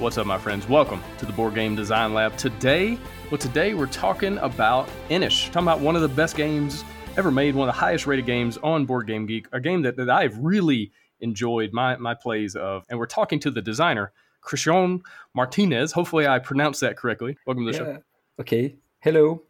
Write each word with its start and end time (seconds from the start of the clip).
What's 0.00 0.16
up, 0.16 0.26
my 0.26 0.38
friends? 0.38 0.66
Welcome 0.66 1.02
to 1.18 1.26
the 1.26 1.32
Board 1.34 1.54
Game 1.54 1.76
Design 1.76 2.14
Lab. 2.14 2.34
Today, 2.38 2.98
well, 3.30 3.36
today 3.36 3.74
we're 3.74 3.84
talking 3.84 4.38
about 4.38 4.88
Inis, 5.10 5.44
talking 5.48 5.64
about 5.64 5.80
one 5.80 5.94
of 5.94 6.00
the 6.00 6.08
best 6.08 6.38
games 6.38 6.84
ever 7.18 7.30
made, 7.30 7.54
one 7.54 7.68
of 7.68 7.74
the 7.74 7.78
highest 7.78 8.06
rated 8.06 8.24
games 8.24 8.56
on 8.62 8.86
Board 8.86 9.06
Game 9.06 9.26
Geek, 9.26 9.46
a 9.52 9.60
game 9.60 9.82
that, 9.82 9.96
that 9.96 10.08
I've 10.08 10.38
really 10.38 10.90
enjoyed 11.20 11.74
my, 11.74 11.96
my 11.96 12.14
plays 12.14 12.56
of. 12.56 12.86
And 12.88 12.98
we're 12.98 13.04
talking 13.04 13.40
to 13.40 13.50
the 13.50 13.60
designer, 13.60 14.10
Christian 14.40 15.02
Martinez. 15.34 15.92
Hopefully, 15.92 16.26
I 16.26 16.38
pronounced 16.38 16.80
that 16.80 16.96
correctly. 16.96 17.36
Welcome 17.44 17.66
to 17.66 17.72
the 17.72 17.78
yeah. 17.78 17.84
show. 17.84 18.02
Okay. 18.40 18.76
Hello. 19.00 19.42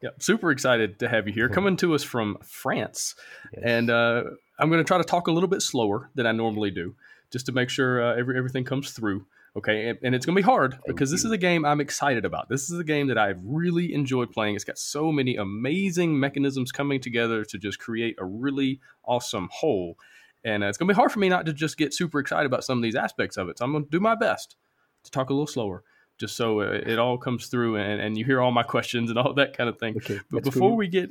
Yeah, 0.00 0.10
super 0.20 0.50
excited 0.50 0.98
to 1.00 1.08
have 1.10 1.26
you 1.26 1.34
here, 1.34 1.50
coming 1.50 1.76
to 1.76 1.94
us 1.94 2.02
from 2.02 2.38
France. 2.40 3.14
Yes. 3.52 3.62
And 3.62 3.90
uh, 3.90 4.24
I'm 4.58 4.70
going 4.70 4.82
to 4.82 4.88
try 4.88 4.96
to 4.96 5.04
talk 5.04 5.28
a 5.28 5.32
little 5.32 5.50
bit 5.50 5.60
slower 5.60 6.08
than 6.14 6.26
I 6.26 6.32
normally 6.32 6.70
do, 6.70 6.94
just 7.30 7.44
to 7.44 7.52
make 7.52 7.68
sure 7.68 8.02
uh, 8.02 8.16
every, 8.16 8.38
everything 8.38 8.64
comes 8.64 8.92
through. 8.92 9.26
Okay, 9.56 9.88
and, 9.88 9.98
and 10.02 10.14
it's 10.14 10.24
going 10.26 10.36
to 10.36 10.42
be 10.42 10.44
hard 10.44 10.72
Thank 10.72 10.86
because 10.86 11.10
you. 11.10 11.16
this 11.16 11.24
is 11.24 11.30
a 11.30 11.38
game 11.38 11.64
I'm 11.64 11.80
excited 11.80 12.24
about. 12.24 12.48
This 12.48 12.70
is 12.70 12.78
a 12.78 12.84
game 12.84 13.08
that 13.08 13.18
I've 13.18 13.40
really 13.44 13.92
enjoyed 13.92 14.30
playing. 14.30 14.54
It's 14.54 14.64
got 14.64 14.78
so 14.78 15.10
many 15.10 15.36
amazing 15.36 16.18
mechanisms 16.18 16.70
coming 16.70 17.00
together 17.00 17.44
to 17.44 17.58
just 17.58 17.78
create 17.78 18.16
a 18.18 18.24
really 18.24 18.80
awesome 19.04 19.48
whole. 19.52 19.96
And 20.44 20.62
uh, 20.62 20.68
it's 20.68 20.78
going 20.78 20.88
to 20.88 20.94
be 20.94 20.96
hard 20.96 21.10
for 21.10 21.18
me 21.18 21.28
not 21.28 21.46
to 21.46 21.52
just 21.52 21.76
get 21.76 21.92
super 21.92 22.20
excited 22.20 22.46
about 22.46 22.64
some 22.64 22.78
of 22.78 22.82
these 22.82 22.94
aspects 22.94 23.36
of 23.36 23.48
it. 23.48 23.58
So 23.58 23.64
I'm 23.64 23.72
going 23.72 23.84
to 23.84 23.90
do 23.90 24.00
my 24.00 24.14
best 24.14 24.56
to 25.04 25.10
talk 25.10 25.30
a 25.30 25.32
little 25.32 25.46
slower 25.46 25.82
just 26.18 26.36
so 26.36 26.60
uh, 26.60 26.80
it 26.84 26.98
all 26.98 27.16
comes 27.16 27.46
through 27.46 27.76
and, 27.76 28.00
and 28.00 28.18
you 28.18 28.24
hear 28.24 28.40
all 28.40 28.50
my 28.50 28.62
questions 28.64 29.10
and 29.10 29.18
all 29.18 29.32
that 29.34 29.56
kind 29.56 29.70
of 29.70 29.78
thing. 29.78 29.96
Okay, 29.96 30.20
but 30.30 30.44
before 30.44 30.70
cool. 30.70 30.76
we 30.76 30.88
get 30.88 31.10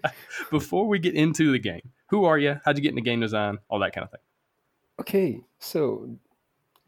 before 0.50 0.86
we 0.86 0.98
get 0.98 1.14
into 1.14 1.52
the 1.52 1.58
game, 1.58 1.92
who 2.10 2.24
are 2.24 2.38
you? 2.38 2.60
How'd 2.64 2.76
you 2.76 2.82
get 2.82 2.90
into 2.90 3.02
game 3.02 3.20
design? 3.20 3.58
All 3.68 3.78
that 3.80 3.94
kind 3.94 4.04
of 4.04 4.10
thing. 4.10 4.20
Okay, 5.00 5.40
so 5.60 6.10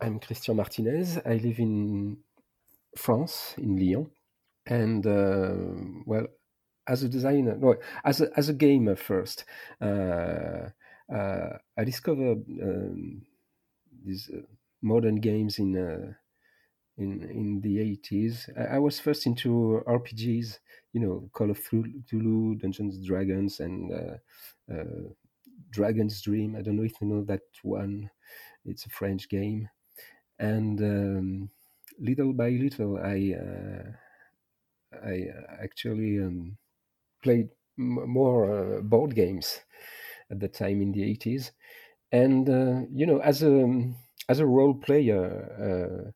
I'm 0.02 0.18
Christian 0.18 0.56
Martinez. 0.56 1.18
I 1.26 1.34
live 1.34 1.58
in 1.58 2.16
France, 2.96 3.54
in 3.58 3.76
Lyon, 3.76 4.10
and 4.66 5.06
uh, 5.06 5.52
well, 6.06 6.26
as 6.88 7.02
a 7.02 7.08
designer, 7.08 7.56
no, 7.56 7.76
as 8.02 8.22
a 8.22 8.30
as 8.36 8.48
a 8.48 8.54
gamer 8.54 8.96
first, 8.96 9.44
uh, 9.80 10.70
uh, 11.14 11.58
I 11.76 11.84
discovered 11.84 12.42
um, 12.62 13.22
these 14.02 14.30
uh, 14.34 14.40
modern 14.80 15.16
games 15.16 15.58
in 15.58 15.76
uh, 15.76 16.14
in 16.96 17.22
in 17.24 17.60
the 17.60 17.76
80s. 17.76 18.48
I, 18.58 18.76
I, 18.76 18.78
was 18.78 18.98
first 18.98 19.26
into 19.26 19.82
RPGs, 19.86 20.60
you 20.94 21.00
know, 21.00 21.28
Call 21.34 21.50
of 21.50 21.60
Cthulhu, 21.60 22.58
Dungeons 22.58 22.96
and 22.96 23.06
Dragons, 23.06 23.60
and 23.60 23.92
uh, 23.92 24.76
Dragon's 25.70 26.22
Dream. 26.22 26.56
I 26.56 26.62
don't 26.62 26.76
know 26.76 26.84
if 26.84 26.98
you 27.02 27.06
know 27.06 27.22
that 27.24 27.42
one. 27.62 28.10
It's 28.64 28.86
a 28.86 28.90
French 28.90 29.28
game 29.28 29.68
and 30.40 30.80
um, 30.82 31.50
little 32.00 32.34
by 32.34 32.50
little, 32.50 32.98
I 32.98 33.36
uh, 33.38 33.92
I 35.04 35.28
actually 35.62 36.18
um, 36.20 36.56
played 37.22 37.50
m- 37.78 38.08
more 38.10 38.78
uh, 38.78 38.80
board 38.82 39.14
games 39.14 39.60
at 40.30 40.40
the 40.40 40.48
time 40.48 40.82
in 40.82 40.92
the 40.92 41.04
eighties, 41.04 41.52
and 42.12 42.48
uh, 42.50 42.82
you 42.92 43.06
know, 43.06 43.20
as 43.20 43.42
a 43.42 43.92
as 44.28 44.40
a 44.40 44.46
role 44.46 44.74
player, 44.74 45.24
uh, 45.68 46.12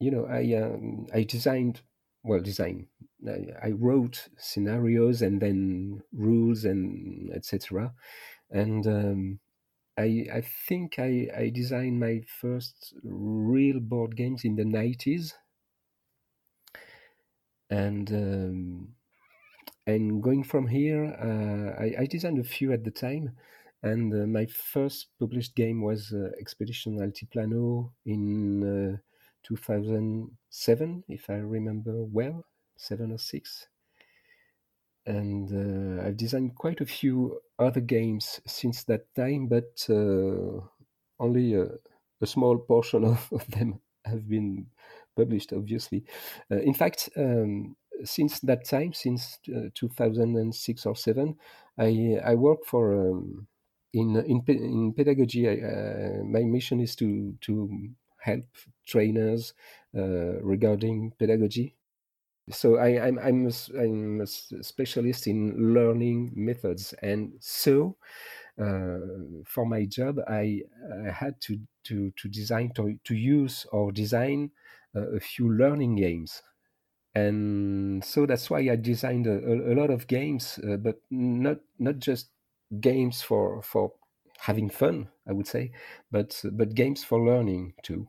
you 0.00 0.10
know, 0.10 0.26
I 0.26 0.54
um, 0.54 1.06
I 1.14 1.24
designed 1.24 1.82
well 2.24 2.40
design. 2.40 2.88
I, 3.28 3.68
I 3.68 3.70
wrote 3.72 4.28
scenarios 4.38 5.22
and 5.22 5.40
then 5.42 6.02
rules 6.12 6.64
and 6.64 7.32
etc. 7.34 7.94
And 8.50 8.86
um, 8.86 9.40
I 9.98 10.26
I 10.32 10.40
think 10.40 10.98
I 10.98 11.28
I 11.36 11.50
designed 11.50 11.98
my 12.00 12.20
first 12.40 12.94
real 13.02 13.80
board 13.80 14.16
games 14.16 14.44
in 14.44 14.56
the 14.56 14.64
nineties, 14.64 15.34
and 17.70 18.10
um, 18.12 18.88
and 19.86 20.22
going 20.22 20.44
from 20.44 20.66
here, 20.68 21.04
uh, 21.20 21.82
I, 21.82 22.02
I 22.02 22.06
designed 22.06 22.38
a 22.38 22.44
few 22.44 22.72
at 22.72 22.84
the 22.84 22.90
time, 22.90 23.36
and 23.82 24.12
uh, 24.14 24.26
my 24.26 24.46
first 24.46 25.08
published 25.18 25.54
game 25.56 25.82
was 25.82 26.12
uh, 26.12 26.30
Expedition 26.40 26.98
Altiplano 26.98 27.92
in 28.06 28.64
uh, 28.64 28.98
two 29.42 29.56
thousand 29.56 30.30
seven, 30.50 31.04
if 31.08 31.30
I 31.30 31.34
remember 31.36 32.04
well, 32.04 32.44
seven 32.76 33.12
or 33.12 33.18
six 33.18 33.68
and 35.06 35.50
uh, 35.52 36.06
I've 36.06 36.16
designed 36.16 36.54
quite 36.54 36.80
a 36.80 36.86
few 36.86 37.40
other 37.58 37.80
games 37.80 38.40
since 38.46 38.84
that 38.84 39.14
time, 39.14 39.48
but 39.48 39.86
uh, 39.90 40.60
only 41.20 41.54
a, 41.54 41.68
a, 42.20 42.26
small 42.26 42.58
portion 42.58 43.04
of, 43.12 43.28
of, 43.32 43.46
them 43.50 43.80
have 44.04 44.28
been 44.28 44.66
published, 45.16 45.52
obviously. 45.52 46.04
Uh, 46.50 46.56
in 46.56 46.74
fact, 46.74 47.10
um, 47.16 47.76
since 48.04 48.40
that 48.40 48.64
time, 48.64 48.92
since 48.92 49.38
uh, 49.54 49.68
2006 49.74 50.86
or 50.86 50.96
7, 50.96 51.36
I, 51.78 52.18
I 52.24 52.34
work 52.34 52.64
for. 52.64 53.10
Um, 53.10 53.46
in, 53.96 54.16
in, 54.16 54.42
in 54.48 54.92
pedagogy, 54.92 55.46
uh, 55.48 56.24
my 56.24 56.42
mission 56.42 56.80
is 56.80 56.96
to, 56.96 57.32
to 57.42 57.70
help 58.18 58.44
trainers 58.84 59.54
uh, 59.96 60.40
regarding 60.42 61.12
pedagogy 61.16 61.76
so 62.50 62.76
I, 62.76 63.08
am 63.08 63.18
I'm, 63.18 63.26
I'm, 63.26 63.46
a, 63.46 63.78
I'm 63.82 64.20
a 64.20 64.26
specialist 64.26 65.26
in 65.26 65.74
learning 65.74 66.32
methods, 66.34 66.94
and 67.02 67.32
so 67.40 67.96
uh, 68.60 68.98
for 69.46 69.66
my 69.66 69.84
job, 69.86 70.18
I, 70.28 70.60
I, 71.06 71.10
had 71.10 71.40
to 71.42 71.58
to 71.84 72.12
to 72.16 72.28
design 72.28 72.72
to, 72.76 72.98
to 73.04 73.14
use 73.14 73.66
or 73.72 73.92
design 73.92 74.50
uh, 74.94 75.10
a 75.16 75.20
few 75.20 75.52
learning 75.52 75.96
games, 75.96 76.42
and 77.14 78.04
so 78.04 78.26
that's 78.26 78.50
why 78.50 78.60
I 78.60 78.76
designed 78.76 79.26
a, 79.26 79.72
a 79.72 79.74
lot 79.74 79.90
of 79.90 80.06
games, 80.06 80.58
uh, 80.68 80.76
but 80.76 81.00
not 81.10 81.58
not 81.78 81.98
just 81.98 82.30
games 82.80 83.22
for 83.22 83.62
for 83.62 83.92
having 84.38 84.68
fun, 84.70 85.08
I 85.28 85.32
would 85.32 85.46
say, 85.46 85.72
but 86.10 86.42
but 86.52 86.74
games 86.74 87.02
for 87.04 87.24
learning 87.24 87.74
too. 87.82 88.08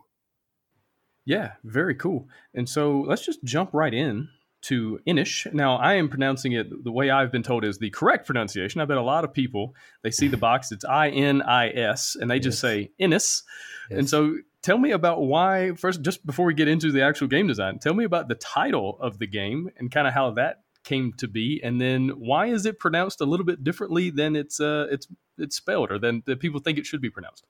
Yeah, 1.25 1.53
very 1.63 1.95
cool. 1.95 2.27
And 2.53 2.69
so 2.69 3.01
let's 3.01 3.25
just 3.25 3.43
jump 3.43 3.71
right 3.73 3.93
in 3.93 4.29
to 4.61 4.99
Inish. 5.07 5.51
Now, 5.53 5.75
I 5.77 5.95
am 5.95 6.09
pronouncing 6.09 6.53
it 6.53 6.83
the 6.83 6.91
way 6.91 7.09
I've 7.09 7.31
been 7.31 7.43
told 7.43 7.63
is 7.63 7.77
the 7.77 7.89
correct 7.91 8.25
pronunciation. 8.25 8.81
I 8.81 8.85
bet 8.85 8.97
a 8.97 9.01
lot 9.01 9.23
of 9.23 9.33
people 9.33 9.75
they 10.01 10.11
see 10.11 10.27
the 10.27 10.37
box, 10.37 10.71
it's 10.71 10.85
I 10.85 11.09
N 11.09 11.41
I 11.41 11.69
S, 11.69 12.15
and 12.19 12.29
they 12.29 12.39
just 12.39 12.59
say 12.59 12.91
Innis. 12.97 13.43
Yes. 13.89 13.99
And 13.99 14.09
so, 14.09 14.37
tell 14.63 14.79
me 14.79 14.91
about 14.91 15.21
why 15.21 15.73
first, 15.77 16.01
just 16.01 16.25
before 16.25 16.45
we 16.45 16.55
get 16.55 16.67
into 16.67 16.91
the 16.91 17.03
actual 17.03 17.27
game 17.27 17.45
design, 17.45 17.77
tell 17.77 17.93
me 17.93 18.05
about 18.05 18.27
the 18.27 18.35
title 18.35 18.97
of 18.99 19.19
the 19.19 19.27
game 19.27 19.69
and 19.77 19.91
kind 19.91 20.07
of 20.07 20.13
how 20.13 20.31
that 20.31 20.61
came 20.85 21.11
to 21.13 21.27
be, 21.27 21.59
and 21.63 21.81
then 21.81 22.09
why 22.09 22.45
is 22.47 22.65
it 22.65 22.79
pronounced 22.79 23.19
a 23.19 23.25
little 23.25 23.45
bit 23.45 23.63
differently 23.63 24.09
than 24.09 24.35
it's 24.35 24.59
uh, 24.59 24.87
it's 24.89 25.07
it's 25.37 25.57
spelled 25.57 25.91
or 25.91 25.99
than 25.99 26.23
the 26.25 26.37
people 26.37 26.61
think 26.61 26.77
it 26.77 26.85
should 26.85 27.01
be 27.01 27.09
pronounced? 27.09 27.45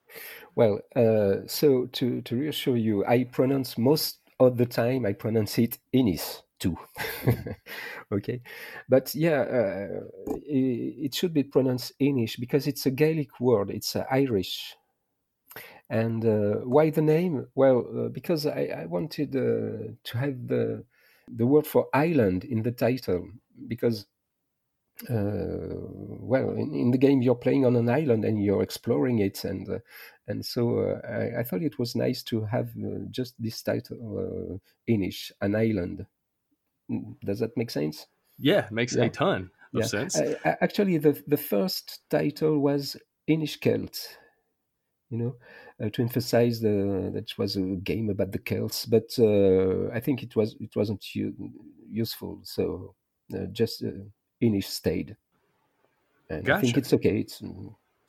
Well, 0.56 0.80
uh, 0.96 1.46
so 1.46 1.86
to 1.92 2.22
to 2.22 2.36
reassure 2.36 2.76
you, 2.76 3.04
I 3.06 3.24
pronounce 3.24 3.78
most 3.78 4.18
of 4.40 4.56
the 4.56 4.66
time 4.66 5.06
I 5.06 5.12
pronounce 5.12 5.58
it 5.58 5.78
Innis 5.92 6.42
too. 6.58 6.76
okay, 8.12 8.40
but 8.88 9.14
yeah, 9.14 9.40
uh, 9.42 10.00
it, 10.46 11.06
it, 11.06 11.14
should 11.14 11.34
be 11.34 11.42
pronounced 11.42 11.92
Inish 12.00 12.40
because 12.40 12.66
it's 12.66 12.86
a 12.86 12.90
Gaelic 12.90 13.38
word. 13.40 13.70
It's 13.70 13.94
uh, 13.94 14.04
Irish. 14.10 14.74
And 15.88 16.24
uh, 16.24 16.64
why 16.64 16.90
the 16.90 17.02
name? 17.02 17.46
Well, 17.54 17.86
uh, 17.96 18.08
because 18.08 18.44
I, 18.44 18.70
I 18.82 18.86
wanted 18.86 19.32
to 19.32 20.18
have 20.18 20.48
the 20.48 20.84
the 21.28 21.46
word 21.46 21.66
for 21.66 21.88
island 21.92 22.44
in 22.44 22.62
the 22.62 22.72
title 22.72 23.28
because 23.68 24.06
uh, 25.10 25.76
well, 26.20 26.52
in, 26.52 26.74
in, 26.74 26.90
the 26.90 26.98
game 26.98 27.20
you're 27.20 27.34
playing 27.34 27.66
on 27.66 27.76
an 27.76 27.88
island 27.88 28.24
and 28.24 28.42
you're 28.42 28.62
exploring 28.62 29.18
it, 29.18 29.44
and 29.44 29.68
uh, 29.68 29.78
and 30.26 30.44
so 30.44 30.78
uh, 30.78 31.06
I, 31.06 31.40
I, 31.40 31.42
thought 31.42 31.62
it 31.62 31.78
was 31.78 31.94
nice 31.94 32.22
to 32.24 32.46
have 32.46 32.70
uh, 32.78 33.00
just 33.10 33.34
this 33.38 33.62
title, 33.62 34.58
Inish, 34.88 35.32
an 35.42 35.54
island. 35.54 36.06
Mm, 36.90 37.16
does 37.22 37.40
that 37.40 37.56
make 37.58 37.70
sense? 37.70 38.06
Yeah, 38.38 38.68
makes 38.70 38.96
yeah. 38.96 39.04
a 39.04 39.10
ton 39.10 39.50
of 39.74 39.80
yeah. 39.80 39.86
sense. 39.86 40.18
actually, 40.44 40.96
the 40.96 41.22
the 41.26 41.36
first 41.36 42.00
title 42.08 42.58
was 42.58 42.96
Inish 43.28 43.58
Inishkelt, 43.58 43.98
you 45.10 45.18
know, 45.18 45.36
uh, 45.84 45.90
to 45.90 46.02
emphasize 46.02 46.60
the, 46.60 47.10
that 47.14 47.30
it 47.30 47.38
was 47.38 47.56
a 47.56 47.60
game 47.60 48.10
about 48.10 48.32
the 48.32 48.38
Celts. 48.38 48.86
But 48.86 49.16
uh, 49.18 49.88
I 49.94 50.00
think 50.00 50.22
it 50.22 50.34
was 50.36 50.56
it 50.60 50.74
wasn't 50.76 51.14
u- 51.14 51.52
useful. 51.90 52.40
So 52.44 52.94
uh, 53.34 53.46
just 53.52 53.82
uh, 53.84 53.90
Inish 54.42 54.64
stayed, 54.64 55.16
and 56.30 56.44
gotcha. 56.44 56.50
I 56.50 56.54
think 56.60 56.76
it's 56.76 56.92
okay. 56.94 57.20
It's 57.20 57.42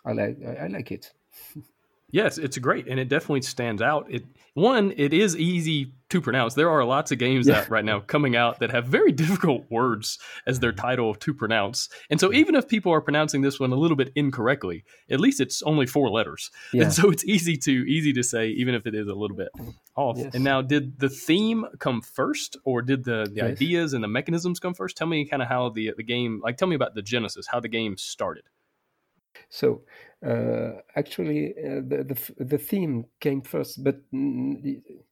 I 0.06 0.14
like 0.14 0.38
I, 0.46 0.66
I 0.66 0.68
like 0.68 0.92
it. 0.92 1.14
Yes, 2.10 2.38
it's 2.38 2.58
great, 2.58 2.88
and 2.88 3.00
it 3.02 3.10
definitely 3.10 3.42
stands 3.42 3.82
out. 3.82 4.08
It 4.10 4.24
one, 4.54 4.94
it 4.96 5.14
is 5.14 5.36
easy 5.36 5.92
to 6.10 6.22
pronounce. 6.22 6.54
There 6.54 6.70
are 6.70 6.84
lots 6.86 7.12
of 7.12 7.20
games 7.20 7.48
yeah. 7.48 7.56
that 7.56 7.70
right 7.70 7.84
now 7.84 8.00
coming 8.00 8.36
out 8.36 8.60
that 8.60 8.72
have 8.72 8.86
very 8.86 9.12
difficult 9.24 9.66
words 9.70 10.18
as 10.48 10.60
their 10.60 10.72
title 10.72 11.14
to 11.16 11.34
pronounce, 11.34 11.90
and 12.10 12.18
so 12.18 12.32
even 12.32 12.56
if 12.56 12.68
people 12.68 12.94
are 12.94 13.02
pronouncing 13.02 13.42
this 13.42 13.60
one 13.60 13.74
a 13.74 13.76
little 13.76 13.98
bit 13.98 14.14
incorrectly, 14.16 14.86
at 15.10 15.20
least 15.20 15.42
it's 15.42 15.62
only 15.64 15.86
four 15.86 16.10
letters, 16.10 16.50
yeah. 16.72 16.84
and 16.84 16.94
so 16.94 17.10
it's 17.10 17.26
easy 17.26 17.58
to 17.58 17.72
easy 17.72 18.14
to 18.14 18.24
say, 18.24 18.48
even 18.48 18.74
if 18.74 18.88
it 18.88 18.96
is 18.96 19.10
a 19.10 19.14
little 19.14 19.36
bit 19.36 19.50
off. 19.98 20.18
Yes. 20.18 20.34
And 20.34 20.46
now, 20.46 20.62
did 20.62 21.00
the 21.00 21.10
theme 21.10 21.66
come 21.80 22.02
first, 22.02 22.56
or 22.64 22.82
did 22.82 23.04
the 23.04 23.26
the 23.26 23.36
yes. 23.36 23.46
ideas 23.46 23.94
and 23.94 24.02
the 24.02 24.08
mechanisms 24.08 24.62
come 24.62 24.74
first? 24.74 24.96
Tell 24.96 25.08
me 25.08 25.26
kind 25.26 25.42
of 25.42 25.50
how 25.50 25.70
the 25.70 25.94
the 25.98 26.04
game, 26.04 26.40
like, 26.42 26.56
tell 26.56 26.70
me 26.70 26.76
about 26.76 26.96
the 26.96 27.02
genesis, 27.02 27.48
how 27.48 27.60
the 27.60 27.68
game 27.68 27.98
started. 27.98 28.44
So 29.50 29.84
uh, 30.26 30.82
actually, 30.96 31.54
uh, 31.58 31.82
the, 31.88 32.04
the, 32.38 32.46
the 32.46 32.58
theme 32.58 33.06
came 33.20 33.42
first, 33.42 33.84
but 33.84 33.98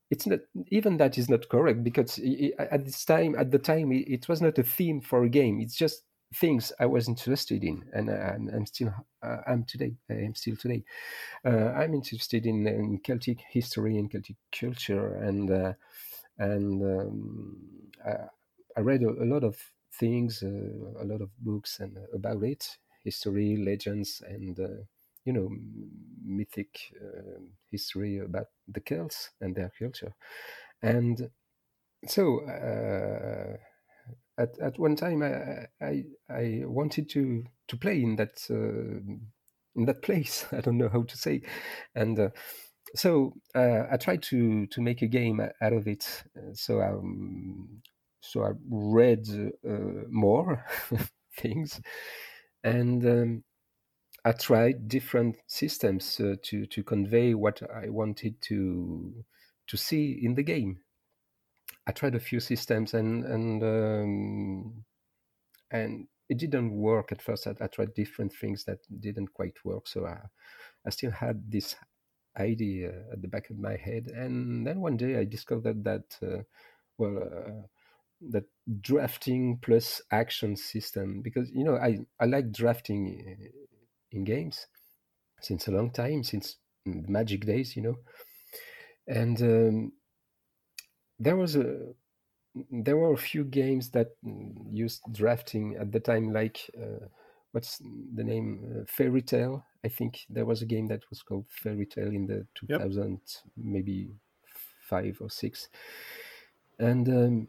it's 0.10 0.28
not 0.28 0.40
even 0.70 0.98
that 0.98 1.18
is 1.18 1.30
not 1.30 1.50
correct 1.50 1.84
because 1.84 2.20
at 2.60 2.86
this 2.86 3.06
time, 3.06 3.36
at 3.36 3.52
the 3.52 3.60
time, 3.60 3.92
it 3.92 4.28
was 4.30 4.42
not 4.42 4.58
a 4.58 4.64
theme 4.64 5.02
for 5.02 5.24
a 5.24 5.30
game. 5.30 5.60
It's 5.60 5.76
just 5.76 6.04
things 6.34 6.72
I 6.80 6.86
was 6.86 7.08
interested 7.08 7.64
in, 7.64 7.84
and 7.94 8.10
I'm, 8.10 8.50
I'm 8.54 8.66
still 8.66 8.94
uh, 9.24 9.38
I'm 9.48 9.64
today. 9.64 9.96
I 10.10 10.14
am 10.14 10.36
still 10.36 10.56
today. 10.56 10.84
Uh, 11.46 11.72
I'm 11.72 11.94
interested 11.94 12.46
in, 12.46 12.68
in, 12.68 13.00
Celtic 13.04 13.40
history 13.50 13.98
and 13.98 14.10
Celtic 14.10 14.36
culture, 14.52 15.16
and 15.16 15.52
uh, 15.52 15.74
and 16.38 16.82
um, 16.84 17.58
I, 18.06 18.16
I, 18.78 18.82
read 18.82 19.04
a, 19.04 19.10
a, 19.10 19.26
lot 19.26 19.44
of 19.44 19.58
things, 20.00 20.44
uh, 20.44 21.02
a 21.02 21.06
lot 21.06 21.22
of 21.22 21.30
books, 21.40 21.80
and 21.80 21.98
about 22.14 22.44
it, 22.44 22.78
history, 23.06 23.58
legends, 23.58 24.24
and 24.28 24.60
uh, 24.60 24.84
you 25.26 25.34
know 25.34 25.50
mythic 26.26 26.94
uh, 27.02 27.42
history 27.72 28.20
about 28.20 28.48
the 28.68 28.82
Celts 28.82 29.32
and 29.42 29.56
their 29.56 29.72
culture, 29.80 30.16
and 30.84 31.30
so 32.08 32.42
uh, 32.48 33.58
at 34.38 34.58
at 34.60 34.80
one 34.80 34.96
time 34.96 35.24
I, 35.24 35.68
I, 35.82 36.04
I 36.30 36.62
wanted 36.66 37.10
to 37.12 37.44
to 37.68 37.78
play 37.78 38.02
in 38.02 38.16
that 38.18 38.46
uh, 38.50 39.02
in 39.76 39.86
that 39.86 40.02
place. 40.02 40.46
I 40.52 40.62
don't 40.62 40.78
know 40.78 40.90
how 40.90 41.04
to 41.04 41.18
say, 41.18 41.42
and. 41.96 42.20
Uh, 42.20 42.30
so 42.96 43.34
uh, 43.56 43.84
I 43.92 43.98
tried 43.98 44.24
to 44.24 44.68
to 44.68 44.82
make 44.82 45.02
a 45.02 45.08
game 45.08 45.42
out 45.42 45.74
of 45.74 45.88
it. 45.88 46.24
So 46.54 46.82
um, 46.82 47.82
so 48.22 48.44
I 48.44 48.52
read 48.70 49.28
more 50.10 50.66
things, 51.38 51.82
and 52.66 53.06
um, 53.06 53.44
I 54.26 54.32
tried 54.32 54.90
different 54.90 55.38
systems 55.48 56.20
uh, 56.20 56.36
to 56.42 56.66
to 56.66 56.84
convey 56.84 57.36
what 57.36 57.62
I 57.72 57.90
wanted 57.90 58.42
to 58.50 59.24
to 59.68 59.78
see 59.78 60.20
in 60.22 60.34
the 60.34 60.44
game. 60.44 60.80
I 61.88 61.92
tried 61.92 62.16
a 62.16 62.20
few 62.20 62.40
systems 62.40 62.96
and 62.96 63.24
and 63.24 63.64
um, 63.64 64.84
and 65.72 66.08
it 66.28 66.40
didn't 66.40 66.72
work 66.72 67.12
at 67.12 67.22
first. 67.22 67.46
I, 67.46 67.54
I, 67.62 67.68
tried 67.68 67.94
different 67.94 68.34
things 68.34 68.64
that 68.66 68.80
didn't 69.00 69.32
quite 69.34 69.58
work. 69.64 69.88
So 69.88 70.08
I 70.08 70.18
I 70.86 70.90
still 70.90 71.12
had 71.12 71.52
this 71.52 71.76
idea 72.38 72.90
at 73.14 73.22
the 73.22 73.28
back 73.28 73.52
of 73.52 73.60
my 73.60 73.78
head, 73.78 74.08
and 74.08 74.66
then 74.66 74.82
one 74.82 74.98
day 74.98 75.20
I 75.20 75.26
discovered 75.26 75.84
that 75.84 76.18
uh, 76.24 76.42
well. 76.98 77.18
Uh, 77.18 77.68
that 78.30 78.46
drafting 78.82 79.60
plus 79.62 80.02
action 80.12 80.56
system 80.56 81.22
because 81.22 81.50
you 81.52 81.64
know 81.64 81.76
I, 81.76 82.00
I 82.20 82.26
like 82.26 82.52
drafting 82.52 83.52
in 84.12 84.24
games 84.24 84.68
since 85.42 85.68
a 85.68 85.72
long 85.72 85.92
time, 85.92 86.24
since 86.24 86.58
Magic 86.86 87.46
days, 87.46 87.76
you 87.76 87.82
know. 87.82 87.96
And 89.08 89.42
um, 89.42 89.92
there 91.20 91.36
was 91.36 91.56
a 91.56 91.94
there 92.72 92.96
were 92.96 93.14
a 93.14 93.18
few 93.18 93.44
games 93.44 93.90
that 93.92 94.12
used 94.72 95.02
drafting 95.12 95.76
at 95.80 95.92
the 95.92 96.00
time, 96.00 96.32
like 96.32 96.60
uh, 96.80 97.06
what's 97.52 97.82
the 98.14 98.24
name? 98.24 98.64
Uh, 98.64 98.86
Fairy 98.88 99.22
Tale. 99.22 99.64
I 99.84 99.90
think 99.90 100.20
there 100.30 100.46
was 100.46 100.62
a 100.62 100.66
game 100.66 100.88
that 100.88 101.02
was 101.10 101.22
called 101.22 101.46
Fairy 101.50 101.86
Tale 101.86 102.12
in 102.12 102.28
the 102.28 102.46
2000 102.56 103.12
yep. 103.12 103.20
maybe 103.58 104.12
five 104.88 105.18
or 105.20 105.30
six, 105.30 105.70
and 106.80 107.10
um, 107.10 107.48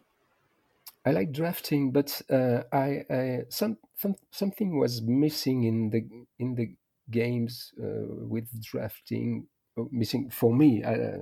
I 1.07 1.13
like 1.13 1.33
drafting, 1.33 1.93
but 1.93 2.21
uh, 2.31 2.63
I, 2.73 3.05
I, 3.09 3.41
some, 3.49 3.79
some 3.97 4.17
something 4.33 4.79
was 4.79 5.03
missing 5.03 5.63
in 5.65 5.91
the 5.91 6.05
in 6.39 6.57
the 6.57 6.75
games 7.11 7.73
uh, 7.81 8.27
with 8.29 8.49
drafting. 8.61 9.47
Uh, 9.79 9.85
missing 9.91 10.31
for 10.31 10.55
me. 10.55 10.83
Uh, 10.83 11.19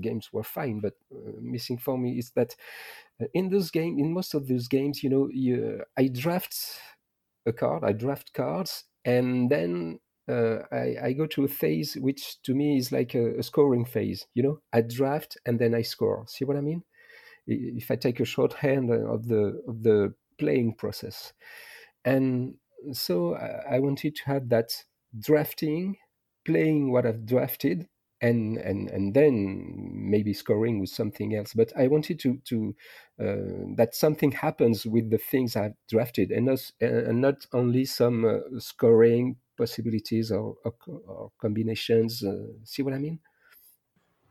games 0.00 0.28
were 0.32 0.42
fine, 0.42 0.80
but 0.80 0.94
uh, 1.10 1.32
missing 1.40 1.78
for 1.78 1.96
me 1.96 2.18
is 2.18 2.30
that 2.36 2.54
in 3.34 3.48
those 3.48 3.70
games, 3.70 4.00
in 4.00 4.12
most 4.12 4.34
of 4.34 4.48
those 4.48 4.68
games, 4.68 5.02
you 5.02 5.10
know, 5.10 5.28
you, 5.32 5.82
I 5.96 6.08
draft 6.08 6.54
a 7.46 7.52
card, 7.52 7.84
I 7.84 7.92
draft 7.92 8.32
cards, 8.34 8.84
and 9.04 9.50
then 9.50 10.00
uh, 10.28 10.58
I, 10.70 10.96
I, 11.02 11.12
go 11.12 11.26
to 11.26 11.44
a 11.44 11.48
phase 11.48 11.96
which 11.96 12.40
to 12.42 12.54
me 12.54 12.78
is 12.78 12.92
like 12.92 13.14
a, 13.14 13.38
a, 13.38 13.42
scoring 13.42 13.84
phase. 13.84 14.26
You 14.34 14.42
know, 14.44 14.60
I 14.72 14.82
draft 14.82 15.36
and 15.46 15.58
then 15.58 15.74
I 15.74 15.82
score. 15.82 16.24
See 16.28 16.44
what 16.44 16.56
I 16.56 16.60
mean? 16.60 16.84
If 17.46 17.90
I 17.90 17.96
take 17.96 18.20
a 18.20 18.24
shorthand 18.24 18.90
of 18.90 19.28
the 19.28 19.62
of 19.66 19.82
the 19.82 20.14
playing 20.38 20.74
process, 20.74 21.32
and 22.04 22.54
so 22.92 23.34
I 23.34 23.78
wanted 23.78 24.16
to 24.16 24.24
have 24.26 24.48
that 24.48 24.72
drafting, 25.18 25.96
playing 26.44 26.92
what 26.92 27.06
I've 27.06 27.26
drafted, 27.26 27.88
and 28.20 28.56
and 28.58 28.88
and 28.90 29.14
then 29.14 29.90
maybe 29.92 30.32
scoring 30.32 30.80
with 30.80 30.90
something 30.90 31.34
else. 31.34 31.54
But 31.54 31.72
I 31.76 31.88
wanted 31.88 32.18
to 32.20 32.38
to 32.44 32.74
uh, 33.20 33.74
that 33.76 33.94
something 33.94 34.32
happens 34.32 34.86
with 34.86 35.10
the 35.10 35.18
things 35.18 35.56
I've 35.56 35.74
drafted, 35.88 36.30
and 36.30 36.46
not 36.46 36.70
and 36.80 37.20
not 37.20 37.46
only 37.52 37.84
some 37.84 38.24
uh, 38.24 38.58
scoring 38.58 39.36
possibilities 39.58 40.30
or, 40.30 40.56
or, 40.64 40.74
or 41.06 41.32
combinations. 41.40 42.22
Uh, 42.22 42.46
see 42.64 42.82
what 42.82 42.94
I 42.94 42.98
mean? 42.98 43.20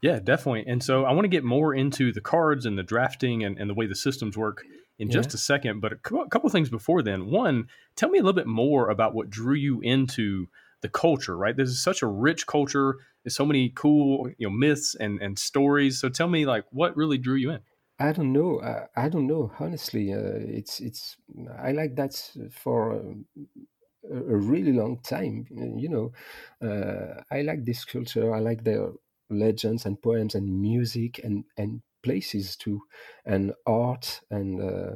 Yeah, 0.01 0.19
definitely. 0.19 0.65
And 0.67 0.83
so 0.83 1.05
I 1.05 1.11
want 1.11 1.25
to 1.25 1.29
get 1.29 1.43
more 1.43 1.75
into 1.75 2.11
the 2.11 2.21
cards 2.21 2.65
and 2.65 2.77
the 2.77 2.83
drafting 2.83 3.43
and, 3.43 3.57
and 3.59 3.69
the 3.69 3.75
way 3.75 3.85
the 3.85 3.95
systems 3.95 4.35
work 4.35 4.63
in 4.97 5.07
yeah. 5.07 5.13
just 5.13 5.33
a 5.33 5.37
second. 5.37 5.79
But 5.79 5.93
a 5.93 5.95
couple 5.95 6.49
things 6.49 6.69
before 6.69 7.03
then. 7.03 7.27
One, 7.27 7.67
tell 7.95 8.09
me 8.09 8.17
a 8.17 8.21
little 8.21 8.33
bit 8.33 8.47
more 8.47 8.89
about 8.89 9.13
what 9.13 9.29
drew 9.29 9.55
you 9.55 9.79
into 9.81 10.47
the 10.81 10.89
culture, 10.89 11.37
right? 11.37 11.55
This 11.55 11.69
is 11.69 11.83
such 11.83 12.01
a 12.01 12.07
rich 12.07 12.47
culture. 12.47 12.97
There's 13.23 13.35
so 13.35 13.45
many 13.45 13.69
cool, 13.69 14.31
you 14.39 14.47
know, 14.47 14.55
myths 14.55 14.95
and, 14.95 15.21
and 15.21 15.37
stories. 15.37 15.99
So 15.99 16.09
tell 16.09 16.27
me, 16.27 16.47
like, 16.47 16.65
what 16.71 16.97
really 16.97 17.19
drew 17.19 17.35
you 17.35 17.51
in? 17.51 17.59
I 17.99 18.13
don't 18.13 18.33
know. 18.33 18.57
Uh, 18.57 18.87
I 18.95 19.09
don't 19.09 19.27
know. 19.27 19.51
Honestly, 19.59 20.11
uh, 20.11 20.17
it's 20.33 20.79
it's. 20.79 21.17
I 21.61 21.71
like 21.71 21.95
that 21.97 22.19
for 22.51 22.93
a, 22.93 24.15
a 24.15 24.35
really 24.35 24.73
long 24.73 24.97
time. 25.03 25.45
You 25.77 25.89
know, 25.89 26.67
uh, 26.67 27.21
I 27.29 27.43
like 27.43 27.63
this 27.63 27.85
culture. 27.85 28.33
I 28.33 28.39
like 28.39 28.63
their 28.63 28.89
legends 29.31 29.85
and 29.85 30.01
poems 30.01 30.35
and 30.35 30.61
music 30.61 31.19
and 31.23 31.45
and 31.57 31.81
places 32.03 32.55
too 32.55 32.81
and 33.25 33.53
art 33.65 34.21
and 34.29 34.61
uh, 34.61 34.95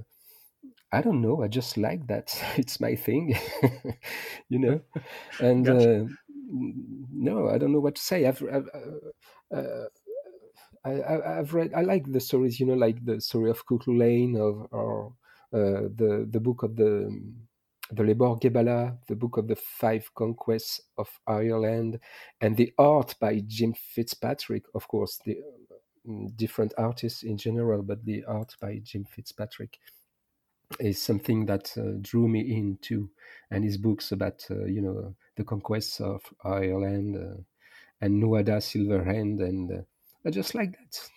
I 0.92 1.02
don't 1.02 1.22
know. 1.22 1.44
I 1.44 1.48
just 1.48 1.78
like 1.78 2.08
that. 2.08 2.32
It's 2.58 2.80
my 2.80 2.96
thing, 2.96 3.38
you 4.50 4.60
know. 4.60 4.82
And 5.42 5.66
gotcha. 5.66 6.02
uh, 6.02 6.06
no, 7.12 7.50
I 7.50 7.58
don't 7.58 7.74
know 7.74 7.82
what 7.82 7.96
to 7.96 8.02
say. 8.02 8.26
I've, 8.26 8.42
I've 8.44 8.70
uh, 8.74 9.56
uh 9.56 9.86
I, 10.86 11.36
have 11.38 11.54
read. 11.54 11.74
I 11.74 11.82
like 11.82 12.12
the 12.12 12.20
stories, 12.20 12.60
you 12.60 12.66
know, 12.66 12.76
like 12.76 13.04
the 13.04 13.20
story 13.20 13.50
of 13.50 13.66
Cú 13.66 13.82
Chulainn 13.82 14.38
or, 14.38 14.68
or 14.72 15.14
uh, 15.52 15.90
the 15.96 16.28
the 16.30 16.40
book 16.40 16.64
of 16.64 16.76
the 16.76 17.10
the 17.96 18.04
Lebor 18.04 18.40
Gabála, 18.42 18.98
the 19.08 19.16
book 19.16 19.38
of 19.38 19.48
the 19.48 19.56
five 19.56 20.10
conquests 20.16 20.82
of 20.98 21.10
Ireland, 21.28 22.00
and 22.42 22.58
the 22.58 22.74
art 22.78 23.16
by 23.20 23.42
Jim 23.48 23.74
Fitzpatrick, 23.74 24.64
of 24.74 24.88
course, 24.88 25.20
the 25.26 25.38
mm, 26.08 26.36
different 26.36 26.74
artists 26.78 27.24
in 27.24 27.38
general, 27.38 27.82
but 27.82 28.04
the 28.06 28.24
art 28.26 28.56
by 28.62 28.80
Jim 28.84 29.06
Fitzpatrick 29.06 29.80
is 30.80 31.02
something 31.02 31.46
that 31.46 31.74
uh, 31.78 31.98
drew 32.02 32.28
me 32.28 32.42
in 32.42 32.78
too, 32.82 33.10
and 33.52 33.64
his 33.64 33.78
books 33.78 34.12
about 34.12 34.46
uh, 34.50 34.66
you 34.66 34.82
know 34.82 35.16
the 35.36 35.44
conquests 35.44 36.00
of 36.00 36.22
Ireland 36.44 37.16
uh, 37.16 37.42
and 38.02 38.22
Nuada 38.22 38.58
Silverhand, 38.58 39.42
and 39.42 39.72
uh, 39.72 39.82
I 40.26 40.32
just 40.32 40.56
like 40.56 40.72
that. 40.72 41.10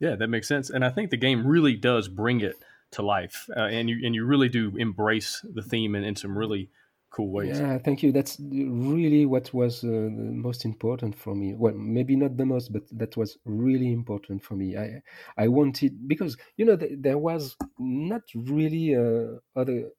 Yeah, 0.00 0.16
that 0.16 0.28
makes 0.28 0.46
sense, 0.46 0.70
and 0.70 0.84
I 0.84 0.90
think 0.90 1.10
the 1.10 1.16
game 1.16 1.46
really 1.46 1.74
does 1.74 2.08
bring 2.08 2.40
it 2.40 2.56
to 2.92 3.02
life, 3.02 3.48
uh, 3.56 3.60
and 3.60 3.88
you 3.90 4.04
and 4.04 4.14
you 4.14 4.24
really 4.24 4.48
do 4.48 4.76
embrace 4.76 5.44
the 5.54 5.62
theme 5.62 5.94
in, 5.94 6.04
in 6.04 6.16
some 6.16 6.36
really 6.36 6.70
cool 7.10 7.30
ways. 7.30 7.60
Yeah, 7.60 7.78
thank 7.78 8.02
you. 8.02 8.10
That's 8.10 8.40
really 8.40 9.24
what 9.24 9.54
was 9.54 9.84
uh, 9.84 9.86
the 9.86 10.32
most 10.46 10.64
important 10.64 11.14
for 11.14 11.36
me. 11.36 11.54
Well, 11.54 11.74
maybe 11.74 12.16
not 12.16 12.36
the 12.36 12.44
most, 12.44 12.72
but 12.72 12.82
that 12.90 13.16
was 13.16 13.38
really 13.44 13.92
important 13.92 14.42
for 14.42 14.56
me. 14.56 14.76
I 14.76 15.02
I 15.36 15.46
wanted 15.46 16.08
because 16.08 16.36
you 16.56 16.64
know 16.64 16.76
th- 16.76 16.98
there 16.98 17.18
was 17.18 17.56
not 17.78 18.22
really 18.34 18.96
uh, 18.96 19.38
other 19.54 19.92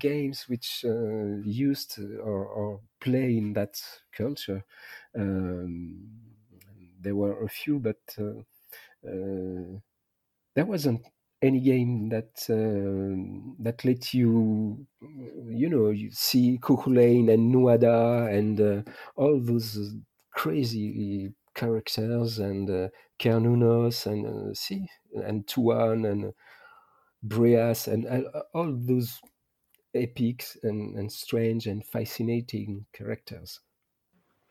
games 0.00 0.48
which 0.48 0.84
uh, 0.86 1.36
used 1.44 1.98
or, 1.98 2.46
or 2.46 2.80
play 3.00 3.36
in 3.36 3.52
that 3.52 3.78
culture. 4.12 4.64
Um, 5.14 6.08
there 6.98 7.14
were 7.14 7.44
a 7.44 7.48
few, 7.48 7.78
but 7.78 8.00
uh, 8.18 8.40
uh, 9.06 9.80
there 10.54 10.66
wasn't 10.66 11.06
any 11.46 11.60
game 11.60 12.08
that 12.10 12.32
uh, 12.50 13.14
that 13.62 13.84
let 13.84 14.12
you 14.14 14.86
you 15.48 15.68
know 15.68 15.90
you 15.90 16.10
see 16.10 16.58
Coo 16.62 16.76
and 16.86 17.54
Nuada 17.54 18.32
and 18.36 18.60
uh, 18.60 18.82
all 19.16 19.40
those 19.40 19.94
crazy 20.32 21.32
characters 21.54 22.38
and 22.38 22.68
uh, 22.70 22.88
Cernunnos 23.18 24.06
and 24.06 24.26
uh, 24.26 24.54
see 24.54 24.86
and 25.14 25.46
Tuan 25.48 26.04
and 26.04 26.34
Breas 27.22 27.88
and 27.92 28.06
uh, 28.06 28.42
all 28.54 28.72
those 28.74 29.20
epics 29.94 30.56
and, 30.62 30.96
and 30.98 31.12
strange 31.12 31.66
and 31.66 31.84
fascinating 31.84 32.86
characters. 32.92 33.60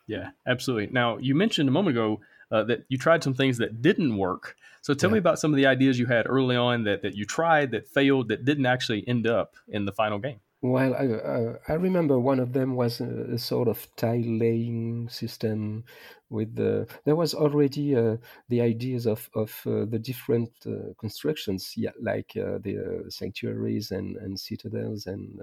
Yeah, 0.07 0.31
absolutely. 0.45 0.93
Now 0.93 1.17
you 1.17 1.35
mentioned 1.35 1.67
a 1.69 1.71
moment 1.71 1.97
ago 1.97 2.21
uh, 2.51 2.63
that 2.63 2.85
you 2.89 2.97
tried 2.97 3.23
some 3.23 3.33
things 3.33 3.57
that 3.57 3.81
didn't 3.81 4.17
work. 4.17 4.55
So 4.81 4.93
tell 4.93 5.09
yeah. 5.09 5.15
me 5.15 5.19
about 5.19 5.39
some 5.39 5.51
of 5.51 5.57
the 5.57 5.65
ideas 5.65 5.97
you 5.97 6.05
had 6.05 6.27
early 6.27 6.55
on 6.55 6.83
that, 6.83 7.01
that 7.01 7.15
you 7.15 7.25
tried 7.25 7.71
that 7.71 7.87
failed 7.87 8.29
that 8.29 8.45
didn't 8.45 8.65
actually 8.65 9.07
end 9.07 9.27
up 9.27 9.55
in 9.67 9.85
the 9.85 9.91
final 9.91 10.19
game. 10.19 10.39
Well, 10.61 10.95
I, 10.95 11.05
uh, 11.07 11.57
I 11.67 11.73
remember 11.73 12.19
one 12.19 12.39
of 12.39 12.53
them 12.53 12.75
was 12.75 12.99
a, 12.99 13.33
a, 13.33 13.37
sort 13.37 13.67
of 13.67 13.87
tile 13.97 14.19
laying 14.19 15.07
system 15.09 15.83
with 16.29 16.55
the, 16.55 16.87
there 17.03 17.15
was 17.15 17.35
already 17.35 17.95
uh, 17.95 18.17
the 18.49 18.61
ideas 18.61 19.05
of, 19.05 19.29
of 19.35 19.61
uh, 19.67 19.85
the 19.85 19.99
different 19.99 20.49
uh, 20.65 20.93
constructions, 20.97 21.73
yeah, 21.77 21.91
like 22.01 22.31
uh, 22.35 22.57
the 22.63 23.05
sanctuaries 23.09 23.91
and, 23.91 24.17
and 24.17 24.39
citadels. 24.39 25.05
And 25.05 25.39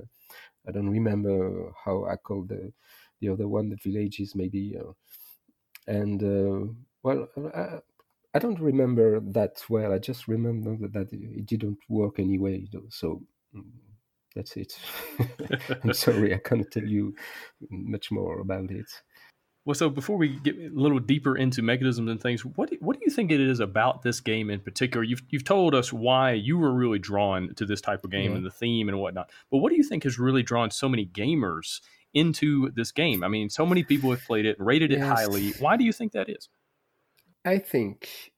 I 0.66 0.72
don't 0.72 0.90
remember 0.90 1.72
how 1.84 2.04
I 2.06 2.16
called 2.16 2.48
the, 2.48 2.72
the 3.20 3.28
other 3.28 3.46
one, 3.46 3.68
the 3.68 3.76
villages 3.76 4.34
maybe. 4.34 4.76
and 5.86 6.74
well, 7.02 7.28
I, 7.54 7.78
I 8.34 8.38
don't 8.38 8.60
remember 8.60 9.20
that 9.20 9.62
well. 9.68 9.92
I 9.92 9.98
just 9.98 10.28
remember 10.28 10.76
that 10.88 11.12
it 11.12 11.46
didn't 11.46 11.78
work 11.88 12.18
anyway. 12.18 12.66
So 12.88 13.22
mm, 13.54 13.64
that's 14.34 14.56
it. 14.56 14.78
I'm 15.84 15.92
sorry, 15.92 16.34
I 16.34 16.38
can't 16.38 16.70
tell 16.70 16.84
you 16.84 17.14
much 17.70 18.10
more 18.10 18.40
about 18.40 18.70
it. 18.70 18.86
Well, 19.64 19.74
so 19.74 19.88
before 19.88 20.16
we 20.16 20.40
get 20.40 20.56
a 20.56 20.70
little 20.72 20.98
deeper 20.98 21.36
into 21.36 21.62
mechanisms 21.62 22.10
and 22.10 22.20
things, 22.20 22.44
what 22.44 22.70
do, 22.70 22.78
what 22.80 22.98
do 22.98 23.02
you 23.04 23.12
think 23.12 23.30
it 23.30 23.40
is 23.40 23.60
about 23.60 24.02
this 24.02 24.18
game 24.18 24.50
in 24.50 24.58
particular? 24.58 25.04
You've 25.04 25.22
you've 25.28 25.44
told 25.44 25.74
us 25.74 25.92
why 25.92 26.32
you 26.32 26.58
were 26.58 26.72
really 26.72 26.98
drawn 26.98 27.54
to 27.54 27.64
this 27.64 27.80
type 27.80 28.02
of 28.02 28.10
game 28.10 28.32
yeah. 28.32 28.38
and 28.38 28.46
the 28.46 28.50
theme 28.50 28.88
and 28.88 28.98
whatnot. 28.98 29.30
But 29.52 29.58
what 29.58 29.70
do 29.70 29.76
you 29.76 29.84
think 29.84 30.02
has 30.02 30.18
really 30.18 30.42
drawn 30.42 30.70
so 30.72 30.88
many 30.88 31.06
gamers 31.06 31.80
into 32.12 32.70
this 32.70 32.90
game? 32.90 33.22
I 33.22 33.28
mean, 33.28 33.50
so 33.50 33.64
many 33.64 33.84
people 33.84 34.10
have 34.10 34.24
played 34.24 34.46
it, 34.46 34.56
rated 34.58 34.90
yes. 34.90 35.00
it 35.00 35.04
highly. 35.04 35.52
Why 35.60 35.76
do 35.76 35.84
you 35.84 35.92
think 35.92 36.10
that 36.12 36.28
is? 36.28 36.48
I 37.44 37.58
think, 37.58 38.32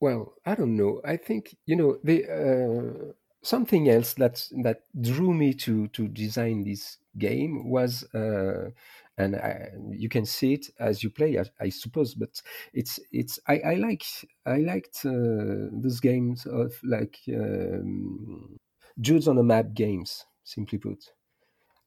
well, 0.00 0.34
I 0.46 0.54
don't 0.54 0.76
know. 0.76 1.00
I 1.04 1.16
think 1.16 1.56
you 1.66 1.76
know 1.76 1.98
the 2.04 2.24
uh, 2.30 3.12
something 3.42 3.88
else 3.88 4.14
that 4.14 4.46
that 4.62 4.82
drew 5.00 5.34
me 5.34 5.54
to 5.54 5.88
to 5.88 6.08
design 6.08 6.64
this 6.64 6.98
game 7.18 7.68
was, 7.68 8.04
uh, 8.14 8.70
and 9.16 9.36
I, 9.36 9.70
you 9.90 10.08
can 10.08 10.24
see 10.26 10.54
it 10.54 10.66
as 10.78 11.02
you 11.02 11.10
play, 11.10 11.38
I, 11.38 11.44
I 11.60 11.68
suppose. 11.70 12.14
But 12.14 12.40
it's 12.72 13.00
it's 13.12 13.40
I, 13.48 13.58
I 13.60 13.74
like 13.74 14.04
I 14.46 14.58
liked 14.58 15.04
uh, 15.04 15.70
those 15.72 16.00
games 16.00 16.46
of 16.46 16.72
like 16.84 17.18
um, 17.34 18.56
Dudes 19.00 19.28
on 19.28 19.38
a 19.38 19.42
Map 19.42 19.74
games. 19.74 20.24
Simply 20.44 20.78
put, 20.78 21.04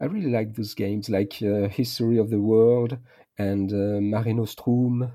I 0.02 0.06
really 0.06 0.32
like 0.32 0.54
those 0.56 0.74
games 0.74 1.10
like 1.10 1.42
uh, 1.42 1.70
History 1.70 2.18
of 2.18 2.30
the 2.30 2.42
World 2.42 2.98
and 3.38 3.72
uh, 3.72 4.00
Nostrum 4.34 5.14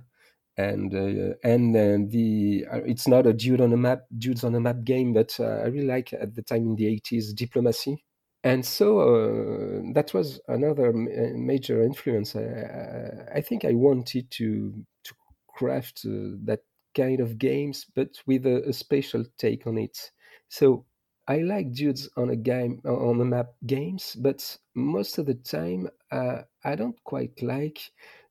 and 0.57 0.95
uh, 0.95 1.35
and 1.45 1.77
uh, 1.77 1.99
the 2.11 2.65
uh, 2.73 2.81
it's 2.87 3.07
not 3.07 3.27
a 3.27 3.33
dude 3.33 3.61
on 3.61 3.73
a 3.73 3.77
map 3.77 4.05
dudes 4.17 4.43
on 4.43 4.55
a 4.55 4.61
map 4.61 4.85
game 4.85 5.13
but 5.13 5.39
uh, 5.39 5.61
i 5.63 5.67
really 5.67 5.87
like 5.87 6.13
at 6.13 6.35
the 6.35 6.43
time 6.43 6.63
in 6.63 6.77
the 6.77 6.85
80s 6.85 7.35
diplomacy. 7.35 8.03
And 8.45 8.65
so 8.65 9.01
uh, 9.01 9.81
that 9.95 10.15
was 10.15 10.39
another 10.47 10.91
uh, 10.91 11.37
major 11.37 11.83
influence. 11.83 12.37
I, 12.37 13.11
I, 13.35 13.41
think 13.41 13.65
i 13.65 13.73
wanted 13.73 14.31
to 14.33 14.73
to 15.03 15.15
craft 15.49 16.03
that 16.05 16.61
kind 16.95 17.19
of 17.21 17.39
games 17.39 17.87
but 17.95 18.11
with 18.27 18.47
a, 18.47 18.69
a, 18.69 18.73
special 18.73 19.25
take 19.37 19.67
on 19.67 19.79
it. 19.79 20.13
So 20.49 20.87
i 21.29 21.39
like 21.39 21.73
dudes 21.73 22.09
on 22.17 22.31
a 22.31 22.37
game 22.37 22.81
on 22.85 23.21
a 23.21 23.25
map 23.25 23.49
games 23.67 24.15
but 24.21 24.57
most 24.77 25.19
of 25.19 25.27
the 25.27 25.35
time 25.35 25.89
i 26.13 26.77
don't 26.77 27.03
quite 27.03 27.43
like 27.43 27.81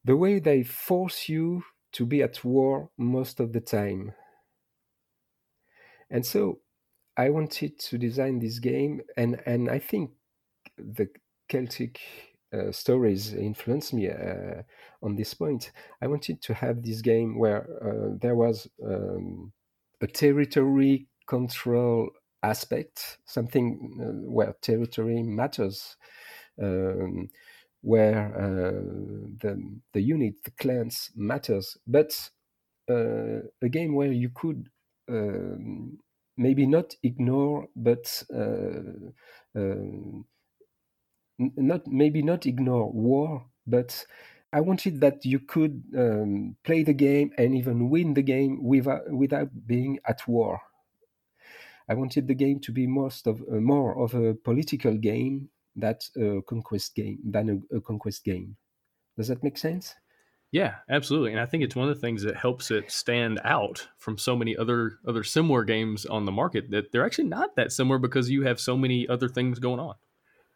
the 0.05 0.15
way 0.15 0.39
they 0.39 0.63
force 0.63 1.27
you 1.27 1.62
to 1.96 2.06
be 2.06 2.22
at 2.22 2.44
war 2.44 2.90
most 2.98 3.40
of 3.40 3.54
the 3.54 3.62
time. 3.62 4.14
And 6.10 6.25
so 6.25 6.60
I 7.18 7.30
wanted 7.30 7.80
to 7.80 7.98
design 7.98 8.40
this 8.40 8.60
game, 8.60 9.02
and, 9.16 9.42
and 9.46 9.70
I 9.70 9.80
think 9.80 10.12
the 10.78 11.08
Celtic 11.48 12.02
uh, 12.54 12.72
stories 12.72 13.34
influenced 13.34 13.94
me 13.94 14.10
uh, 14.10 14.64
on 15.02 15.16
this 15.16 15.34
point. 15.34 15.72
I 16.02 16.08
wanted 16.08 16.42
to 16.42 16.54
have 16.54 16.84
this 16.84 17.02
game 17.02 17.40
where 17.40 17.66
uh, 17.82 18.18
there 18.22 18.36
was 18.36 18.68
um, 18.86 19.54
a 20.02 20.08
territory 20.08 21.08
control 21.28 22.10
aspect, 22.44 23.20
something 23.25 24.00
uh, 24.02 24.30
where 24.30 24.54
territory 24.62 25.24
matters. 25.24 25.96
Um, 26.62 27.30
where 27.86 28.22
uh, 28.36 28.82
the 29.42 29.54
the 29.94 30.01
unit, 30.01 30.44
the 30.44 30.51
clans 30.51 31.12
matters, 31.15 31.77
but 31.88 32.12
uh, 32.89 33.42
a 33.62 33.70
game 33.70 33.96
where 33.96 34.12
you 34.12 34.30
could 34.30 34.70
um, 35.10 36.00
maybe 36.38 36.65
not 36.68 36.96
ignore, 37.04 37.68
but 37.75 38.24
uh, 38.34 39.12
um, 39.56 40.25
not 41.38 41.86
maybe 41.88 42.22
not 42.22 42.46
ignore 42.46 42.92
war, 42.92 43.46
but 43.68 44.06
I 44.54 44.62
wanted 44.62 45.01
that 45.01 45.25
you 45.25 45.39
could 45.39 45.84
um, 45.98 46.56
play 46.63 46.84
the 46.84 46.94
game 46.94 47.32
and 47.38 47.56
even 47.56 47.89
win 47.89 48.13
the 48.13 48.22
game 48.22 48.63
without 48.63 49.10
without 49.12 49.68
being 49.68 50.00
at 50.06 50.27
war. 50.27 50.62
I 51.88 51.94
wanted 51.96 52.27
the 52.27 52.36
game 52.36 52.60
to 52.62 52.72
be 52.72 52.86
most 52.88 53.25
of 53.27 53.42
uh, 53.42 53.56
more 53.56 53.98
of 53.98 54.13
a 54.13 54.34
political 54.36 54.98
game 54.98 55.50
that 55.75 56.03
a 56.15 56.41
conquest 56.48 56.96
game 56.96 57.20
than 57.24 57.63
a, 57.72 57.77
a 57.77 57.82
conquest 57.82 58.24
game. 58.24 58.55
Does 59.17 59.27
that 59.27 59.44
make 59.44 59.58
sense? 59.58 59.96
Yeah, 60.51 60.75
absolutely. 60.89 61.32
And 61.32 61.41
I 61.41 61.46
think 61.46 61.63
it's 61.63 61.75
one 61.75 61.89
of 61.89 61.96
the 61.96 62.01
things 62.01 62.24
that 62.24 62.38
helps 62.38 62.72
it 62.72 62.89
stand 62.91 63.41
out 63.44 63.88
from 63.98 64.17
so 64.17 64.36
many 64.36 64.55
other 64.55 65.00
other 65.05 65.24
similar 65.24 65.63
games 65.63 66.05
on 66.05 66.25
the 66.25 66.32
market 66.32 66.72
that 66.72 66.91
they're 66.91 67.05
actually 67.05 67.27
not 67.27 67.55
that 67.55 67.72
similar 67.72 68.00
because 68.00 68.29
you 68.29 68.44
have 68.44 68.60
so 68.60 68.77
many 68.77 69.08
other 69.08 69.27
things 69.27 69.60
going 69.60 69.79
on. 69.79 69.96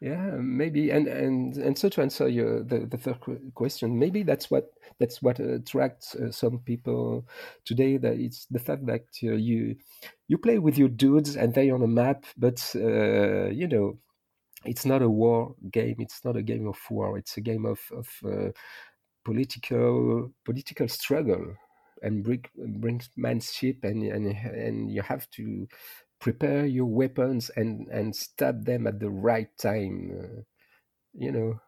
Yeah, 0.00 0.36
maybe, 0.38 0.90
and 0.90 1.06
and 1.06 1.54
and 1.58 1.76
so 1.76 1.90
to 1.90 2.00
answer 2.00 2.26
your 2.26 2.64
the, 2.64 2.86
the 2.86 2.96
third 2.96 3.18
question, 3.54 3.98
maybe 3.98 4.22
that's 4.22 4.50
what 4.50 4.72
that's 4.98 5.20
what 5.20 5.38
attracts 5.38 6.14
uh, 6.14 6.32
some 6.32 6.60
people 6.60 7.26
today. 7.66 7.98
That 7.98 8.14
it's 8.14 8.46
the 8.46 8.58
fact 8.58 8.86
that 8.86 9.04
uh, 9.22 9.32
you 9.32 9.76
you 10.28 10.38
play 10.38 10.58
with 10.58 10.78
your 10.78 10.88
dudes 10.88 11.36
and 11.36 11.52
they're 11.52 11.74
on 11.74 11.82
a 11.82 11.86
map, 11.86 12.24
but 12.38 12.72
uh, 12.74 13.50
you 13.50 13.68
know 13.68 13.98
it's 14.64 14.84
not 14.84 15.02
a 15.02 15.08
war 15.08 15.54
game. 15.70 15.96
It's 15.98 16.24
not 16.24 16.36
a 16.36 16.42
game 16.42 16.66
of 16.66 16.78
war. 16.90 17.18
It's 17.18 17.36
a 17.36 17.40
game 17.40 17.66
of, 17.66 17.80
of 17.92 18.08
uh, 18.24 18.50
political 19.24 20.32
political 20.44 20.88
struggle 20.88 21.54
and 22.02 22.24
bring 22.24 23.00
manship 23.16 23.84
and, 23.84 24.02
and 24.02 24.26
and 24.26 24.90
you 24.90 25.02
have 25.02 25.28
to 25.30 25.66
prepare 26.20 26.66
your 26.66 26.86
weapons 26.86 27.50
and 27.56 27.88
and 27.88 28.14
stab 28.14 28.64
them 28.64 28.86
at 28.86 29.00
the 29.00 29.10
right 29.10 29.50
time. 29.58 30.10
Uh, 30.12 30.42
you 31.14 31.32
know. 31.32 31.60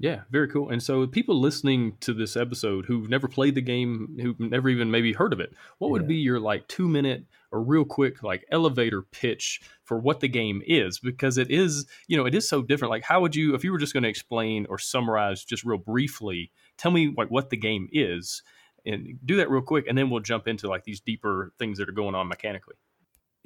Yeah, 0.00 0.22
very 0.30 0.48
cool. 0.48 0.70
And 0.70 0.82
so, 0.82 1.06
people 1.06 1.40
listening 1.40 1.96
to 2.00 2.12
this 2.12 2.36
episode 2.36 2.84
who've 2.86 3.08
never 3.08 3.28
played 3.28 3.54
the 3.54 3.62
game, 3.62 4.18
who've 4.20 4.38
never 4.40 4.68
even 4.68 4.90
maybe 4.90 5.12
heard 5.12 5.32
of 5.32 5.38
it, 5.38 5.54
what 5.78 5.92
would 5.92 6.08
be 6.08 6.16
your 6.16 6.40
like 6.40 6.66
two 6.66 6.88
minute 6.88 7.24
or 7.54 7.62
real 7.62 7.84
quick 7.84 8.22
like 8.22 8.44
elevator 8.50 9.02
pitch 9.02 9.60
for 9.84 9.98
what 9.98 10.20
the 10.20 10.28
game 10.28 10.60
is? 10.66 10.98
Because 10.98 11.38
it 11.38 11.50
is, 11.50 11.86
you 12.08 12.16
know, 12.16 12.26
it 12.26 12.34
is 12.34 12.48
so 12.48 12.60
different. 12.62 12.90
Like, 12.90 13.04
how 13.04 13.20
would 13.20 13.36
you, 13.36 13.54
if 13.54 13.62
you 13.62 13.70
were 13.70 13.78
just 13.78 13.92
going 13.92 14.02
to 14.02 14.08
explain 14.08 14.66
or 14.68 14.78
summarize 14.78 15.44
just 15.44 15.64
real 15.64 15.78
briefly, 15.78 16.50
tell 16.76 16.90
me 16.90 17.14
like 17.16 17.30
what 17.30 17.50
the 17.50 17.56
game 17.56 17.88
is, 17.92 18.42
and 18.84 19.18
do 19.24 19.36
that 19.36 19.48
real 19.48 19.62
quick, 19.62 19.86
and 19.88 19.96
then 19.96 20.10
we'll 20.10 20.20
jump 20.20 20.48
into 20.48 20.68
like 20.68 20.84
these 20.84 21.00
deeper 21.00 21.52
things 21.58 21.78
that 21.78 21.88
are 21.88 21.92
going 21.92 22.14
on 22.14 22.28
mechanically. 22.28 22.74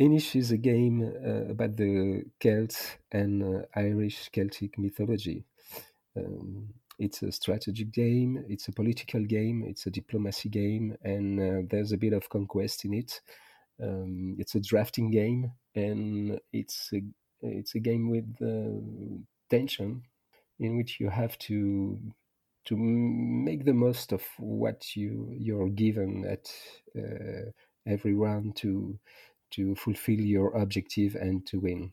Inish 0.00 0.36
is 0.36 0.52
a 0.52 0.56
game 0.56 1.02
uh, 1.02 1.50
about 1.50 1.76
the 1.76 2.22
Celts 2.40 2.96
and 3.12 3.42
uh, 3.42 3.62
Irish 3.74 4.30
Celtic 4.32 4.78
mythology. 4.78 5.44
Um, 6.16 6.68
it's 6.98 7.22
a 7.22 7.30
strategic 7.30 7.92
game, 7.92 8.44
it's 8.48 8.68
a 8.68 8.72
political 8.72 9.24
game, 9.24 9.64
it's 9.66 9.86
a 9.86 9.90
diplomacy 9.90 10.48
game, 10.48 10.96
and 11.02 11.40
uh, 11.40 11.66
there's 11.70 11.92
a 11.92 11.96
bit 11.96 12.12
of 12.12 12.28
conquest 12.28 12.84
in 12.84 12.94
it. 12.94 13.20
Um, 13.82 14.36
it's 14.38 14.54
a 14.54 14.60
drafting 14.60 15.10
game, 15.10 15.52
and 15.74 16.40
it's 16.52 16.90
a 16.92 17.02
it's 17.40 17.74
a 17.74 17.80
game 17.80 18.10
with 18.10 18.26
uh, 18.42 18.80
tension, 19.50 20.02
in 20.58 20.76
which 20.76 20.98
you 21.00 21.10
have 21.10 21.38
to 21.38 21.98
to 22.66 22.76
make 22.76 23.64
the 23.64 23.72
most 23.72 24.12
of 24.12 24.22
what 24.38 24.96
you 24.96 25.32
you're 25.38 25.70
given 25.70 26.24
at 26.24 26.50
uh, 26.98 27.50
every 27.86 28.14
round 28.14 28.56
to 28.56 28.98
to 29.50 29.74
fulfill 29.76 30.20
your 30.20 30.54
objective 30.54 31.14
and 31.14 31.46
to 31.46 31.60
win. 31.60 31.92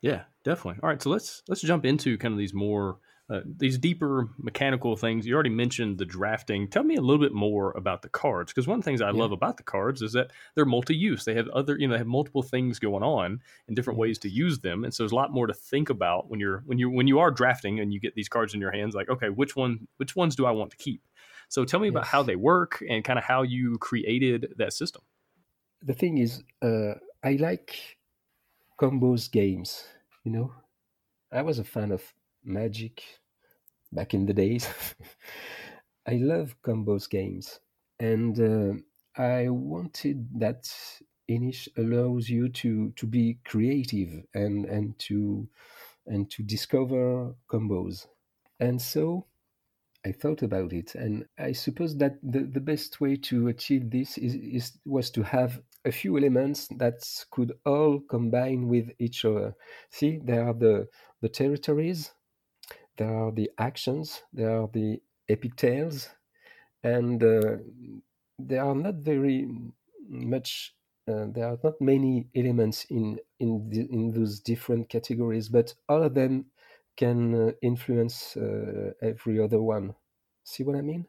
Yeah, 0.00 0.22
definitely. 0.44 0.80
All 0.82 0.88
right, 0.88 1.02
so 1.02 1.10
let's 1.10 1.42
let's 1.48 1.62
jump 1.62 1.84
into 1.84 2.18
kind 2.18 2.32
of 2.32 2.38
these 2.38 2.54
more 2.54 2.98
uh, 3.30 3.40
these 3.44 3.78
deeper 3.78 4.28
mechanical 4.36 4.96
things. 4.96 5.26
You 5.26 5.34
already 5.34 5.50
mentioned 5.50 5.98
the 5.98 6.04
drafting. 6.04 6.68
Tell 6.68 6.82
me 6.82 6.96
a 6.96 7.00
little 7.00 7.22
bit 7.22 7.32
more 7.32 7.72
about 7.72 8.02
the 8.02 8.08
cards 8.08 8.52
because 8.52 8.66
one 8.66 8.78
of 8.78 8.84
the 8.84 8.90
things 8.90 9.00
I 9.00 9.10
yeah. 9.10 9.18
love 9.18 9.32
about 9.32 9.56
the 9.56 9.62
cards 9.62 10.02
is 10.02 10.12
that 10.12 10.32
they're 10.54 10.66
multi-use. 10.66 11.24
They 11.24 11.34
have 11.34 11.48
other, 11.48 11.78
you 11.78 11.86
know, 11.86 11.92
they 11.92 11.98
have 11.98 12.06
multiple 12.06 12.42
things 12.42 12.78
going 12.78 13.02
on 13.02 13.40
and 13.66 13.76
different 13.76 13.98
ways 13.98 14.18
to 14.20 14.28
use 14.28 14.58
them. 14.58 14.84
And 14.84 14.92
so 14.92 15.02
there's 15.02 15.12
a 15.12 15.16
lot 15.16 15.32
more 15.32 15.46
to 15.46 15.54
think 15.54 15.88
about 15.88 16.30
when 16.30 16.40
you're 16.40 16.62
when 16.66 16.78
you 16.78 16.90
when 16.90 17.06
you 17.06 17.20
are 17.20 17.30
drafting 17.30 17.80
and 17.80 17.92
you 17.92 18.00
get 18.00 18.14
these 18.14 18.28
cards 18.28 18.54
in 18.54 18.60
your 18.60 18.72
hands. 18.72 18.94
Like, 18.94 19.08
okay, 19.08 19.30
which 19.30 19.56
one 19.56 19.86
which 19.96 20.16
ones 20.16 20.36
do 20.36 20.44
I 20.44 20.50
want 20.50 20.70
to 20.72 20.76
keep? 20.76 21.02
So 21.48 21.64
tell 21.64 21.80
me 21.80 21.88
yes. 21.88 21.92
about 21.92 22.06
how 22.06 22.22
they 22.22 22.36
work 22.36 22.82
and 22.88 23.04
kind 23.04 23.18
of 23.18 23.24
how 23.24 23.42
you 23.42 23.78
created 23.78 24.54
that 24.56 24.72
system. 24.72 25.02
The 25.82 25.94
thing 25.94 26.18
is, 26.18 26.42
uh, 26.60 26.94
I 27.22 27.36
like 27.40 27.98
combos 28.80 29.30
games. 29.30 29.84
You 30.24 30.32
know, 30.32 30.52
I 31.32 31.42
was 31.42 31.58
a 31.58 31.64
fan 31.64 31.92
of 31.92 32.02
Magic 32.44 33.02
back 33.92 34.14
in 34.14 34.26
the 34.26 34.34
days. 34.34 34.68
I 36.06 36.14
love 36.16 36.56
combos 36.62 37.08
games, 37.08 37.60
and 38.00 38.38
uh, 38.40 38.74
I 39.20 39.48
wanted 39.50 40.28
that 40.40 40.64
Inish 41.30 41.68
allows 41.76 42.28
you 42.28 42.48
to 42.50 42.90
to 42.92 43.06
be 43.06 43.38
creative 43.44 44.24
and 44.34 44.64
and 44.66 44.98
to 45.00 45.48
and 46.06 46.30
to 46.32 46.42
discover 46.42 47.34
combos. 47.48 48.06
And 48.60 48.80
so 48.82 49.26
I 50.04 50.12
thought 50.12 50.42
about 50.42 50.72
it, 50.72 50.94
and 50.96 51.26
I 51.38 51.52
suppose 51.52 51.96
that 51.98 52.18
the, 52.22 52.40
the 52.44 52.60
best 52.60 53.00
way 53.00 53.16
to 53.16 53.48
achieve 53.48 53.90
this 53.90 54.18
is, 54.18 54.34
is 54.34 54.78
was 54.84 55.10
to 55.12 55.22
have 55.22 55.62
a 55.84 55.92
few 55.92 56.18
elements 56.18 56.68
that 56.78 57.02
could 57.30 57.52
all 57.66 58.00
combine 58.00 58.68
with 58.68 58.90
each 58.98 59.24
other. 59.24 59.54
See, 59.90 60.18
there 60.24 60.46
are 60.48 60.54
the 60.54 60.88
the 61.20 61.28
territories, 61.28 62.12
there 63.02 63.16
are 63.16 63.32
the 63.32 63.50
actions, 63.58 64.22
there 64.32 64.62
are 64.62 64.68
the 64.72 65.00
epic 65.28 65.56
tales, 65.56 66.08
and 66.84 67.22
uh, 67.22 67.56
there 68.38 68.64
are 68.64 68.74
not 68.74 68.94
very 68.94 69.48
much. 70.08 70.74
Uh, 71.08 71.26
there 71.34 71.48
are 71.48 71.58
not 71.64 71.80
many 71.80 72.28
elements 72.36 72.86
in 72.90 73.18
in 73.40 73.68
the, 73.70 73.88
in 73.90 74.12
those 74.12 74.38
different 74.38 74.88
categories, 74.88 75.48
but 75.48 75.74
all 75.88 76.02
of 76.04 76.14
them 76.14 76.46
can 76.96 77.18
uh, 77.34 77.52
influence 77.60 78.36
uh, 78.36 78.92
every 79.02 79.40
other 79.40 79.60
one. 79.60 79.94
See 80.44 80.62
what 80.62 80.76
I 80.76 80.82
mean? 80.82 81.06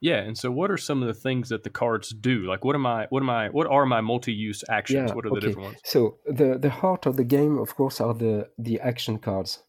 Yeah, 0.00 0.20
and 0.26 0.36
so 0.36 0.50
what 0.50 0.70
are 0.70 0.76
some 0.76 1.02
of 1.02 1.08
the 1.08 1.20
things 1.28 1.48
that 1.48 1.62
the 1.62 1.70
cards 1.70 2.10
do? 2.10 2.42
Like 2.42 2.64
what 2.64 2.74
am 2.74 2.86
I 2.86 3.06
what 3.10 3.22
am 3.22 3.30
I 3.30 3.50
what 3.50 3.68
are 3.68 3.86
my 3.86 4.00
multi-use 4.00 4.64
actions? 4.68 5.10
Yeah, 5.10 5.14
what 5.14 5.26
are 5.26 5.30
the 5.30 5.36
okay. 5.36 5.46
different 5.46 5.66
ones? 5.68 5.80
So 5.84 6.18
the 6.26 6.58
the 6.58 6.70
heart 6.70 7.06
of 7.06 7.16
the 7.16 7.24
game 7.24 7.56
of 7.58 7.76
course 7.76 8.00
are 8.00 8.14
the 8.14 8.48
the 8.58 8.80
action 8.80 9.18
cards 9.18 9.62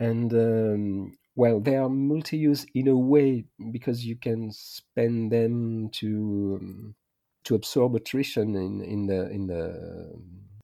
and 0.00 0.32
um, 0.32 1.16
well 1.36 1.60
they 1.60 1.76
are 1.76 1.88
multi-use 1.88 2.66
in 2.74 2.88
a 2.88 2.96
way 2.96 3.44
because 3.70 4.04
you 4.04 4.16
can 4.16 4.50
spend 4.50 5.30
them 5.30 5.90
to 5.92 6.58
um, 6.60 6.94
to 7.44 7.54
absorb 7.54 7.94
attrition 7.94 8.56
in, 8.56 8.82
in 8.82 9.06
the 9.06 9.30
in 9.30 9.46
the 9.46 10.12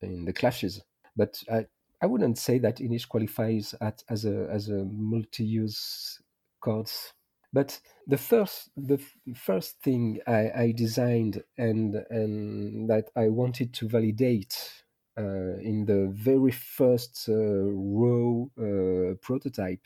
in 0.02 0.24
the 0.24 0.32
clashes. 0.32 0.82
But 1.16 1.42
i 1.50 1.66
i 2.02 2.06
wouldn't 2.06 2.38
say 2.38 2.58
that 2.58 2.76
inish 2.78 3.08
qualifies 3.08 3.74
at, 3.80 4.02
as 4.10 4.24
a 4.24 4.48
as 4.50 4.68
a 4.68 4.84
multi-use 4.84 6.20
cards 6.60 7.12
but 7.52 7.80
the 8.06 8.18
first 8.18 8.70
the 8.76 9.00
first 9.34 9.80
thing 9.82 10.20
I, 10.26 10.50
I 10.54 10.72
designed 10.76 11.42
and 11.56 12.04
and 12.10 12.90
that 12.90 13.10
i 13.16 13.28
wanted 13.28 13.72
to 13.74 13.88
validate 13.88 14.84
uh, 15.18 15.56
in 15.60 15.84
the 15.86 16.08
very 16.12 16.52
first 16.52 17.28
uh, 17.28 17.34
raw 17.34 18.44
uh, 18.60 19.14
prototype 19.22 19.80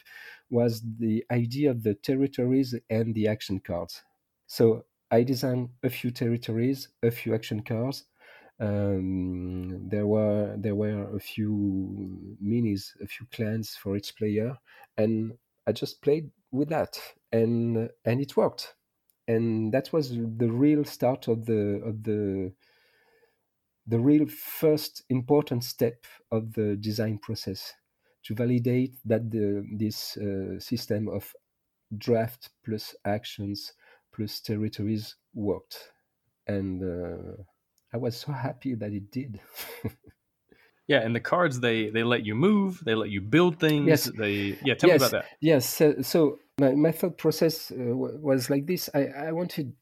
was 0.50 0.82
the 0.98 1.24
idea 1.30 1.70
of 1.70 1.82
the 1.82 1.94
territories 1.94 2.74
and 2.90 3.14
the 3.14 3.28
action 3.28 3.60
cards. 3.60 4.02
So 4.46 4.84
I 5.10 5.22
designed 5.22 5.70
a 5.82 5.90
few 5.90 6.10
territories, 6.10 6.88
a 7.02 7.10
few 7.10 7.34
action 7.34 7.62
cards. 7.62 8.04
Um, 8.58 9.88
there 9.88 10.06
were 10.06 10.54
there 10.58 10.74
were 10.74 11.16
a 11.16 11.20
few 11.20 12.36
minis, 12.42 12.90
a 13.00 13.06
few 13.06 13.26
clans 13.32 13.74
for 13.74 13.96
each 13.96 14.14
player, 14.16 14.58
and 14.98 15.32
I 15.66 15.72
just 15.72 16.02
played 16.02 16.30
with 16.52 16.68
that, 16.68 16.98
and 17.32 17.88
and 18.04 18.20
it 18.20 18.36
worked, 18.36 18.74
and 19.26 19.72
that 19.72 19.92
was 19.92 20.10
the 20.10 20.50
real 20.50 20.84
start 20.84 21.28
of 21.28 21.46
the 21.46 21.80
of 21.84 22.02
the 22.02 22.52
the 23.90 23.98
real 23.98 24.26
first 24.26 25.02
important 25.08 25.64
step 25.64 26.06
of 26.30 26.52
the 26.54 26.76
design 26.76 27.18
process 27.18 27.74
to 28.22 28.34
validate 28.34 28.94
that 29.04 29.30
the, 29.30 29.66
this 29.76 30.16
uh, 30.16 30.58
system 30.60 31.08
of 31.08 31.34
draft 31.98 32.50
plus 32.64 32.94
actions 33.04 33.72
plus 34.14 34.40
territories 34.40 35.16
worked. 35.34 35.90
And 36.46 36.82
uh, 36.82 37.42
I 37.92 37.96
was 37.96 38.16
so 38.16 38.30
happy 38.30 38.74
that 38.74 38.92
it 38.92 39.10
did. 39.10 39.40
yeah, 40.86 41.00
and 41.00 41.14
the 41.14 41.20
cards 41.20 41.58
they 41.58 41.90
they 41.90 42.04
let 42.04 42.24
you 42.24 42.36
move, 42.36 42.80
they 42.84 42.94
let 42.94 43.10
you 43.10 43.20
build 43.20 43.58
things. 43.58 43.88
Yes. 43.88 44.04
They 44.04 44.56
yeah, 44.64 44.74
tell 44.74 44.90
yes. 44.90 45.00
me 45.00 45.06
about 45.06 45.10
that. 45.10 45.24
Yes. 45.40 45.68
So, 45.68 45.96
so 46.02 46.38
my, 46.60 46.74
my 46.74 46.92
thought 46.92 47.18
process 47.18 47.72
uh, 47.72 47.96
was 47.96 48.50
like 48.50 48.66
this. 48.66 48.88
I, 48.94 49.06
I 49.06 49.32
wanted 49.32 49.72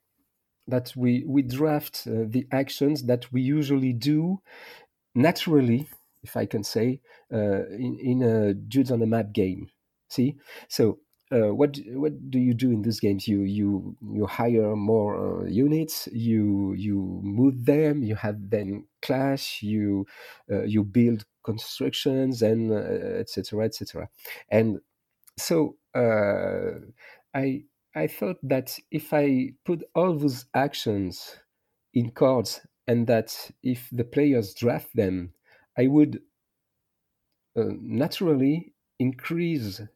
that 0.69 0.93
we 0.97 1.25
we 1.27 1.43
draft 1.43 2.07
uh, 2.07 2.25
the 2.27 2.47
actions 2.53 3.05
that 3.05 3.33
we 3.33 3.41
usually 3.41 3.93
do 3.93 4.41
naturally, 5.15 5.89
if 6.23 6.37
I 6.37 6.47
can 6.47 6.63
say, 6.63 7.01
uh, 7.33 7.67
in 7.71 7.99
in 8.01 8.23
a 8.23 8.55
dudes 8.55 8.91
on 8.91 9.03
a 9.03 9.07
map 9.07 9.33
game. 9.33 9.69
See, 10.09 10.37
so 10.69 11.01
uh, 11.31 11.55
what 11.55 11.79
what 11.93 12.31
do 12.31 12.39
you 12.39 12.55
do 12.55 12.71
in 12.71 12.83
these 12.83 13.01
games? 13.01 13.29
You 13.29 13.43
you 13.43 13.97
you 14.01 14.27
hire 14.27 14.75
more 14.77 15.43
uh, 15.43 15.45
units. 15.45 16.09
You 16.13 16.75
you 16.75 17.21
move 17.23 17.67
them. 17.67 18.03
You 18.03 18.15
have 18.17 18.51
them 18.51 18.87
clash. 19.03 19.63
You 19.63 20.07
uh, 20.51 20.65
you 20.65 20.85
build 20.85 21.25
constructions 21.45 22.43
and 22.43 22.73
etc. 22.73 23.63
Uh, 23.63 23.65
etc. 23.65 24.09
and 24.51 24.81
so 25.39 25.77
uh, 25.95 26.81
I 27.35 27.65
I 27.99 28.07
thought 28.07 28.39
that 28.45 28.79
if 28.93 29.13
I 29.13 29.55
put 29.65 29.83
all 29.97 30.17
those 30.17 30.45
actions 30.55 31.37
in 31.93 32.11
cards 32.11 32.61
and 32.87 33.09
that 33.09 33.51
if 33.65 33.89
the 33.91 34.05
players 34.05 34.55
draft 34.55 34.95
them, 34.95 35.33
I 35.77 35.89
would 35.89 36.21
uh, 37.57 37.65
naturally 37.81 38.73
increase 39.01 39.81
uh, 39.81 39.87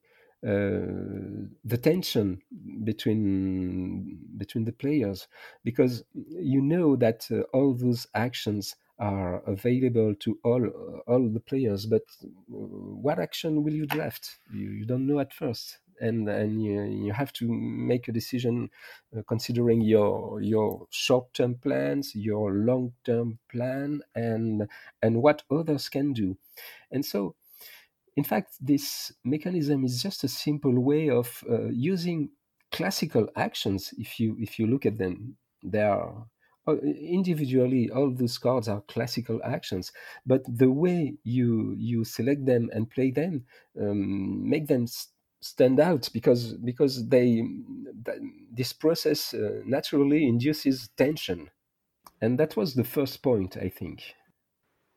the 0.42 1.78
tension 1.80 2.42
between 2.82 4.18
between 4.36 4.64
the 4.64 4.72
players 4.72 5.28
because 5.62 6.02
you 6.12 6.60
know 6.60 6.96
that 6.96 7.28
uh, 7.30 7.42
all 7.52 7.72
those 7.72 8.08
actions 8.16 8.74
are 8.98 9.44
available 9.46 10.12
to 10.16 10.40
all 10.42 10.66
all 11.06 11.28
the 11.28 11.44
players 11.50 11.86
but 11.86 12.02
uh, 12.24 12.26
what 12.48 13.20
action 13.20 13.62
will 13.62 13.72
you 13.72 13.86
draft? 13.86 14.40
You, 14.52 14.70
you 14.70 14.84
don't 14.84 15.06
know 15.06 15.20
at 15.20 15.32
first 15.32 15.78
and 16.02 16.28
and 16.28 16.62
you, 16.62 16.82
you 16.82 17.12
have 17.12 17.32
to 17.34 17.46
make 17.48 18.08
a 18.08 18.12
decision 18.12 18.70
uh, 19.16 19.22
considering 19.28 19.80
your 19.80 20.40
your 20.42 20.86
short 20.90 21.32
term 21.34 21.54
plans, 21.56 22.14
your 22.14 22.52
long 22.52 22.92
term 23.04 23.38
plan, 23.50 24.02
and 24.14 24.68
and 25.02 25.22
what 25.22 25.42
others 25.50 25.88
can 25.88 26.12
do, 26.12 26.36
and 26.90 27.04
so. 27.04 27.34
In 28.14 28.24
fact, 28.24 28.56
this 28.60 29.10
mechanism 29.24 29.84
is 29.84 30.02
just 30.02 30.22
a 30.22 30.28
simple 30.28 30.78
way 30.78 31.08
of 31.08 31.42
uh, 31.48 31.68
using 31.70 32.28
classical 32.70 33.28
actions. 33.36 33.94
If 33.96 34.20
you 34.20 34.36
if 34.38 34.58
you 34.58 34.66
look 34.66 34.84
at 34.84 34.98
them, 34.98 35.36
they 35.62 35.80
are 35.80 36.26
uh, 36.68 36.76
individually 36.76 37.90
all 37.90 38.14
those 38.14 38.38
cards 38.38 38.68
are 38.68 38.82
classical 38.82 39.40
actions 39.44 39.90
but 40.24 40.42
the 40.46 40.70
way 40.70 41.16
you 41.24 41.74
you 41.76 42.04
select 42.04 42.46
them 42.46 42.70
and 42.72 42.88
play 42.88 43.10
them 43.10 43.44
um, 43.80 44.48
make 44.48 44.68
them 44.68 44.86
stand 45.42 45.78
out 45.80 46.08
because 46.12 46.54
because 46.54 47.08
they 47.08 47.42
this 48.50 48.72
process 48.72 49.34
uh, 49.34 49.60
naturally 49.64 50.26
induces 50.26 50.88
tension 50.96 51.50
and 52.20 52.38
that 52.38 52.56
was 52.56 52.74
the 52.74 52.84
first 52.84 53.22
point 53.22 53.56
i 53.56 53.68
think 53.68 54.14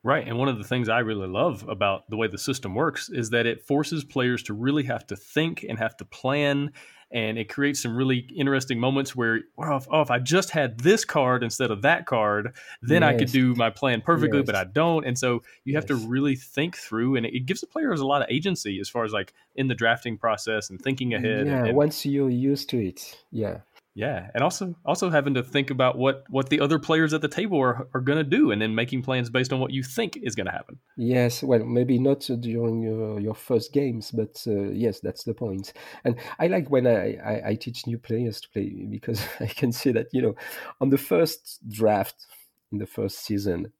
Right. 0.06 0.28
And 0.28 0.38
one 0.38 0.46
of 0.46 0.58
the 0.58 0.62
things 0.62 0.88
I 0.88 1.00
really 1.00 1.26
love 1.26 1.68
about 1.68 2.08
the 2.08 2.16
way 2.16 2.28
the 2.28 2.38
system 2.38 2.76
works 2.76 3.08
is 3.08 3.30
that 3.30 3.44
it 3.44 3.66
forces 3.66 4.04
players 4.04 4.40
to 4.44 4.54
really 4.54 4.84
have 4.84 5.04
to 5.08 5.16
think 5.16 5.64
and 5.68 5.80
have 5.80 5.96
to 5.96 6.04
plan. 6.04 6.70
And 7.12 7.38
it 7.38 7.48
creates 7.48 7.80
some 7.82 7.96
really 7.96 8.28
interesting 8.36 8.80
moments 8.80 9.14
where, 9.14 9.40
well, 9.56 9.76
if, 9.76 9.86
oh, 9.90 10.00
if 10.00 10.10
I 10.10 10.18
just 10.18 10.50
had 10.50 10.78
this 10.80 11.04
card 11.04 11.44
instead 11.44 11.70
of 11.70 11.82
that 11.82 12.04
card, 12.04 12.52
then 12.82 13.02
yes. 13.02 13.14
I 13.14 13.18
could 13.18 13.30
do 13.30 13.54
my 13.54 13.70
plan 13.70 14.00
perfectly, 14.00 14.40
yes. 14.40 14.46
but 14.46 14.56
I 14.56 14.64
don't. 14.64 15.06
And 15.06 15.16
so 15.16 15.42
you 15.64 15.76
have 15.76 15.86
to 15.86 15.94
really 15.94 16.34
think 16.34 16.76
through, 16.76 17.14
and 17.14 17.24
it 17.24 17.46
gives 17.46 17.60
the 17.60 17.68
players 17.68 18.00
a 18.00 18.06
lot 18.06 18.22
of 18.22 18.28
agency 18.28 18.80
as 18.80 18.88
far 18.88 19.04
as 19.04 19.12
like 19.12 19.32
in 19.54 19.68
the 19.68 19.74
drafting 19.74 20.18
process 20.18 20.68
and 20.68 20.82
thinking 20.82 21.14
ahead. 21.14 21.46
Yeah, 21.46 21.66
and, 21.66 21.76
once 21.76 22.04
you're 22.04 22.28
used 22.28 22.68
to 22.70 22.84
it. 22.84 23.16
Yeah. 23.30 23.58
Yeah, 23.96 24.28
and 24.34 24.44
also 24.44 24.74
also 24.84 25.08
having 25.08 25.32
to 25.34 25.42
think 25.42 25.70
about 25.70 25.96
what 25.96 26.24
what 26.28 26.50
the 26.50 26.60
other 26.60 26.78
players 26.78 27.14
at 27.14 27.22
the 27.22 27.28
table 27.28 27.58
are, 27.58 27.88
are 27.94 28.02
going 28.02 28.18
to 28.18 28.24
do, 28.38 28.50
and 28.50 28.60
then 28.60 28.74
making 28.74 29.00
plans 29.00 29.30
based 29.30 29.54
on 29.54 29.58
what 29.58 29.72
you 29.72 29.82
think 29.82 30.18
is 30.18 30.34
going 30.34 30.44
to 30.44 30.52
happen. 30.52 30.78
Yes, 30.98 31.42
well, 31.42 31.64
maybe 31.64 31.98
not 31.98 32.28
during 32.40 32.82
your, 32.82 33.18
your 33.18 33.34
first 33.34 33.72
games, 33.72 34.10
but 34.10 34.44
uh, 34.46 34.68
yes, 34.68 35.00
that's 35.00 35.24
the 35.24 35.32
point. 35.32 35.72
And 36.04 36.16
I 36.38 36.48
like 36.48 36.68
when 36.68 36.86
I, 36.86 37.16
I, 37.24 37.48
I 37.48 37.54
teach 37.54 37.86
new 37.86 37.96
players 37.96 38.38
to 38.42 38.50
play 38.50 38.68
because 38.68 39.26
I 39.40 39.46
can 39.46 39.72
see 39.72 39.92
that 39.92 40.08
you 40.12 40.20
know 40.20 40.34
on 40.78 40.90
the 40.90 40.98
first 40.98 41.66
draft 41.66 42.26
in 42.72 42.76
the 42.76 42.86
first 42.86 43.20
season, 43.20 43.72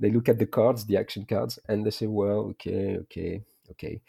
they 0.00 0.10
look 0.10 0.28
at 0.28 0.40
the 0.40 0.46
cards, 0.46 0.84
the 0.84 0.96
action 0.96 1.26
cards, 1.26 1.60
and 1.68 1.86
they 1.86 1.90
say, 1.90 2.08
well, 2.08 2.40
okay, 2.50 2.96
okay, 3.02 3.44
okay. 3.70 4.00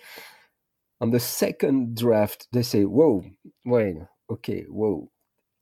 On 1.01 1.11
the 1.11 1.19
second 1.19 1.97
draft, 1.97 2.47
they 2.51 2.63
say, 2.63 2.83
whoa, 2.85 3.25
wait, 3.63 3.97
okay, 4.31 4.63
whoa 4.67 5.11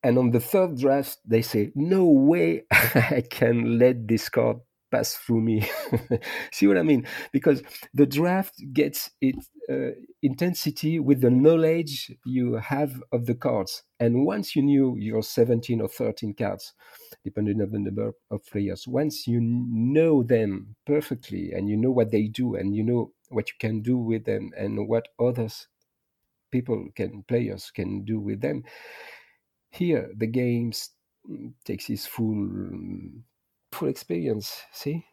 and 0.03 0.17
on 0.17 0.31
the 0.31 0.39
third 0.39 0.77
draft, 0.77 1.17
they 1.25 1.41
say, 1.41 1.71
no 1.75 2.05
way 2.05 2.63
I 2.71 3.23
can 3.29 3.77
let 3.77 4.07
this 4.07 4.29
card 4.29 4.57
pass 4.91 5.15
through 5.15 5.41
me. 5.41 5.69
See 6.51 6.67
what 6.67 6.77
I 6.77 6.83
mean? 6.83 7.05
Because 7.31 7.61
the 7.93 8.05
draft 8.05 8.55
gets 8.73 9.11
its 9.21 9.49
uh, 9.69 9.91
intensity 10.21 10.99
with 10.99 11.21
the 11.21 11.29
knowledge 11.29 12.11
you 12.25 12.55
have 12.55 13.01
of 13.11 13.25
the 13.25 13.35
cards. 13.35 13.83
And 13.99 14.25
once 14.25 14.55
you 14.55 14.63
knew 14.63 14.95
your 14.97 15.21
17 15.21 15.81
or 15.81 15.87
13 15.87 16.33
cards, 16.33 16.73
depending 17.23 17.61
on 17.61 17.69
the 17.71 17.79
number 17.79 18.13
of 18.31 18.45
players, 18.45 18.87
once 18.87 19.27
you 19.27 19.39
know 19.41 20.23
them 20.23 20.75
perfectly 20.85 21.51
and 21.51 21.69
you 21.69 21.77
know 21.77 21.91
what 21.91 22.11
they 22.11 22.27
do 22.27 22.55
and 22.55 22.75
you 22.75 22.83
know 22.83 23.11
what 23.29 23.49
you 23.49 23.55
can 23.59 23.81
do 23.81 23.97
with 23.97 24.25
them 24.25 24.51
and 24.57 24.87
what 24.87 25.09
others 25.19 25.67
people 26.51 26.87
can 26.95 27.23
players 27.27 27.69
can 27.69 28.03
do 28.03 28.19
with 28.19 28.41
them 28.41 28.63
here, 29.71 30.11
the 30.15 30.27
games 30.27 30.91
mm, 31.29 31.53
takes 31.65 31.89
its 31.89 32.05
full 32.05 32.33
mm, 32.33 33.21
full 33.71 33.87
experience. 33.89 34.61
See. 34.73 35.05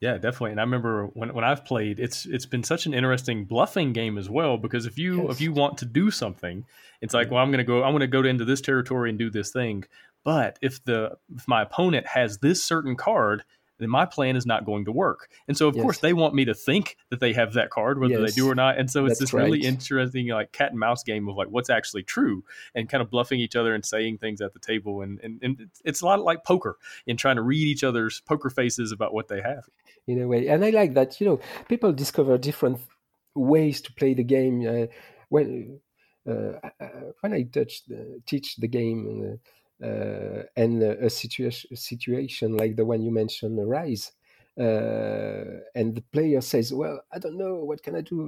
Yeah, 0.00 0.14
definitely. 0.14 0.52
And 0.52 0.60
I 0.60 0.62
remember 0.62 1.10
when, 1.12 1.34
when 1.34 1.44
I've 1.44 1.66
played, 1.66 2.00
it's 2.00 2.24
it's 2.24 2.46
been 2.46 2.62
such 2.62 2.86
an 2.86 2.94
interesting 2.94 3.44
bluffing 3.44 3.92
game 3.92 4.16
as 4.16 4.30
well 4.30 4.56
because 4.56 4.86
if 4.86 4.98
you 4.98 5.24
yes. 5.24 5.32
if 5.32 5.40
you 5.42 5.52
want 5.52 5.76
to 5.78 5.84
do 5.84 6.10
something, 6.10 6.64
it's 7.02 7.12
like, 7.12 7.30
well, 7.30 7.42
I'm 7.42 7.50
gonna 7.50 7.64
go 7.64 7.84
I'm 7.84 7.92
gonna 7.92 8.06
go 8.06 8.24
into 8.24 8.46
this 8.46 8.62
territory 8.62 9.10
and 9.10 9.18
do 9.18 9.30
this 9.30 9.52
thing. 9.52 9.84
But 10.24 10.58
if 10.62 10.82
the 10.84 11.18
if 11.36 11.46
my 11.46 11.62
opponent 11.62 12.06
has 12.06 12.38
this 12.38 12.64
certain 12.64 12.96
card, 12.96 13.44
then 13.80 13.90
my 13.90 14.04
plan 14.04 14.36
is 14.36 14.46
not 14.46 14.64
going 14.64 14.84
to 14.84 14.92
work. 14.92 15.28
And 15.48 15.56
so, 15.56 15.68
of 15.68 15.76
yes. 15.76 15.82
course, 15.82 15.98
they 15.98 16.12
want 16.12 16.34
me 16.34 16.44
to 16.44 16.54
think 16.54 16.96
that 17.10 17.20
they 17.20 17.32
have 17.32 17.54
that 17.54 17.70
card, 17.70 18.00
whether 18.00 18.20
yes. 18.20 18.34
they 18.34 18.40
do 18.40 18.48
or 18.48 18.54
not. 18.54 18.78
And 18.78 18.90
so, 18.90 19.06
it's 19.06 19.18
That's 19.18 19.30
this 19.30 19.32
right. 19.32 19.44
really 19.44 19.60
interesting, 19.60 20.28
like 20.28 20.52
cat 20.52 20.70
and 20.70 20.78
mouse 20.78 21.02
game 21.02 21.28
of 21.28 21.36
like 21.36 21.48
what's 21.48 21.70
actually 21.70 22.02
true 22.02 22.44
and 22.74 22.88
kind 22.88 23.02
of 23.02 23.10
bluffing 23.10 23.40
each 23.40 23.56
other 23.56 23.74
and 23.74 23.84
saying 23.84 24.18
things 24.18 24.40
at 24.40 24.52
the 24.52 24.58
table. 24.58 25.02
And, 25.02 25.18
and, 25.20 25.40
and 25.42 25.70
it's 25.84 26.00
a 26.02 26.06
lot 26.06 26.20
like 26.20 26.44
poker 26.44 26.76
in 27.06 27.16
trying 27.16 27.36
to 27.36 27.42
read 27.42 27.66
each 27.66 27.84
other's 27.84 28.20
poker 28.20 28.50
faces 28.50 28.92
about 28.92 29.12
what 29.12 29.28
they 29.28 29.40
have. 29.40 29.68
In 30.06 30.22
a 30.22 30.26
way. 30.26 30.48
And 30.48 30.64
I 30.64 30.70
like 30.70 30.94
that, 30.94 31.20
you 31.20 31.26
know, 31.26 31.40
people 31.68 31.92
discover 31.92 32.38
different 32.38 32.80
ways 33.34 33.80
to 33.82 33.92
play 33.92 34.14
the 34.14 34.24
game. 34.24 34.66
Uh, 34.66 34.86
when, 35.28 35.80
uh, 36.28 36.58
uh 36.80 36.88
when 37.20 37.32
I 37.32 37.42
touch, 37.42 37.84
the, 37.86 38.20
teach 38.26 38.56
the 38.56 38.68
game, 38.68 39.34
uh, 39.34 39.36
and 39.80 40.82
a, 40.82 41.10
situation 41.10 41.76
situation 41.76 42.56
like 42.56 42.76
the 42.76 42.84
one 42.84 43.02
you 43.02 43.10
mentioned 43.10 43.58
arise, 43.58 44.12
uh, 44.58 45.60
and 45.74 45.94
the 45.96 46.04
player 46.12 46.40
says, 46.40 46.72
"Well, 46.72 47.02
I 47.12 47.18
don't 47.18 47.38
know. 47.38 47.64
What 47.64 47.82
can 47.82 47.96
I 47.96 48.02
do?" 48.02 48.18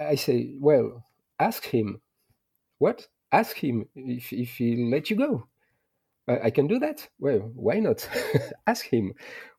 Uh, 0.00 0.02
I 0.04 0.14
say, 0.16 0.54
"Well, 0.60 1.04
ask 1.38 1.64
him. 1.64 2.00
What? 2.78 3.08
Ask 3.32 3.56
him 3.56 3.88
if 3.94 4.32
if 4.32 4.56
he'll 4.58 4.90
let 4.90 5.10
you 5.10 5.16
go." 5.16 5.48
I 6.28 6.50
can 6.50 6.66
do 6.66 6.78
that. 6.80 7.08
Well, 7.20 7.52
why 7.54 7.78
not? 7.78 8.08
ask 8.66 8.86
him. 8.86 9.12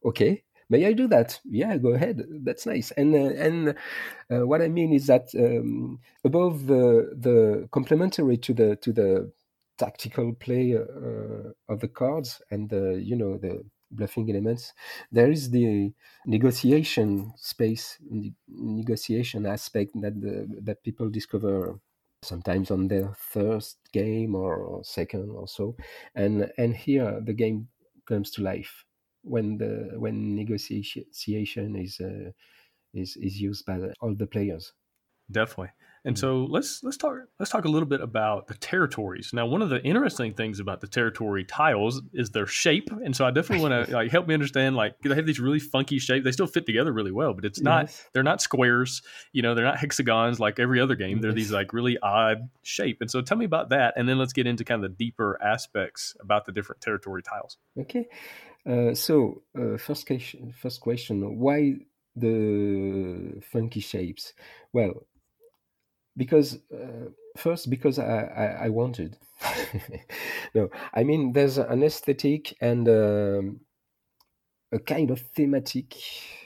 Okay, 0.04 0.44
may 0.70 0.86
I 0.86 0.94
do 0.94 1.08
that? 1.08 1.40
Yeah, 1.46 1.78
go 1.78 1.94
ahead. 1.94 2.24
That's 2.44 2.66
nice. 2.66 2.92
And 2.92 3.16
uh, 3.16 3.20
and 3.42 3.76
uh, 4.30 4.46
what 4.46 4.62
I 4.62 4.68
mean 4.68 4.94
is 4.94 5.08
that 5.08 5.30
um, 5.36 6.00
above 6.26 6.68
the 6.68 7.16
the 7.18 7.70
complementary 7.72 8.38
to 8.38 8.54
the 8.54 8.76
to 8.78 8.92
the 8.92 9.32
tactical 9.78 10.34
play 10.34 10.76
uh, 10.76 11.52
of 11.70 11.80
the 11.80 11.88
cards 11.88 12.42
and 12.52 12.70
the 12.70 13.02
you 13.02 13.16
know 13.16 13.38
the 13.38 13.64
bluffing 13.92 14.30
elements. 14.30 14.74
There 15.12 15.32
is 15.32 15.50
the 15.52 15.94
negotiation 16.26 17.34
space 17.38 17.98
the 18.10 18.34
negotiation 18.48 19.46
aspect 19.46 19.92
that 20.02 20.20
the, 20.20 20.48
that 20.64 20.84
people 20.84 21.10
discover 21.10 21.80
sometimes 22.24 22.72
on 22.72 22.88
their 22.88 23.14
first 23.14 23.78
game 23.94 24.36
or 24.36 24.84
second 24.84 25.30
or 25.32 25.48
so. 25.48 25.76
And 26.16 26.52
and 26.58 26.76
here 26.76 27.22
the 27.22 27.34
game 27.34 27.70
comes 28.06 28.32
to 28.32 28.42
life 28.42 28.86
when 29.22 29.58
the 29.58 29.92
when 29.98 30.36
negotiation 30.36 31.76
is 31.76 32.00
uh, 32.00 32.32
is 32.94 33.18
is 33.18 33.40
used 33.42 33.66
by 33.66 33.94
all 34.02 34.16
the 34.16 34.28
players. 34.28 34.74
Definitely 35.32 35.72
and 36.08 36.16
mm. 36.16 36.20
so 36.20 36.48
let's 36.50 36.82
let's 36.84 36.96
talk 36.96 37.18
let's 37.38 37.52
talk 37.52 37.66
a 37.66 37.68
little 37.68 37.88
bit 37.88 38.00
about 38.00 38.48
the 38.48 38.54
territories. 38.54 39.32
Now, 39.34 39.46
one 39.46 39.62
of 39.62 39.70
the 39.70 39.84
interesting 39.84 40.34
things 40.34 40.62
about 40.62 40.80
the 40.80 40.88
territory 40.88 41.44
tiles 41.44 42.02
is 42.14 42.32
their 42.32 42.48
shape, 42.48 42.90
and 43.04 43.14
so 43.14 43.26
I 43.26 43.32
definitely 43.32 43.70
want 43.70 43.88
to 43.88 43.94
like 43.96 44.10
help 44.10 44.26
me 44.26 44.34
understand. 44.34 44.78
Like 44.78 44.96
they 45.02 45.14
have 45.14 45.26
these 45.26 45.42
really 45.42 45.60
funky 45.60 46.00
shapes. 46.00 46.24
They 46.24 46.32
still 46.32 46.48
fit 46.48 46.66
together 46.66 46.94
really 46.94 47.12
well, 47.12 47.34
but 47.34 47.44
it's 47.44 47.60
not 47.60 47.88
yes. 47.88 48.06
they're 48.14 48.24
not 48.24 48.42
squares. 48.42 49.02
You 49.34 49.42
know, 49.42 49.54
they're 49.54 49.66
not 49.66 49.78
hexagons 49.78 50.40
like 50.40 50.60
every 50.60 50.80
other 50.80 50.96
game. 50.96 51.20
They're 51.20 51.34
these 51.34 51.52
like 51.52 51.74
really 51.74 51.98
odd 52.00 52.50
shape. 52.64 53.02
And 53.02 53.12
so 53.12 53.22
tell 53.22 53.38
me 53.38 53.46
about 53.46 53.70
that, 53.70 53.96
and 53.98 54.08
then 54.08 54.18
let's 54.18 54.34
get 54.34 54.48
into 54.48 54.64
kind 54.64 54.84
of 54.84 54.90
the 54.90 54.96
deeper 54.96 55.38
aspects 55.44 56.16
about 56.22 56.46
the 56.46 56.54
different 56.54 56.82
territory 56.82 57.22
tiles. 57.22 57.58
Okay. 57.78 58.08
Uh, 58.66 58.94
so 58.94 59.44
uh, 59.60 59.78
first 59.78 60.08
question, 60.08 60.54
first 60.58 60.80
question: 60.80 61.38
Why 61.38 61.76
the 62.16 63.42
funky 63.52 63.82
shapes? 63.82 64.34
Well, 64.72 65.06
because 66.18 66.60
uh, 66.74 67.10
first 67.38 67.70
because 67.70 68.00
I, 68.00 68.24
I, 68.24 68.46
I 68.66 68.70
wanted. 68.70 69.18
no, 70.56 70.70
I 70.94 71.04
mean 71.04 71.34
there's 71.34 71.58
an 71.58 71.84
aesthetic 71.84 72.56
and 72.60 72.90
um, 72.90 73.60
a 74.72 74.80
kind 74.80 75.12
of 75.12 75.22
thematic 75.36 75.96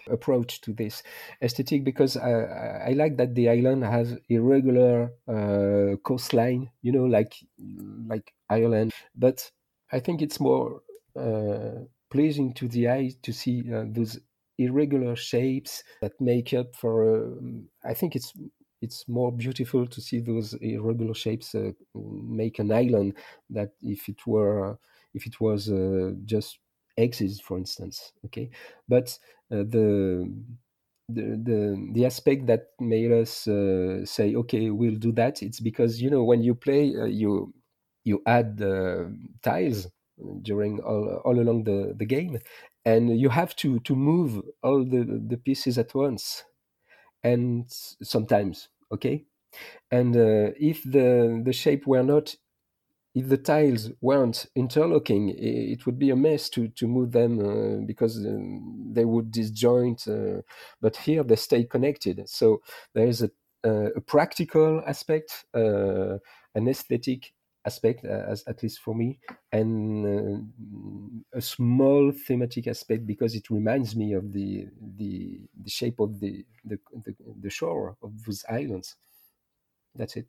approach 0.09 0.61
to 0.61 0.73
this 0.73 1.01
aesthetic 1.41 1.83
because 1.83 2.17
I, 2.17 2.89
I 2.89 2.93
like 2.93 3.17
that 3.17 3.35
the 3.35 3.49
island 3.49 3.83
has 3.83 4.17
irregular 4.29 5.11
uh, 5.27 5.95
coastline, 6.03 6.69
you 6.81 6.91
know, 6.91 7.05
like 7.05 7.33
like 8.07 8.33
Ireland. 8.49 8.91
But 9.15 9.49
I 9.91 9.99
think 9.99 10.21
it's 10.21 10.39
more 10.39 10.81
uh, 11.15 11.85
pleasing 12.11 12.53
to 12.55 12.67
the 12.67 12.89
eye 12.89 13.11
to 13.23 13.33
see 13.33 13.63
uh, 13.73 13.85
those 13.87 14.19
irregular 14.57 15.15
shapes 15.15 15.83
that 16.01 16.19
make 16.19 16.53
up 16.53 16.75
for. 16.75 17.15
Uh, 17.15 17.29
I 17.83 17.93
think 17.95 18.15
it's 18.15 18.33
it's 18.81 19.07
more 19.07 19.31
beautiful 19.31 19.87
to 19.87 20.01
see 20.01 20.19
those 20.19 20.53
irregular 20.55 21.13
shapes 21.13 21.53
uh, 21.55 21.71
make 21.93 22.59
an 22.59 22.71
island 22.71 23.17
that 23.49 23.73
if 23.81 24.09
it 24.09 24.25
were 24.27 24.77
if 25.13 25.25
it 25.27 25.39
was 25.39 25.69
uh, 25.69 26.11
just 26.25 26.59
hexes 26.97 27.41
for 27.41 27.57
instance 27.57 28.13
okay? 28.25 28.49
But 28.87 29.17
uh, 29.51 29.63
the 29.75 30.33
the, 31.09 31.21
the 31.43 31.89
the 31.93 32.05
aspect 32.05 32.47
that 32.47 32.67
made 32.79 33.11
us 33.11 33.47
uh, 33.47 34.05
say 34.05 34.35
okay 34.35 34.69
we'll 34.69 34.95
do 34.95 35.11
that 35.13 35.41
it's 35.43 35.59
because 35.59 36.01
you 36.01 36.09
know 36.09 36.23
when 36.23 36.41
you 36.43 36.55
play 36.55 36.95
uh, 36.95 37.05
you 37.05 37.53
you 38.03 38.21
add 38.25 38.57
tiles 39.41 39.87
during 40.41 40.79
all, 40.81 41.21
all 41.25 41.39
along 41.39 41.63
the, 41.63 41.93
the 41.97 42.05
game 42.05 42.37
and 42.85 43.19
you 43.19 43.29
have 43.29 43.55
to 43.55 43.79
to 43.81 43.95
move 43.95 44.41
all 44.63 44.83
the 44.83 45.03
the 45.27 45.37
pieces 45.37 45.77
at 45.77 45.93
once. 45.93 46.43
And 47.23 47.65
sometimes 47.71 48.69
okay? 48.91 49.25
And 49.91 50.15
uh, 50.15 50.51
if 50.59 50.83
the 50.83 51.41
the 51.43 51.53
shape 51.53 51.87
were 51.87 52.03
not 52.03 52.35
if 53.13 53.27
the 53.27 53.37
tiles 53.37 53.91
weren't 53.99 54.45
interlocking 54.55 55.29
it 55.37 55.85
would 55.85 55.99
be 55.99 56.09
a 56.11 56.15
mess 56.15 56.49
to 56.49 56.69
to 56.69 56.87
move 56.87 57.11
them 57.11 57.39
uh, 57.39 57.85
because 57.85 58.17
um, 58.25 58.89
they 58.93 59.03
would 59.05 59.31
disjoint 59.31 60.07
uh, 60.07 60.41
but 60.81 60.95
here 60.97 61.23
they 61.23 61.35
stay 61.35 61.63
connected. 61.65 62.27
So 62.29 62.61
there 62.93 63.07
is 63.07 63.21
a, 63.21 63.31
a 63.63 64.01
practical 64.01 64.81
aspect 64.87 65.45
uh, 65.53 66.17
an 66.55 66.67
aesthetic 66.67 67.33
aspect 67.65 68.05
uh, 68.05 68.23
as 68.27 68.43
at 68.47 68.63
least 68.63 68.79
for 68.79 68.95
me 68.95 69.19
and 69.51 70.05
uh, 70.05 71.37
a 71.37 71.41
small 71.41 72.11
thematic 72.11 72.67
aspect 72.67 73.05
because 73.05 73.35
it 73.35 73.49
reminds 73.49 73.95
me 73.95 74.13
of 74.13 74.33
the 74.33 74.67
the, 74.97 75.39
the 75.63 75.69
shape 75.69 75.99
of 75.99 76.19
the, 76.19 76.45
the 76.65 76.79
the, 77.05 77.15
the 77.41 77.49
shore 77.49 77.97
of 78.01 78.11
those 78.25 78.43
islands. 78.49 78.95
That's 79.95 80.15
it. 80.15 80.27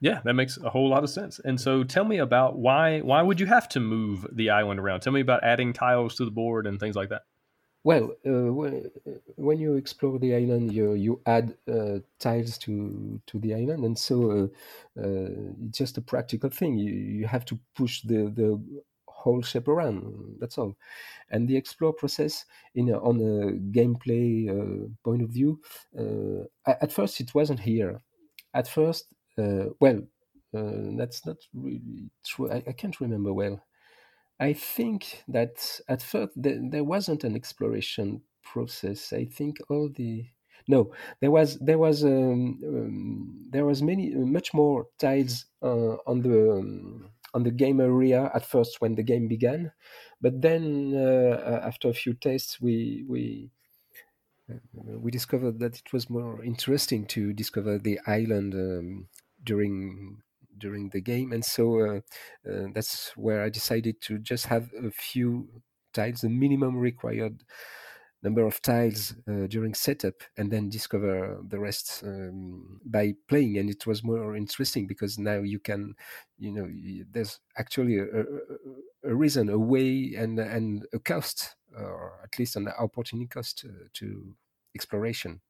Yeah, 0.00 0.20
that 0.24 0.34
makes 0.34 0.58
a 0.58 0.70
whole 0.70 0.88
lot 0.88 1.02
of 1.02 1.10
sense. 1.10 1.40
And 1.44 1.60
so, 1.60 1.82
tell 1.82 2.04
me 2.04 2.18
about 2.18 2.56
why 2.56 3.00
why 3.00 3.22
would 3.22 3.40
you 3.40 3.46
have 3.46 3.68
to 3.70 3.80
move 3.80 4.26
the 4.32 4.50
island 4.50 4.78
around? 4.80 5.00
Tell 5.00 5.12
me 5.12 5.20
about 5.20 5.44
adding 5.44 5.72
tiles 5.72 6.14
to 6.16 6.24
the 6.24 6.30
board 6.30 6.66
and 6.66 6.78
things 6.78 6.96
like 6.96 7.08
that. 7.10 7.22
Well, 7.84 8.12
uh, 8.26 8.52
when 9.36 9.58
you 9.60 9.74
explore 9.74 10.18
the 10.18 10.34
island, 10.34 10.72
you 10.72 10.94
you 10.94 11.20
add 11.26 11.56
uh, 11.70 12.00
tiles 12.18 12.58
to 12.58 13.20
to 13.26 13.38
the 13.38 13.54
island, 13.54 13.84
and 13.84 13.96
so 13.98 14.30
uh, 14.30 15.00
uh, 15.00 15.30
it's 15.66 15.78
just 15.78 15.96
a 15.96 16.02
practical 16.02 16.50
thing. 16.50 16.76
You 16.76 16.92
you 16.92 17.26
have 17.26 17.44
to 17.46 17.58
push 17.76 18.02
the 18.02 18.30
the 18.30 18.60
whole 19.06 19.42
ship 19.42 19.68
around. 19.68 20.36
That's 20.40 20.58
all. 20.58 20.74
And 21.30 21.48
the 21.48 21.56
explore 21.56 21.92
process, 21.92 22.46
in 22.74 22.90
a, 22.90 22.98
on 23.00 23.16
a 23.20 23.52
gameplay 23.76 24.48
uh, 24.50 24.88
point 25.04 25.22
of 25.22 25.30
view, 25.30 25.60
uh, 25.98 26.44
at 26.66 26.92
first 26.92 27.20
it 27.20 27.34
wasn't 27.34 27.60
here. 27.60 28.00
At 28.54 28.68
first, 28.68 29.06
well, 29.36 30.02
that's 30.52 31.26
not 31.26 31.36
really 31.54 32.10
true. 32.24 32.50
I, 32.50 32.62
I 32.68 32.72
can't 32.72 33.00
remember 33.00 33.32
well 33.32 33.60
I 34.40 34.52
think 34.52 35.24
that 35.28 35.80
at 35.88 36.02
first 36.02 36.32
there, 36.36 36.58
there 36.62 36.84
wasn't 36.84 37.24
an 37.24 37.34
exploration 37.34 38.22
process. 38.42 39.12
I 39.12 39.24
think 39.24 39.58
all 39.68 39.90
the 39.94 40.26
no, 40.68 40.92
there 41.20 41.30
was 41.30 41.58
there 41.58 41.78
was 41.78 42.04
um, 42.04 42.60
um, 42.64 43.48
there 43.50 43.64
was 43.64 43.82
many 43.82 44.10
much 44.14 44.52
more 44.52 44.86
tiles 44.98 45.46
uh, 45.62 45.96
on 46.06 46.20
the 46.22 46.52
um, 46.52 47.10
on 47.34 47.42
the 47.42 47.50
game 47.50 47.80
area 47.80 48.30
at 48.34 48.44
first 48.46 48.80
when 48.80 48.94
the 48.94 49.02
game 49.02 49.28
began, 49.28 49.72
but 50.20 50.40
then 50.40 50.94
uh, 50.94 51.60
after 51.64 51.88
a 51.88 51.94
few 51.94 52.14
tests 52.14 52.60
we 52.60 53.04
we 53.08 53.50
uh, 54.50 54.54
we 54.98 55.10
discovered 55.10 55.58
that 55.58 55.78
it 55.78 55.92
was 55.92 56.10
more 56.10 56.42
interesting 56.44 57.06
to 57.06 57.32
discover 57.32 57.78
the 57.78 57.98
island 58.06 58.54
um, 58.54 59.08
during 59.42 60.22
during 60.58 60.90
the 60.90 61.00
game, 61.00 61.32
and 61.32 61.44
so 61.44 61.80
uh, 61.80 62.00
uh, 62.50 62.66
that's 62.74 63.16
where 63.16 63.42
I 63.42 63.48
decided 63.50 64.00
to 64.02 64.18
just 64.18 64.46
have 64.46 64.70
a 64.74 64.90
few 64.90 65.48
tiles, 65.92 66.20
the 66.20 66.28
minimum 66.28 66.76
required 66.76 67.44
number 68.22 68.44
of 68.44 68.60
tiles 68.62 69.14
uh, 69.28 69.46
during 69.46 69.74
setup 69.74 70.14
and 70.36 70.50
then 70.50 70.68
discover 70.68 71.38
the 71.46 71.58
rest 71.58 72.02
um, 72.04 72.80
by 72.84 73.14
playing. 73.28 73.58
And 73.58 73.70
it 73.70 73.86
was 73.86 74.02
more 74.02 74.34
interesting 74.36 74.86
because 74.86 75.18
now 75.18 75.40
you 75.40 75.60
can 75.60 75.94
you 76.38 76.52
know 76.52 76.68
there's 77.10 77.40
actually 77.56 77.98
a, 77.98 78.04
a, 78.04 78.24
a 79.04 79.14
reason 79.14 79.48
a 79.48 79.58
way 79.58 80.14
and 80.16 80.38
and 80.38 80.86
a 80.92 80.98
cost 80.98 81.56
or 81.76 82.20
at 82.24 82.38
least 82.38 82.56
an 82.56 82.68
opportunity 82.68 83.28
cost 83.28 83.64
uh, 83.68 83.86
to 83.94 84.34
exploration 84.74 85.40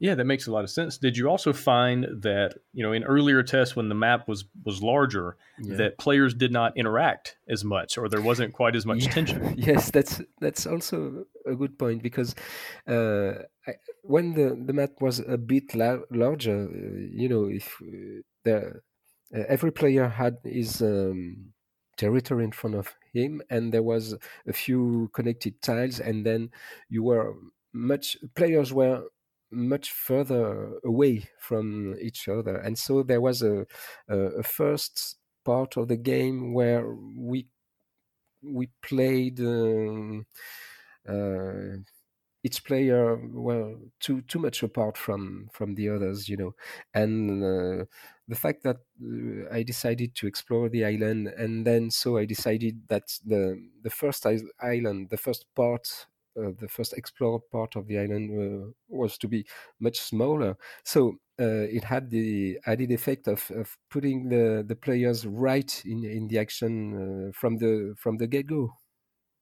yeah, 0.00 0.14
that 0.14 0.24
makes 0.24 0.46
a 0.46 0.52
lot 0.52 0.62
of 0.62 0.70
sense. 0.70 0.96
Did 0.96 1.16
you 1.16 1.28
also 1.28 1.52
find 1.52 2.04
that 2.22 2.54
you 2.72 2.84
know 2.84 2.92
in 2.92 3.02
earlier 3.02 3.42
tests 3.42 3.74
when 3.74 3.88
the 3.88 3.94
map 3.94 4.28
was 4.28 4.44
was 4.64 4.80
larger 4.80 5.36
yeah. 5.60 5.76
that 5.76 5.98
players 5.98 6.34
did 6.34 6.52
not 6.52 6.76
interact 6.76 7.36
as 7.48 7.64
much, 7.64 7.98
or 7.98 8.08
there 8.08 8.20
wasn't 8.20 8.52
quite 8.52 8.76
as 8.76 8.86
much 8.86 9.04
yeah. 9.04 9.10
tension? 9.10 9.54
yes, 9.58 9.90
that's 9.90 10.20
that's 10.40 10.66
also 10.66 11.24
a 11.46 11.54
good 11.54 11.78
point 11.78 12.02
because 12.02 12.36
uh, 12.86 13.42
I, 13.66 13.74
when 14.02 14.34
the 14.34 14.56
the 14.66 14.72
map 14.72 14.90
was 15.00 15.18
a 15.18 15.36
bit 15.36 15.74
la- 15.74 16.06
larger, 16.10 16.68
uh, 16.68 16.98
you 17.12 17.28
know, 17.28 17.46
if 17.46 17.76
uh, 17.82 18.22
the 18.44 18.80
uh, 19.34 19.44
every 19.48 19.72
player 19.72 20.08
had 20.08 20.38
his 20.44 20.80
um, 20.80 21.52
territory 21.96 22.44
in 22.44 22.52
front 22.52 22.76
of 22.76 22.94
him, 23.12 23.42
and 23.50 23.72
there 23.74 23.82
was 23.82 24.14
a 24.46 24.52
few 24.52 25.10
connected 25.12 25.60
tiles, 25.60 25.98
and 25.98 26.24
then 26.24 26.50
you 26.88 27.02
were 27.02 27.34
much 27.72 28.16
players 28.34 28.72
were 28.72 29.02
much 29.50 29.92
further 29.92 30.78
away 30.84 31.28
from 31.38 31.96
each 32.00 32.28
other. 32.28 32.56
And 32.56 32.78
so 32.78 33.02
there 33.02 33.20
was 33.20 33.42
a, 33.42 33.66
a, 34.08 34.42
first 34.42 35.16
part 35.44 35.76
of 35.76 35.88
the 35.88 35.96
game 35.96 36.52
where 36.52 36.94
we 37.16 37.46
we 38.42 38.68
played 38.82 39.40
um, 39.40 40.26
uh, 41.08 41.78
each 42.44 42.64
player 42.64 43.16
well 43.32 43.76
too 44.00 44.20
too 44.22 44.38
much 44.38 44.62
apart 44.62 44.96
from 44.96 45.48
from 45.52 45.74
the 45.74 45.88
others, 45.88 46.28
you 46.28 46.36
know, 46.36 46.54
and. 46.94 47.44
Uh, 47.44 47.84
the 48.28 48.36
fact 48.36 48.62
that 48.62 48.76
uh, 49.02 49.48
I 49.50 49.62
decided 49.62 50.14
to 50.16 50.26
explore 50.26 50.68
the 50.68 50.84
island, 50.84 51.28
and 51.28 51.66
then 51.66 51.90
so 51.90 52.18
I 52.18 52.26
decided 52.26 52.82
that 52.88 53.18
the 53.24 53.58
the 53.82 53.90
first 53.90 54.26
island, 54.60 55.08
the 55.08 55.16
first 55.16 55.46
part 55.56 56.06
the 56.58 56.68
first 56.68 56.92
explored 56.92 57.42
part 57.50 57.76
of 57.76 57.86
the 57.86 57.98
island 57.98 58.30
uh, 58.30 58.70
was 58.88 59.18
to 59.18 59.28
be 59.28 59.46
much 59.80 60.00
smaller. 60.00 60.56
So 60.84 61.18
uh, 61.40 61.66
it 61.70 61.84
had 61.84 62.10
the 62.10 62.58
added 62.66 62.90
effect 62.90 63.28
of, 63.28 63.50
of 63.54 63.76
putting 63.90 64.28
the, 64.28 64.64
the 64.66 64.76
players 64.76 65.26
right 65.26 65.82
in, 65.84 66.04
in 66.04 66.28
the 66.28 66.38
action 66.38 67.32
from 67.32 67.58
the 67.58 67.94
from 67.96 68.16
the 68.16 68.26
get 68.26 68.46
go. 68.46 68.70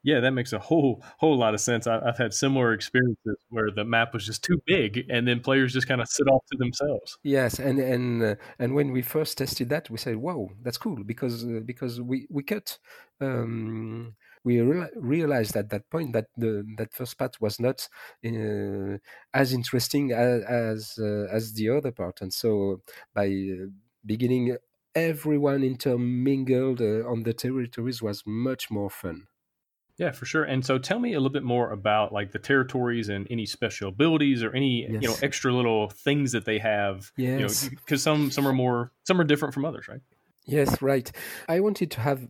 Yeah, 0.07 0.21
that 0.21 0.31
makes 0.31 0.53
a 0.53 0.61
whole 0.61 1.03
whole 1.19 1.37
lot 1.37 1.53
of 1.53 1.61
sense. 1.61 1.89
I, 1.89 1.95
have 2.05 2.17
had 2.17 2.33
similar 2.33 2.73
experiences 2.73 3.39
where 3.49 3.73
the 3.73 3.85
map 3.85 4.15
was 4.15 4.25
just 4.25 4.45
too 4.45 4.63
big, 4.65 5.05
and 5.11 5.27
then 5.27 5.41
players 5.41 5.73
just 5.73 5.89
kind 5.89 6.01
of 6.01 6.07
sit 6.07 6.29
off 6.29 6.45
to 6.53 6.59
themselves. 6.59 7.19
Yes, 7.25 7.59
and 7.59 7.81
and 7.81 8.23
uh, 8.23 8.35
and 8.61 8.77
when 8.77 8.93
we 8.93 9.03
first 9.03 9.37
tested 9.37 9.69
that, 9.71 9.91
we 9.91 9.99
said, 9.99 10.15
"Wow, 10.15 10.51
that's 10.63 10.79
cool," 10.79 11.03
because 11.03 11.45
uh, 11.45 11.61
because 11.65 12.01
we 12.01 12.29
we 12.31 12.45
cut 12.45 12.79
um, 13.21 14.15
we 14.47 14.61
re- 14.61 14.89
realized 14.95 15.57
at 15.57 15.71
that 15.71 15.91
point 15.91 16.13
that 16.13 16.29
the 16.37 16.65
that 16.79 16.95
first 16.95 17.19
part 17.19 17.41
was 17.41 17.59
not 17.59 17.89
uh, 18.25 18.97
as 19.35 19.53
interesting 19.53 20.13
as 20.13 20.43
as, 20.45 20.99
uh, 20.99 21.27
as, 21.37 21.53
the 21.55 21.69
other 21.69 21.91
part, 21.91 22.21
and 22.23 22.33
so 22.33 22.81
by 23.13 23.27
uh, 23.27 23.67
beginning 24.07 24.57
everyone 24.95 25.63
intermingled 25.63 26.81
uh, 26.81 27.07
on 27.11 27.25
the 27.25 27.35
territories 27.35 28.01
was 28.01 28.23
much 28.25 28.71
more 28.71 28.89
fun. 28.89 29.27
Yeah, 29.99 30.13
for 30.13 30.27
sure. 30.27 30.45
And 30.45 30.65
so 30.65 30.79
tell 30.79 30.99
me 30.99 31.15
a 31.15 31.19
little 31.19 31.33
bit 31.33 31.43
more 31.43 31.71
about 31.71 32.13
like 32.13 32.31
the 32.31 32.39
territories 32.39 33.09
and 33.09 33.27
any 33.31 33.47
special 33.47 33.89
abilities 33.89 34.43
or 34.43 34.55
any, 34.55 34.83
yes. 34.83 35.03
you 35.03 35.09
know, 35.09 35.17
extra 35.23 35.53
little 35.53 35.89
things 35.89 36.33
that 36.33 36.45
they 36.45 36.59
have. 36.59 37.11
Yes. 37.17 37.65
You 37.65 37.71
know, 37.71 37.77
cuz 37.87 38.03
some 38.03 38.31
some 38.31 38.47
are 38.47 38.53
more 38.53 38.93
some 39.05 39.21
are 39.21 39.25
different 39.25 39.55
from 39.55 39.65
others, 39.65 39.89
right? 39.89 40.03
Yes, 40.45 40.81
right. 40.81 41.11
I 41.49 41.61
wanted 41.61 41.91
to 41.93 42.01
have 42.01 42.29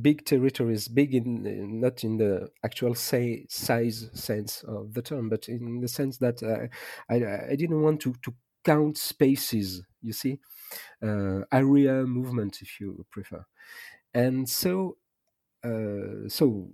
big 0.00 0.24
territories, 0.24 0.88
big 0.88 1.14
in 1.14 1.80
not 1.80 2.04
in 2.04 2.16
the 2.16 2.48
actual 2.64 2.94
say, 2.94 3.46
size 3.48 4.08
sense 4.14 4.62
of 4.64 4.94
the 4.94 5.02
term, 5.02 5.28
but 5.28 5.48
in 5.48 5.80
the 5.80 5.88
sense 5.88 6.18
that 6.18 6.42
uh, 6.42 6.66
I, 7.12 7.50
I 7.52 7.56
didn't 7.56 7.82
want 7.82 8.00
to, 8.02 8.14
to 8.22 8.34
count 8.64 8.98
spaces, 8.98 9.82
you 10.00 10.12
see, 10.12 10.38
uh, 11.02 11.40
area 11.52 12.04
movement, 12.04 12.58
if 12.62 12.80
you 12.80 13.04
prefer. 13.10 13.44
And 14.14 14.48
so, 14.48 14.96
uh, 15.64 16.28
so 16.28 16.70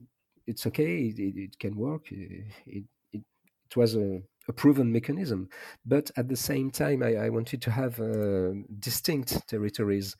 it's 0.47 0.67
okay, 0.67 1.07
it, 1.07 1.19
it 1.19 1.59
can 1.59 1.77
work. 1.77 2.11
It, 2.11 2.47
it, 2.67 2.85
it 3.13 3.77
was 3.77 3.97
a, 3.97 4.21
a, 4.49 4.53
proven 4.53 4.93
mechanism. 4.93 5.49
But 5.85 6.11
at 6.17 6.29
the 6.29 6.37
same 6.37 6.71
time, 6.71 7.03
I, 7.03 7.17
I 7.17 7.29
wanted 7.31 7.63
to 7.63 7.71
have 7.71 7.99
uh, 8.01 8.53
distinct 8.79 9.49
territories 9.49 10.17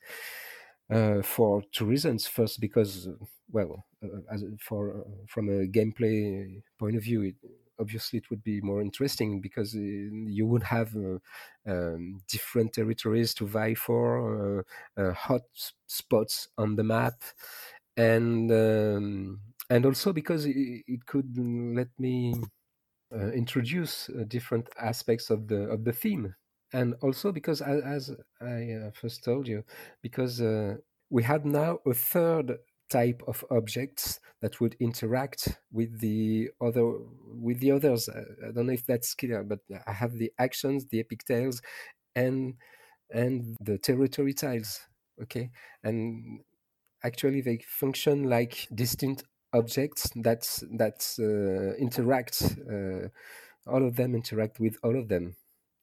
uh, 0.89 1.21
for 1.21 1.63
two 1.71 1.85
reasons. 1.85 2.27
First, 2.27 2.59
because 2.59 3.07
well, 3.51 3.85
uh, 4.03 4.07
as 4.31 4.43
for 4.59 4.99
uh, 4.99 5.25
from 5.27 5.49
a 5.49 5.67
gameplay 5.67 6.61
point 6.79 6.95
of 6.95 7.03
view, 7.03 7.23
it, 7.23 7.35
obviously 7.79 8.17
it 8.17 8.29
would 8.29 8.43
be 8.43 8.59
more 8.61 8.81
interesting 8.81 9.39
because 9.39 9.75
uh, 9.75 9.79
you 9.79 10.45
would 10.45 10.63
have 10.63 10.95
uh, 10.95 11.19
um, 11.69 12.21
different 12.27 12.73
territories 12.73 13.33
to 13.35 13.45
vie 13.47 13.75
for, 13.75 14.65
uh, 14.97 15.13
hot 15.13 15.43
spots 15.85 16.49
on 16.57 16.75
the 16.75 16.83
map, 16.83 17.21
and 17.95 18.51
um, 18.51 19.39
and 19.69 19.85
also 19.85 20.13
because 20.13 20.45
it, 20.45 20.55
it 20.87 21.05
could 21.05 21.37
let 21.37 21.89
me 21.99 22.33
introduce 23.33 24.09
different 24.27 24.67
aspects 24.81 25.29
of 25.29 25.47
the 25.47 25.61
of 25.69 25.83
the 25.85 25.93
theme 25.93 26.35
and 26.73 26.95
also 27.01 27.31
because 27.31 27.61
as, 27.61 28.11
I 28.41 28.71
uh, 28.71 28.91
first 28.91 29.23
told 29.23 29.47
you, 29.47 29.63
because 30.01 30.41
uh, 30.41 30.75
we 31.09 31.23
had 31.23 31.45
now 31.45 31.79
a 31.85 31.93
third 31.93 32.57
type 32.89 33.21
of 33.27 33.43
objects 33.51 34.19
that 34.41 34.61
would 34.61 34.75
interact 34.79 35.59
with 35.71 35.99
the 35.99 36.49
other 36.61 36.89
with 37.25 37.59
the 37.59 37.71
others. 37.71 38.09
I 38.09 38.51
don't 38.51 38.67
know 38.67 38.73
if 38.73 38.85
that's 38.85 39.13
clear, 39.13 39.43
but 39.43 39.59
I 39.85 39.91
have 39.91 40.13
the 40.13 40.31
actions, 40.37 40.85
the 40.85 40.99
epic 40.99 41.25
tales, 41.25 41.61
and 42.15 42.55
and 43.09 43.55
the 43.61 43.77
territory 43.77 44.33
tiles. 44.33 44.81
Okay, 45.21 45.51
and 45.83 46.41
actually 47.03 47.41
they 47.41 47.59
function 47.67 48.29
like 48.29 48.67
distinct 48.73 49.23
objects 49.53 50.11
that 50.15 50.43
that 50.77 51.07
uh, 51.19 51.75
interact. 51.77 52.41
Uh, 52.69 53.09
all 53.65 53.85
of 53.85 53.97
them 53.97 54.15
interact 54.15 54.61
with 54.61 54.77
all 54.81 54.97
of 54.97 55.09
them 55.09 55.35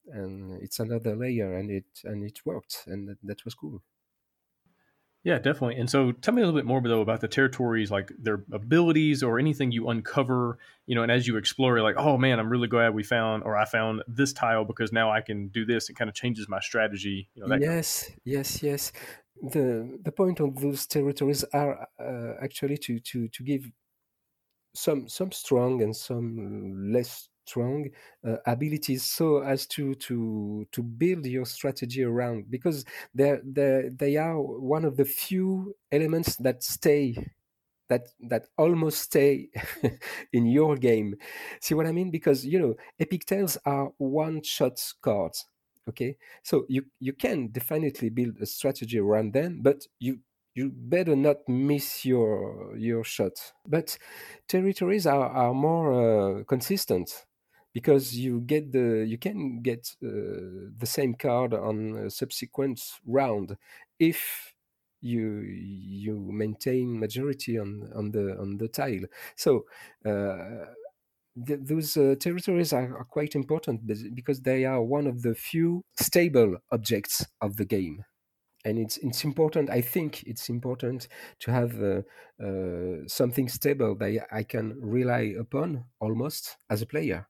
and 0.07 0.63
it's 0.63 0.81
another 0.81 1.17
layer 1.17 1.55
and 1.57 1.71
it 1.71 1.87
and 2.05 2.25
it 2.25 2.41
worked 2.45 2.85
and 2.87 3.09
that, 3.09 3.19
that 3.23 3.45
was 3.45 3.55
cool 3.55 3.83
Yeah, 5.23 5.39
definitely. 5.39 5.77
And 5.77 5.89
so 5.89 6.13
tell 6.13 6.35
me 6.35 6.43
a 6.43 6.45
little 6.45 6.59
bit 6.59 6.67
more 6.67 6.83
though 6.83 7.01
about 7.01 7.23
the 7.23 7.29
territories, 7.29 7.91
like 7.91 8.13
their 8.19 8.45
abilities 8.53 9.23
or 9.23 9.39
anything 9.39 9.73
you 9.73 9.89
uncover, 9.89 10.59
you 10.87 10.95
know, 10.95 11.03
and 11.03 11.11
as 11.11 11.27
you 11.27 11.39
explore, 11.39 11.81
like, 11.81 11.97
oh 11.97 12.19
man, 12.19 12.39
I'm 12.39 12.51
really 12.51 12.69
glad 12.69 12.95
we 12.95 13.03
found 13.03 13.43
or 13.43 13.57
I 13.57 13.65
found 13.65 14.03
this 14.07 14.35
tile 14.35 14.67
because 14.67 14.93
now 14.93 15.11
I 15.11 15.23
can 15.23 15.49
do 15.49 15.65
this. 15.65 15.89
It 15.89 15.95
kind 15.97 16.11
of 16.11 16.15
changes 16.15 16.47
my 16.47 16.61
strategy. 16.61 17.31
You 17.35 17.43
know, 17.43 17.49
yes, 17.49 18.05
kind 18.05 18.13
of 18.13 18.19
yes, 18.25 18.63
yes. 18.63 18.93
The 19.43 19.99
the 20.03 20.13
point 20.13 20.41
of 20.41 20.61
those 20.61 20.87
territories 20.87 21.45
are 21.53 21.89
uh, 21.99 22.35
actually 22.43 22.79
to 22.79 23.01
to 23.01 23.29
to 23.29 23.43
give 23.43 23.71
some 24.75 25.09
some 25.09 25.33
strong 25.33 25.83
and 25.83 25.95
some 25.97 26.93
less 26.93 27.29
strong 27.47 27.89
uh, 28.27 28.37
abilities 28.47 29.05
so 29.05 29.39
as 29.43 29.67
to 29.67 29.95
to 29.97 30.67
to 30.73 30.83
build 30.83 31.27
your 31.27 31.45
strategy 31.47 32.03
around 32.03 32.51
because 32.51 32.85
they 33.15 33.39
they 33.45 33.91
they 33.95 34.17
are 34.17 34.41
one 34.41 34.85
of 34.85 34.97
the 34.97 35.05
few 35.05 35.75
elements 35.93 36.37
that 36.37 36.63
stay 36.63 37.15
that 37.89 38.09
that 38.21 38.47
almost 38.57 38.99
stay 39.03 39.49
in 40.33 40.47
your 40.47 40.77
game. 40.77 41.17
See 41.61 41.75
what 41.75 41.87
i 41.87 41.93
mean? 41.93 42.11
Because 42.11 42.45
you 42.47 42.59
know 42.59 42.75
epic 42.99 43.27
tales 43.27 43.59
are 43.67 43.93
one 43.99 44.43
shot 44.43 44.81
cards 45.03 45.47
okay? 45.89 46.17
So 46.43 46.65
you 46.69 46.85
you 47.01 47.13
can 47.13 47.49
definitely 47.49 48.09
build 48.09 48.39
a 48.41 48.47
strategy 48.47 48.99
around 48.99 49.33
them 49.35 49.61
but 49.63 49.87
you 50.01 50.21
you 50.55 50.71
better 50.75 51.17
not 51.17 51.39
miss 51.49 52.05
your 52.05 52.77
your 52.77 53.05
shot. 53.05 53.53
But 53.67 53.99
territories 54.49 55.07
are, 55.07 55.29
are 55.29 55.53
more 55.55 56.41
uh, 56.41 56.45
consistent 56.45 57.27
because 57.75 58.17
you 58.17 58.41
get 58.41 58.73
the 58.73 59.05
you 59.07 59.19
can 59.19 59.61
get 59.61 59.95
uh, 60.03 60.71
the 60.79 60.87
same 60.87 61.15
card 61.15 61.53
on 61.53 61.97
a 62.07 62.11
subsequent 62.11 62.81
round 63.05 63.57
if 63.99 64.55
you 65.01 65.41
you 65.41 66.31
maintain 66.33 66.99
majority 66.99 67.59
on 67.59 67.91
on 67.95 68.13
the 68.13 68.39
on 68.39 68.57
the 68.57 68.69
tile. 68.69 69.05
So 69.37 69.67
uh, 70.07 70.67
th- 71.47 71.61
those 71.63 71.97
uh, 71.97 72.15
territories 72.19 72.73
are, 72.73 72.97
are, 72.97 73.05
quite 73.05 73.35
important 73.35 73.87
because 74.15 74.41
they 74.41 74.65
are 74.65 74.83
one 74.83 75.07
of 75.07 75.23
the 75.23 75.35
few 75.35 75.83
stable 76.01 76.57
objects 76.73 77.27
of 77.41 77.57
the 77.57 77.67
game. 77.67 78.05
And 78.65 78.79
it's 78.79 78.97
it's 78.97 79.25
important 79.25 79.69
i 79.69 79.83
think 79.83 80.23
it's 80.23 80.49
important 80.49 81.09
to 81.41 81.51
have 81.51 81.73
uh, 81.83 82.01
uh, 82.43 83.07
something 83.07 83.47
stable 83.47 83.95
that 83.97 84.27
i 84.33 84.43
can 84.43 84.81
rely 84.81 85.35
upon 85.39 85.85
almost 86.01 86.57
as 86.71 86.81
a 86.81 86.87
player 86.87 87.29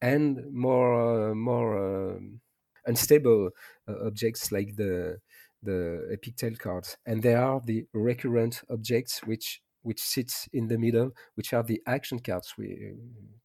and 0.00 0.52
more 0.52 1.30
uh, 1.30 1.34
more 1.34 2.16
um, 2.16 2.40
unstable 2.86 3.50
uh, 3.88 4.06
objects 4.06 4.52
like 4.52 4.76
the 4.76 5.18
the 5.62 6.08
epic 6.12 6.36
tale 6.36 6.54
cards. 6.56 6.96
And 7.06 7.22
there 7.22 7.42
are 7.42 7.60
the 7.64 7.86
recurrent 7.92 8.62
objects 8.70 9.20
which 9.24 9.62
which 9.82 10.00
sits 10.00 10.48
in 10.52 10.68
the 10.68 10.78
middle 10.78 11.12
which 11.34 11.52
are 11.52 11.62
the 11.62 11.82
action 11.86 12.18
cards 12.18 12.54
we, 12.58 12.94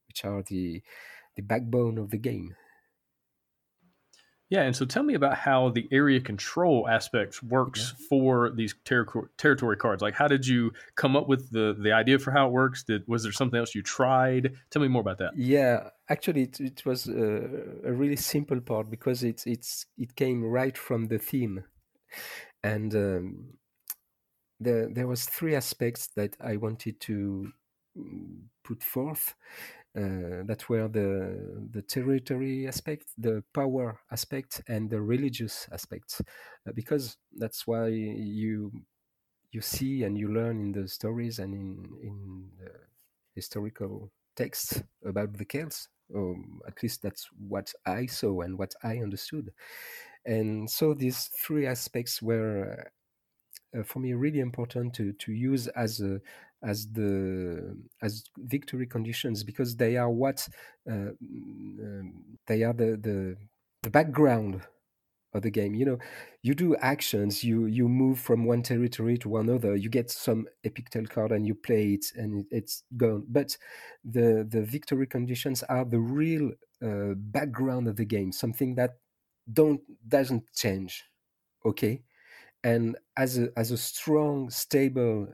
which 0.08 0.26
are 0.26 0.44
the 0.44 0.82
the 1.36 1.42
backbone 1.44 1.98
of 1.98 2.10
the 2.10 2.18
game 2.18 2.56
yeah, 4.52 4.64
and 4.64 4.76
so 4.76 4.84
tell 4.84 5.02
me 5.02 5.14
about 5.14 5.38
how 5.38 5.70
the 5.70 5.88
area 5.94 6.20
control 6.20 6.86
aspect 6.90 7.42
works 7.42 7.94
yeah. 7.98 8.06
for 8.10 8.52
these 8.54 8.76
ter- 8.84 9.08
territory 9.38 9.78
cards. 9.78 10.02
Like, 10.02 10.14
how 10.14 10.28
did 10.28 10.46
you 10.46 10.74
come 10.98 11.16
up 11.16 11.30
with 11.30 11.52
the 11.52 11.74
the 11.80 11.94
idea 11.94 12.20
for 12.20 12.32
how 12.32 12.48
it 12.48 12.52
works? 12.52 12.84
Did 12.84 13.08
was 13.08 13.24
there 13.24 13.32
something 13.32 13.58
else 13.58 13.74
you 13.74 13.82
tried? 13.82 14.54
Tell 14.70 14.82
me 14.82 14.90
more 14.90 15.00
about 15.00 15.20
that. 15.20 15.38
Yeah, 15.38 15.92
actually, 16.10 16.44
it, 16.44 16.60
it 16.60 16.86
was 16.86 17.08
a, 17.08 17.50
a, 17.86 17.94
really 17.94 18.18
simple 18.18 18.60
part 18.60 18.92
because 18.92 19.24
it's 19.24 19.48
it's 19.48 19.86
it 19.98 20.18
came 20.18 20.44
right 20.44 20.78
from 20.78 21.08
the 21.08 21.18
theme, 21.18 21.64
and 22.62 22.94
um, 22.94 23.54
there 24.60 24.90
there 24.90 25.08
was 25.08 25.24
three 25.24 25.56
aspects 25.56 26.08
that 26.18 26.36
I 26.42 26.58
wanted 26.58 27.00
to 27.00 27.54
mm, 27.98 28.42
put 28.66 28.84
forth 28.84 29.34
uh, 29.98 30.44
that 30.46 30.70
were 30.70 30.88
the 30.88 31.68
the 31.72 31.82
territory 31.82 32.68
aspect, 32.68 33.10
the 33.18 33.44
power 33.54 34.00
aspect, 34.12 34.62
and 34.68 34.90
the 34.90 35.02
religious 35.02 35.68
aspect, 35.72 36.22
uh, 36.68 36.72
because 36.74 37.18
that's 37.38 37.68
why 37.68 37.88
you 37.88 38.72
you 39.52 39.62
see 39.62 40.04
and 40.04 40.18
you 40.18 40.34
learn 40.34 40.60
in 40.62 40.72
the 40.72 40.88
stories 40.88 41.40
and 41.40 41.54
in 41.54 41.86
in 42.04 42.50
historical 43.36 44.12
texts 44.36 44.82
about 45.06 45.34
the 45.38 45.46
Celts. 45.46 45.88
Um, 46.14 46.60
at 46.68 46.84
least 46.84 47.02
that's 47.02 47.30
what 47.48 47.74
I 47.86 48.06
saw 48.06 48.42
and 48.42 48.58
what 48.58 48.76
I 48.84 48.98
understood. 48.98 49.52
And 50.26 50.70
so 50.70 50.94
these 50.94 51.30
three 51.40 51.66
aspects 51.68 52.22
were, 52.22 52.92
uh, 53.78 53.84
for 53.84 54.00
me, 54.00 54.14
really 54.14 54.40
important 54.40 54.94
to 54.96 55.14
to 55.14 55.32
use 55.32 55.68
as 55.70 56.02
a 56.02 56.20
as 56.64 56.92
the 56.92 57.78
as 58.02 58.24
victory 58.38 58.86
conditions 58.86 59.44
because 59.44 59.76
they 59.76 59.98
are 59.98 60.10
what 60.10 60.48
uh, 60.90 61.12
um, 61.24 62.38
they 62.48 62.64
are 62.64 62.74
the, 62.74 62.98
the 62.98 63.38
the 63.84 63.90
background 63.90 64.62
of 65.34 65.42
the 65.42 65.50
game. 65.52 65.74
You 65.76 65.86
know 65.86 65.98
you 66.44 66.54
do 66.54 66.76
actions 66.78 67.44
you 67.44 67.66
you 67.66 67.88
move 67.88 68.20
from 68.20 68.46
one 68.46 68.62
territory 68.64 69.18
to 69.20 69.38
another 69.38 69.76
you 69.76 69.90
get 69.90 70.10
some 70.12 70.48
epic 70.64 70.90
tale 70.90 71.06
card 71.06 71.32
and 71.32 71.48
you 71.48 71.56
play 71.56 71.94
it 71.94 72.06
and 72.16 72.46
it's 72.52 72.84
gone. 72.98 73.26
But 73.28 73.58
the 74.04 74.46
the 74.50 74.62
victory 74.64 75.08
conditions 75.08 75.64
are 75.64 75.86
the 75.86 76.00
real 76.00 76.52
uh, 76.84 77.14
background 77.16 77.88
of 77.88 77.96
the 77.96 78.06
game 78.06 78.32
something 78.32 78.76
that 78.76 78.98
don't 79.52 79.82
doesn't 80.08 80.52
change 80.54 81.04
okay 81.66 82.02
and 82.64 82.98
as 83.18 83.38
a 83.38 83.50
as 83.58 83.72
a 83.72 83.78
strong 83.78 84.50
stable 84.50 85.28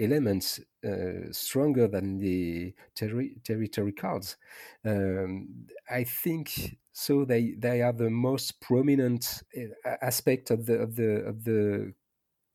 elements 0.00 0.60
uh, 0.86 1.32
stronger 1.32 1.88
than 1.88 2.18
the 2.18 2.72
territory 2.94 3.92
cards. 3.92 4.36
Um, 4.84 5.66
I 5.90 6.04
think 6.04 6.78
so. 6.92 7.24
They 7.24 7.54
they 7.58 7.82
are 7.82 7.92
the 7.92 8.10
most 8.10 8.60
prominent 8.60 9.42
uh, 9.56 9.96
aspect 10.02 10.50
of 10.50 10.66
the 10.66 10.74
of 10.78 10.96
the 10.96 11.10
of 11.26 11.44
the 11.44 11.94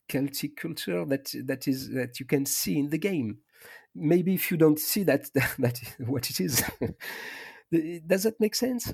Celtic 0.08 0.56
culture 0.56 1.04
that 1.06 1.32
that 1.46 1.68
is 1.68 1.90
that 1.90 2.20
you 2.20 2.26
can 2.26 2.46
see 2.46 2.78
in 2.78 2.90
the 2.90 2.98
game. 2.98 3.38
Maybe 3.94 4.34
if 4.34 4.50
you 4.50 4.56
don't 4.56 4.78
see 4.78 5.04
that, 5.04 5.30
that 5.58 5.80
what 6.06 6.30
it 6.30 6.40
is. 6.40 6.62
Does 8.06 8.22
that 8.24 8.40
make 8.40 8.54
sense? 8.54 8.92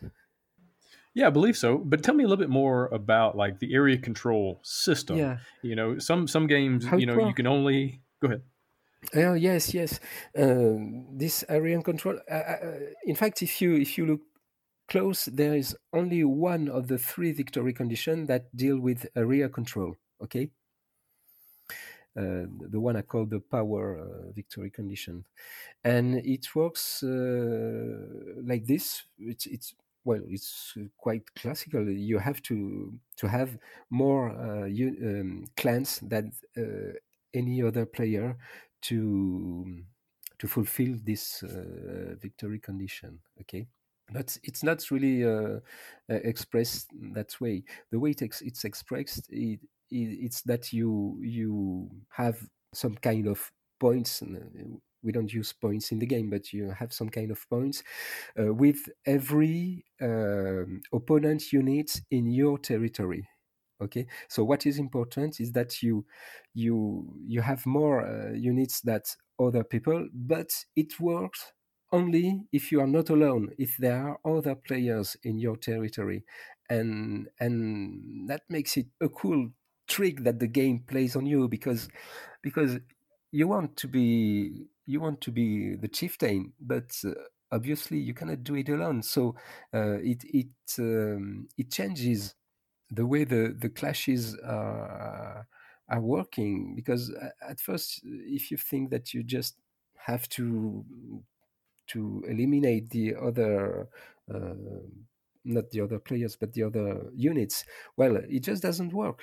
Yeah, 1.14 1.26
I 1.26 1.30
believe 1.30 1.56
so. 1.56 1.78
But 1.78 2.02
tell 2.02 2.14
me 2.14 2.24
a 2.24 2.28
little 2.28 2.42
bit 2.42 2.50
more 2.50 2.86
about 2.88 3.36
like 3.36 3.58
the 3.58 3.74
area 3.74 3.98
control 3.98 4.60
system. 4.62 5.16
Yeah. 5.16 5.38
You 5.62 5.74
know, 5.74 5.98
some 5.98 6.28
some 6.28 6.46
games, 6.46 6.86
How 6.86 6.96
you 6.96 7.06
know, 7.06 7.26
you 7.26 7.34
can 7.34 7.46
only 7.46 8.02
Go 8.20 8.28
ahead. 8.28 8.42
Oh 9.14 9.34
yes, 9.34 9.72
yes. 9.72 9.98
Uh, 10.36 10.76
this 11.12 11.42
area 11.48 11.80
control. 11.82 12.18
Uh, 12.30 12.34
uh, 12.34 12.78
in 13.04 13.16
fact, 13.16 13.42
if 13.42 13.60
you 13.62 13.74
if 13.76 13.96
you 13.96 14.06
look 14.06 14.20
close, 14.88 15.24
there 15.24 15.54
is 15.54 15.74
only 15.92 16.22
one 16.22 16.68
of 16.68 16.88
the 16.88 16.98
three 16.98 17.32
victory 17.32 17.72
conditions 17.72 18.28
that 18.28 18.54
deal 18.54 18.78
with 18.78 19.06
area 19.16 19.48
control. 19.48 19.96
Okay. 20.22 20.50
Uh, 22.16 22.44
the 22.68 22.80
one 22.80 22.96
I 22.96 23.02
call 23.02 23.24
the 23.24 23.40
power 23.40 23.98
uh, 23.98 24.32
victory 24.32 24.68
condition, 24.68 25.24
and 25.82 26.16
it 26.16 26.54
works 26.54 27.02
uh, 27.02 27.96
like 28.44 28.66
this. 28.66 29.04
It's 29.18 29.46
it's 29.46 29.74
well, 30.04 30.20
it's 30.28 30.74
quite 30.96 31.22
classical. 31.34 31.88
You 31.88 32.18
have 32.18 32.42
to 32.42 32.98
to 33.16 33.28
have 33.28 33.58
more 33.90 34.66
you, 34.68 34.96
um, 35.02 35.44
clans 35.56 36.00
than 36.00 36.32
any 37.34 37.62
other 37.62 37.86
player 37.86 38.36
to 38.82 39.82
to 40.38 40.48
fulfill 40.48 40.96
this 41.04 41.42
uh, 41.42 42.14
victory 42.20 42.58
condition 42.58 43.18
okay 43.40 43.66
but 44.12 44.36
it's 44.42 44.62
not 44.64 44.90
really 44.90 45.24
uh, 45.24 45.58
uh, 46.10 46.14
expressed 46.24 46.88
that 47.14 47.38
way 47.40 47.62
the 47.90 47.98
way 47.98 48.14
it's, 48.18 48.40
it's 48.40 48.64
expressed 48.64 49.28
it, 49.30 49.60
it, 49.90 50.18
it's 50.24 50.42
that 50.42 50.72
you 50.72 51.18
you 51.20 51.88
have 52.08 52.38
some 52.72 52.94
kind 52.94 53.26
of 53.26 53.52
points 53.78 54.22
we 55.02 55.12
don't 55.12 55.32
use 55.32 55.52
points 55.52 55.92
in 55.92 55.98
the 55.98 56.06
game 56.06 56.30
but 56.30 56.52
you 56.52 56.70
have 56.70 56.92
some 56.92 57.08
kind 57.08 57.30
of 57.30 57.48
points 57.48 57.82
uh, 58.38 58.52
with 58.52 58.88
every 59.06 59.84
um, 60.00 60.80
opponent 60.92 61.52
unit 61.52 62.00
in 62.10 62.30
your 62.30 62.58
territory 62.58 63.28
okay? 63.82 64.06
So 64.28 64.44
what 64.44 64.66
is 64.66 64.78
important 64.78 65.40
is 65.40 65.52
that 65.52 65.82
you 65.82 66.04
you 66.54 67.14
you 67.26 67.40
have 67.40 67.64
more 67.66 68.06
uh, 68.06 68.32
units 68.32 68.80
that 68.82 69.14
other 69.38 69.64
people 69.64 70.08
but 70.12 70.64
it 70.76 71.00
works 71.00 71.52
only 71.92 72.44
if 72.52 72.70
you 72.70 72.80
are 72.80 72.86
not 72.86 73.10
alone 73.10 73.50
if 73.58 73.76
there 73.78 73.96
are 74.06 74.20
other 74.24 74.54
players 74.54 75.16
in 75.24 75.38
your 75.38 75.56
territory 75.56 76.24
and 76.68 77.28
and 77.40 78.28
that 78.28 78.42
makes 78.48 78.76
it 78.76 78.86
a 79.00 79.08
cool 79.08 79.50
trick 79.88 80.22
that 80.22 80.38
the 80.38 80.46
game 80.46 80.80
plays 80.86 81.16
on 81.16 81.26
you 81.26 81.48
because 81.48 81.88
because 82.42 82.78
you 83.32 83.48
want 83.48 83.76
to 83.76 83.88
be 83.88 84.68
you 84.90 85.00
want 85.00 85.20
to 85.20 85.30
be 85.30 85.76
the 85.76 85.88
chieftain 85.88 86.52
but 86.60 86.90
uh, 87.04 87.10
obviously 87.52 87.98
you 87.98 88.14
cannot 88.14 88.42
do 88.44 88.54
it 88.54 88.68
alone. 88.68 89.02
So 89.02 89.34
uh, 89.74 89.98
it 90.02 90.24
it 90.24 90.48
um, 90.78 91.48
it 91.56 91.70
changes 91.70 92.34
the 92.90 93.06
way 93.06 93.24
the 93.24 93.54
the 93.58 93.68
clashes 93.68 94.36
are 94.44 95.46
are 95.88 96.00
working 96.00 96.74
because 96.76 97.12
at 97.48 97.60
first 97.60 98.00
if 98.04 98.50
you 98.50 98.56
think 98.56 98.90
that 98.90 99.12
you 99.12 99.22
just 99.22 99.56
have 99.96 100.28
to 100.30 100.84
to 101.88 102.22
eliminate 102.28 102.90
the 102.90 103.14
other 103.16 103.88
uh, 104.32 104.54
not 105.44 105.70
the 105.70 105.80
other 105.80 105.98
players 105.98 106.36
but 106.36 106.52
the 106.52 106.62
other 106.62 107.10
units 107.14 107.64
well 107.96 108.16
it 108.16 108.40
just 108.40 108.62
doesn't 108.62 108.92
work 108.92 109.22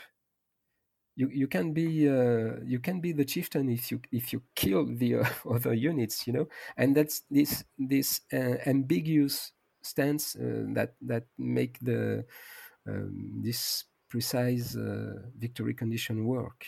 you 1.17 1.27
you 1.33 1.47
can 1.47 1.73
be 1.73 2.07
uh, 2.07 2.61
you 2.63 2.79
can 2.79 3.01
be 3.01 3.11
the 3.11 3.25
chieftain 3.25 3.67
if 3.69 3.91
you 3.91 3.99
if 4.11 4.31
you 4.31 4.41
kill 4.55 4.85
the 4.85 5.15
uh, 5.15 5.25
other 5.55 5.73
units 5.73 6.25
you 6.27 6.31
know 6.31 6.47
and 6.77 6.95
that's 6.95 7.23
this 7.29 7.65
this 7.77 8.21
uh, 8.31 8.55
ambiguous 8.65 9.51
stance 9.81 10.35
uh, 10.35 10.63
that 10.73 10.93
that 11.01 11.25
make 11.37 11.79
the 11.81 12.23
um, 12.87 13.41
this 13.43 13.85
precise 14.09 14.77
uh, 14.77 15.15
victory 15.37 15.73
condition 15.73 16.25
work 16.25 16.65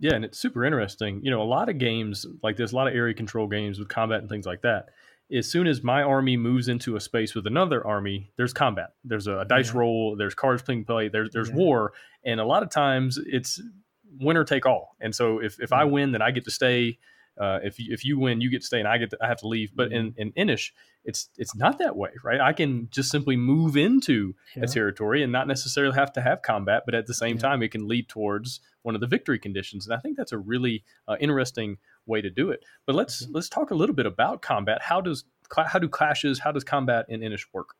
yeah, 0.00 0.14
and 0.14 0.24
it's 0.24 0.36
super 0.36 0.64
interesting. 0.64 1.20
You 1.22 1.30
know, 1.30 1.40
a 1.40 1.44
lot 1.44 1.68
of 1.68 1.78
games 1.78 2.26
like 2.42 2.56
there's 2.56 2.72
a 2.72 2.76
lot 2.76 2.88
of 2.88 2.94
area 2.94 3.14
control 3.14 3.46
games 3.46 3.78
with 3.78 3.88
combat 3.88 4.18
and 4.18 4.28
things 4.28 4.46
like 4.46 4.62
that. 4.62 4.88
As 5.30 5.50
soon 5.50 5.66
as 5.66 5.82
my 5.82 6.02
army 6.02 6.36
moves 6.36 6.68
into 6.68 6.96
a 6.96 7.00
space 7.00 7.34
with 7.34 7.46
another 7.46 7.86
army, 7.86 8.32
there's 8.36 8.52
combat. 8.52 8.90
There's 9.04 9.26
a, 9.26 9.44
dice 9.48 9.72
yeah. 9.72 9.78
roll. 9.78 10.16
There's 10.16 10.34
cards 10.34 10.62
being 10.62 10.84
played. 10.84 11.12
There's 11.12 11.30
there's 11.32 11.48
yeah. 11.48 11.56
war, 11.56 11.92
and 12.24 12.40
a 12.40 12.44
lot 12.44 12.62
of 12.62 12.70
times 12.70 13.18
it's 13.24 13.60
winner 14.20 14.44
take 14.44 14.66
all. 14.66 14.96
And 15.00 15.14
so 15.14 15.38
if 15.38 15.58
if 15.60 15.72
I 15.72 15.84
win, 15.84 16.12
then 16.12 16.22
I 16.22 16.30
get 16.30 16.44
to 16.44 16.50
stay. 16.50 16.98
Uh, 17.40 17.60
if 17.62 17.76
if 17.78 18.04
you 18.04 18.18
win, 18.18 18.42
you 18.42 18.50
get 18.50 18.60
to 18.60 18.66
stay, 18.66 18.78
and 18.78 18.86
I 18.86 18.98
get 18.98 19.10
to, 19.10 19.18
I 19.22 19.26
have 19.26 19.38
to 19.38 19.48
leave. 19.48 19.70
But 19.74 19.90
in 19.90 20.14
in 20.18 20.32
Inis, 20.36 20.70
it's 21.04 21.30
it's 21.38 21.54
not 21.54 21.78
that 21.78 21.96
way, 21.96 22.10
right? 22.22 22.40
I 22.40 22.52
can 22.52 22.88
just 22.90 23.10
simply 23.10 23.36
move 23.36 23.76
into 23.76 24.34
a 24.56 24.66
territory 24.66 25.22
and 25.22 25.32
not 25.32 25.48
necessarily 25.48 25.94
have 25.94 26.12
to 26.12 26.20
have 26.20 26.42
combat, 26.42 26.82
but 26.84 26.94
at 26.94 27.06
the 27.06 27.14
same 27.14 27.38
time, 27.38 27.62
it 27.62 27.70
can 27.70 27.88
lead 27.88 28.08
towards 28.08 28.60
one 28.82 28.94
of 28.94 29.00
the 29.00 29.06
victory 29.06 29.38
conditions. 29.38 29.86
And 29.86 29.94
I 29.94 29.98
think 29.98 30.16
that's 30.16 30.32
a 30.32 30.38
really 30.38 30.84
uh, 31.08 31.16
interesting 31.20 31.78
way 32.06 32.20
to 32.20 32.30
do 32.30 32.50
it. 32.50 32.64
But 32.86 32.94
let's 32.94 33.22
mm-hmm. 33.22 33.34
let's 33.34 33.48
talk 33.48 33.70
a 33.70 33.74
little 33.74 33.94
bit 33.94 34.06
about 34.06 34.42
combat. 34.42 34.82
How 34.82 35.00
does 35.00 35.24
how 35.54 35.78
do 35.78 35.88
clashes? 35.88 36.38
How 36.38 36.52
does 36.52 36.64
combat 36.64 37.06
in 37.08 37.22
Inis 37.22 37.44
work? 37.52 37.74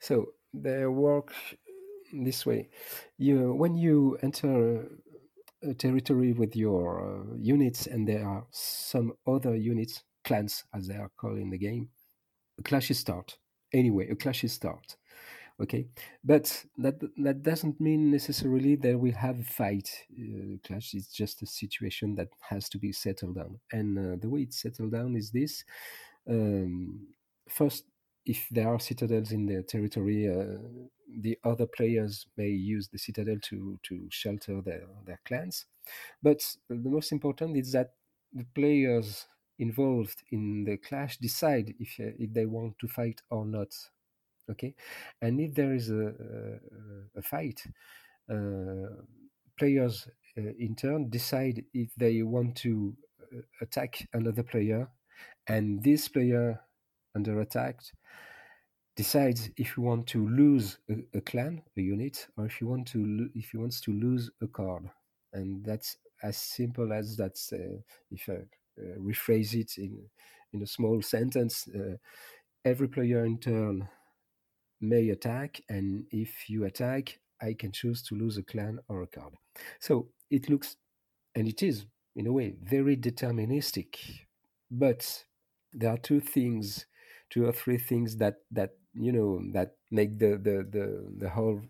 So 0.00 0.32
they 0.52 0.86
work 0.86 1.32
this 2.12 2.46
way. 2.46 2.68
You 3.18 3.54
when 3.54 3.76
you 3.76 4.18
enter 4.22 4.88
a 5.62 5.74
territory 5.74 6.32
with 6.32 6.54
your 6.56 7.02
uh, 7.02 7.36
units, 7.38 7.86
and 7.86 8.06
there 8.06 8.26
are 8.26 8.46
some 8.50 9.12
other 9.26 9.56
units, 9.56 10.04
clans 10.24 10.64
as 10.74 10.88
they 10.88 10.96
are 10.96 11.10
called 11.16 11.38
in 11.38 11.50
the 11.50 11.58
game. 11.58 11.88
A 12.58 12.62
clashes 12.62 12.98
start. 12.98 13.38
Anyway, 13.72 14.08
a 14.08 14.14
clashes 14.14 14.52
start. 14.52 14.96
Okay, 15.62 15.86
but 16.24 16.64
that 16.78 16.98
that 17.16 17.44
doesn't 17.44 17.80
mean 17.80 18.10
necessarily 18.10 18.74
that 18.74 18.98
we 18.98 19.12
have 19.12 19.38
a 19.38 19.44
fight. 19.44 19.88
Uh, 20.12 20.56
clash 20.66 20.94
It's 20.94 21.12
just 21.12 21.42
a 21.42 21.46
situation 21.46 22.16
that 22.16 22.28
has 22.50 22.68
to 22.70 22.78
be 22.78 22.90
settled 22.90 23.36
down, 23.36 23.60
and 23.70 23.96
uh, 23.98 24.16
the 24.20 24.28
way 24.28 24.40
it's 24.42 24.60
settled 24.60 24.90
down 24.90 25.14
is 25.14 25.30
this: 25.30 25.62
um, 26.28 27.06
first, 27.48 27.84
if 28.26 28.48
there 28.50 28.68
are 28.68 28.80
citadels 28.80 29.30
in 29.30 29.46
the 29.46 29.62
territory, 29.62 30.28
uh, 30.28 30.58
the 31.20 31.38
other 31.44 31.66
players 31.66 32.26
may 32.36 32.48
use 32.48 32.88
the 32.88 32.98
citadel 32.98 33.38
to 33.42 33.78
to 33.84 34.08
shelter 34.10 34.60
their 34.60 34.86
their 35.06 35.20
clans. 35.24 35.66
But 36.22 36.40
the 36.68 36.90
most 36.90 37.12
important 37.12 37.56
is 37.56 37.72
that 37.72 37.94
the 38.32 38.46
players 38.56 39.26
involved 39.60 40.24
in 40.32 40.64
the 40.64 40.78
clash 40.78 41.18
decide 41.18 41.74
if 41.78 42.00
uh, 42.00 42.10
if 42.18 42.32
they 42.32 42.46
want 42.46 42.78
to 42.80 42.88
fight 42.88 43.22
or 43.30 43.46
not. 43.46 43.72
Okay, 44.50 44.74
and 45.22 45.40
if 45.40 45.54
there 45.54 45.74
is 45.74 45.90
a 45.90 46.08
a, 46.08 47.18
a 47.18 47.22
fight, 47.22 47.62
uh, 48.30 49.02
players 49.58 50.08
uh, 50.38 50.52
in 50.58 50.74
turn 50.76 51.08
decide 51.10 51.64
if 51.72 51.94
they 51.96 52.22
want 52.22 52.56
to 52.56 52.94
uh, 53.34 53.40
attack 53.60 54.06
another 54.12 54.42
player, 54.42 54.88
and 55.46 55.82
this 55.82 56.08
player 56.08 56.60
under 57.14 57.40
attack 57.40 57.80
decides 58.96 59.50
if 59.56 59.74
he 59.74 59.80
want 59.80 60.06
to 60.06 60.28
lose 60.28 60.78
a, 60.90 61.18
a, 61.18 61.20
clan, 61.20 61.62
a 61.76 61.80
unit, 61.80 62.26
or 62.36 62.46
if 62.46 62.56
he 62.56 62.64
want 62.64 62.86
to 62.88 63.28
if 63.34 63.50
he 63.50 63.56
wants 63.56 63.80
to 63.80 63.92
lose 63.92 64.30
a 64.42 64.46
card, 64.46 64.88
and 65.32 65.64
that's 65.64 65.96
as 66.22 66.36
simple 66.36 66.92
as 66.92 67.16
that. 67.16 67.36
Uh, 67.52 67.80
if 68.10 68.28
I 68.28 68.34
uh, 68.80 68.98
rephrase 68.98 69.54
it 69.54 69.78
in 69.78 69.98
in 70.52 70.62
a 70.62 70.66
small 70.66 71.02
sentence, 71.02 71.68
uh, 71.68 71.96
every 72.64 72.88
player 72.88 73.24
in 73.24 73.38
turn 73.38 73.88
may 74.80 75.08
attack, 75.10 75.60
and 75.68 76.06
if 76.10 76.48
you 76.48 76.64
attack, 76.64 77.18
I 77.40 77.54
can 77.54 77.72
choose 77.72 78.02
to 78.04 78.14
lose 78.14 78.38
a 78.38 78.42
clan 78.42 78.78
or 78.88 79.02
a 79.02 79.06
card. 79.06 79.34
So 79.80 80.08
it 80.30 80.48
looks, 80.48 80.76
and 81.34 81.48
it 81.48 81.62
is 81.62 81.86
in 82.16 82.26
a 82.26 82.32
way 82.32 82.54
very 82.62 82.96
deterministic, 82.96 83.96
but 84.70 85.24
there 85.72 85.90
are 85.90 85.98
two 85.98 86.20
things 86.20 86.86
two 87.30 87.46
or 87.46 87.52
three 87.52 87.78
things 87.78 88.16
that 88.18 88.36
that 88.50 88.70
you 88.94 89.12
know 89.12 89.40
that 89.52 89.72
make 89.90 90.18
the 90.18 90.32
the 90.36 90.66
the, 90.70 90.86
the 91.18 91.28
whole 91.28 91.60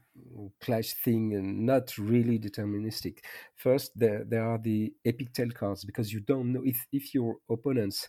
clash 0.61 0.93
thing 1.05 1.65
not 1.65 1.97
really 1.97 2.39
deterministic 2.39 3.19
first 3.57 3.93
there 3.97 4.25
there 4.25 4.45
are 4.45 4.59
the 4.59 4.93
epic 5.05 5.33
tale 5.33 5.51
cards 5.51 5.85
because 5.85 6.13
you 6.13 6.21
don't 6.21 6.53
know 6.53 6.63
if 6.65 6.87
if 6.93 7.15
your 7.15 7.37
opponents 7.51 8.09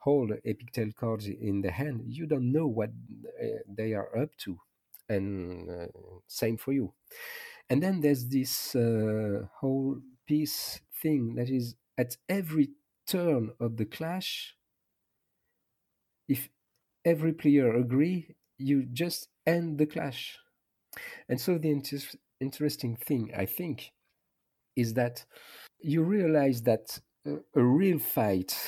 hold 0.00 0.32
epic 0.44 0.72
tale 0.72 0.92
cards 0.98 1.26
in 1.28 1.60
the 1.62 1.70
hand 1.70 2.02
you 2.06 2.26
don't 2.26 2.50
know 2.52 2.66
what 2.66 2.90
uh, 3.42 3.46
they 3.68 3.92
are 3.94 4.16
up 4.18 4.30
to 4.38 4.58
and 5.08 5.68
uh, 5.70 5.86
same 6.26 6.56
for 6.56 6.72
you 6.72 6.92
and 7.70 7.82
then 7.82 8.00
there's 8.00 8.28
this 8.28 8.74
uh, 8.76 9.42
whole 9.60 9.98
peace 10.26 10.80
thing 11.02 11.34
that 11.36 11.48
is 11.48 11.74
at 11.98 12.16
every 12.28 12.70
turn 13.06 13.50
of 13.60 13.76
the 13.76 13.84
clash 13.84 14.56
if 16.28 16.48
every 17.04 17.32
player 17.32 17.74
agree 17.74 18.36
you 18.58 18.84
just 18.84 19.28
end 19.46 19.78
the 19.78 19.86
clash. 19.86 20.38
And 21.28 21.40
so 21.40 21.58
the 21.58 21.70
inter- 21.70 22.18
interesting 22.40 22.96
thing, 22.96 23.32
I 23.36 23.46
think, 23.46 23.92
is 24.76 24.94
that 24.94 25.24
you 25.80 26.02
realize 26.02 26.62
that 26.64 27.00
a, 27.26 27.36
a 27.56 27.64
real 27.64 27.98
fight 27.98 28.58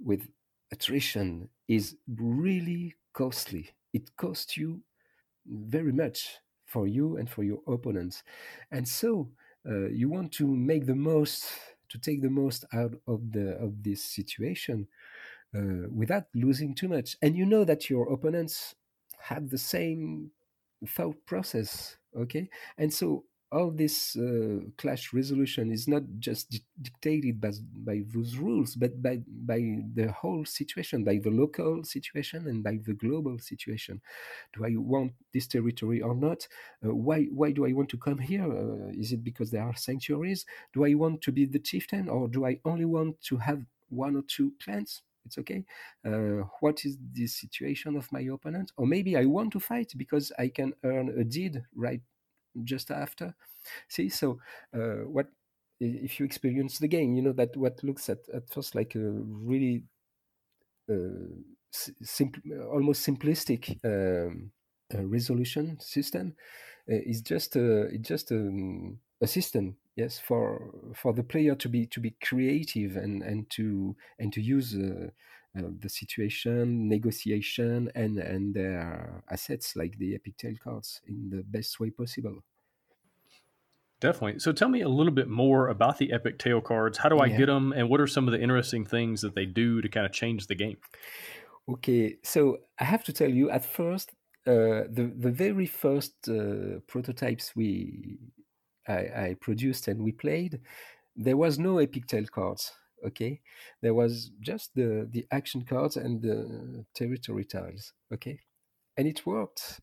with 0.00 0.28
attrition 0.74 1.48
is 1.68 1.96
really 2.08 2.94
costly. 3.12 3.70
It 3.92 4.16
costs 4.16 4.56
you 4.56 4.80
very 5.46 5.92
much 5.92 6.18
for 6.66 6.86
you 6.88 7.16
and 7.18 7.30
for 7.30 7.44
your 7.44 7.60
opponents. 7.68 8.24
And 8.72 8.86
so 8.86 9.30
uh, 9.70 9.88
you 10.00 10.08
want 10.08 10.32
to 10.32 10.46
make 10.46 10.86
the 10.86 10.94
most, 11.12 11.46
to 11.90 11.98
take 11.98 12.22
the 12.22 12.36
most 12.42 12.64
out 12.72 12.94
of 13.06 13.20
the 13.32 13.48
of 13.66 13.82
this 13.82 14.02
situation 14.02 14.88
uh, 15.56 15.86
without 15.90 16.26
losing 16.34 16.74
too 16.74 16.88
much. 16.88 17.16
And 17.22 17.36
you 17.36 17.46
know 17.46 17.64
that 17.64 17.88
your 17.88 18.12
opponents 18.12 18.74
have 19.20 19.50
the 19.50 19.58
same 19.58 20.30
thought 20.88 21.16
process 21.24 21.96
okay 22.14 22.48
and 22.78 22.92
so 22.92 23.24
all 23.54 23.70
this 23.70 24.16
uh, 24.16 24.58
clash 24.76 25.12
resolution 25.12 25.70
is 25.70 25.86
not 25.86 26.02
just 26.18 26.50
di- 26.50 26.64
dictated 26.82 27.40
by, 27.40 27.52
by 27.90 28.02
those 28.12 28.36
rules 28.36 28.74
but 28.74 29.00
by, 29.00 29.20
by 29.46 29.60
the 29.94 30.10
whole 30.12 30.44
situation 30.44 31.04
by 31.04 31.18
the 31.18 31.30
local 31.30 31.84
situation 31.84 32.48
and 32.48 32.64
by 32.64 32.78
the 32.84 32.94
global 32.94 33.38
situation. 33.38 34.00
Do 34.56 34.64
i 34.64 34.74
want 34.76 35.12
this 35.32 35.46
territory 35.46 36.00
or 36.02 36.14
not? 36.14 36.46
Uh, 36.84 36.94
why, 36.94 37.24
why 37.24 37.52
do 37.52 37.66
i 37.66 37.72
want 37.72 37.88
to 37.90 37.96
come 37.98 38.18
here? 38.18 38.44
Uh, 38.44 38.90
is 38.92 39.12
it 39.12 39.22
because 39.22 39.50
there 39.50 39.62
are 39.62 39.76
sanctuaries? 39.76 40.44
Do 40.72 40.84
i 40.84 40.94
want 40.94 41.22
to 41.22 41.32
be 41.32 41.46
the 41.46 41.58
chieftain 41.58 42.08
or 42.08 42.28
do 42.28 42.46
i 42.46 42.58
only 42.64 42.84
want 42.86 43.20
to 43.22 43.36
have 43.36 43.62
one 43.88 44.16
or 44.16 44.22
two 44.26 44.52
clans? 44.62 45.02
It's 45.26 45.38
okay. 45.38 45.64
Uh, 46.04 46.44
what 46.60 46.84
is 46.84 46.98
the 47.12 47.26
situation 47.26 47.96
of 47.96 48.10
my 48.12 48.20
opponent? 48.22 48.72
Or 48.76 48.86
maybe 48.86 49.16
i 49.16 49.24
want 49.24 49.52
to 49.52 49.60
fight 49.60 49.92
because 49.96 50.32
i 50.38 50.48
can 50.48 50.72
earn 50.84 51.08
a 51.20 51.24
deed 51.24 51.62
right 51.74 52.00
just 52.62 52.90
after. 52.90 53.34
See 53.88 54.08
so 54.08 54.38
uh, 54.74 55.06
what 55.08 55.28
if 55.80 56.20
you 56.20 56.26
experience 56.26 56.78
the 56.78 56.88
game 56.88 57.14
you 57.14 57.22
know 57.22 57.32
that 57.32 57.56
what 57.56 57.82
looks 57.82 58.08
at, 58.08 58.18
at 58.32 58.48
first 58.48 58.74
like 58.74 58.94
a 58.94 59.00
really 59.00 59.82
uh, 60.90 61.26
simple 61.70 62.42
almost 62.72 63.06
simplistic 63.06 63.78
um, 63.84 64.50
uh, 64.94 65.04
resolution 65.04 65.78
system 65.80 66.34
uh, 66.90 66.94
is 67.06 67.20
just 67.20 67.56
a 67.56 67.82
it's 67.86 68.08
just 68.08 68.30
a, 68.30 68.36
um, 68.36 68.98
a 69.20 69.26
system 69.26 69.76
yes 69.96 70.18
for 70.18 70.70
for 70.94 71.12
the 71.12 71.22
player 71.22 71.54
to 71.54 71.68
be 71.68 71.86
to 71.86 72.00
be 72.00 72.14
creative 72.22 72.96
and 72.96 73.22
and 73.22 73.50
to 73.50 73.96
and 74.18 74.32
to 74.32 74.40
use 74.40 74.74
uh, 74.76 75.08
the 75.54 75.88
situation 75.88 76.88
negotiation 76.88 77.90
and 77.94 78.18
and 78.18 78.54
their 78.54 79.22
assets 79.30 79.76
like 79.76 79.96
the 79.98 80.14
epic 80.14 80.36
tale 80.36 80.56
cards 80.62 81.00
in 81.06 81.30
the 81.30 81.42
best 81.44 81.78
way 81.78 81.90
possible 81.90 82.42
definitely 84.00 84.38
so 84.38 84.52
tell 84.52 84.68
me 84.68 84.80
a 84.80 84.88
little 84.88 85.12
bit 85.12 85.28
more 85.28 85.68
about 85.68 85.98
the 85.98 86.12
epic 86.12 86.38
tale 86.38 86.60
cards 86.60 86.98
how 86.98 87.08
do 87.08 87.18
i 87.18 87.26
yeah. 87.26 87.36
get 87.38 87.46
them 87.46 87.72
and 87.72 87.88
what 87.88 88.00
are 88.00 88.06
some 88.06 88.26
of 88.26 88.32
the 88.32 88.40
interesting 88.40 88.84
things 88.84 89.20
that 89.20 89.34
they 89.34 89.46
do 89.46 89.80
to 89.80 89.88
kind 89.88 90.04
of 90.04 90.12
change 90.12 90.46
the 90.48 90.54
game 90.54 90.76
okay 91.68 92.16
so 92.22 92.58
i 92.80 92.84
have 92.84 93.04
to 93.04 93.12
tell 93.12 93.30
you 93.30 93.48
at 93.50 93.64
first 93.64 94.10
uh, 94.46 94.84
the 94.90 95.10
the 95.16 95.30
very 95.30 95.64
first 95.64 96.28
uh, 96.28 96.78
prototypes 96.86 97.56
we 97.56 98.18
I, 98.88 98.92
I 98.92 99.36
produced 99.40 99.88
and 99.88 100.02
we 100.02 100.12
played, 100.12 100.60
there 101.16 101.36
was 101.36 101.58
no 101.58 101.78
epic 101.78 102.06
tale 102.06 102.26
cards. 102.26 102.72
Okay, 103.06 103.40
there 103.82 103.94
was 103.94 104.30
just 104.40 104.74
the 104.74 105.08
the 105.10 105.26
action 105.30 105.64
cards 105.64 105.96
and 105.96 106.22
the 106.22 106.84
territory 106.94 107.44
tiles. 107.44 107.92
Okay, 108.12 108.40
and 108.96 109.06
it 109.06 109.26
worked 109.26 109.80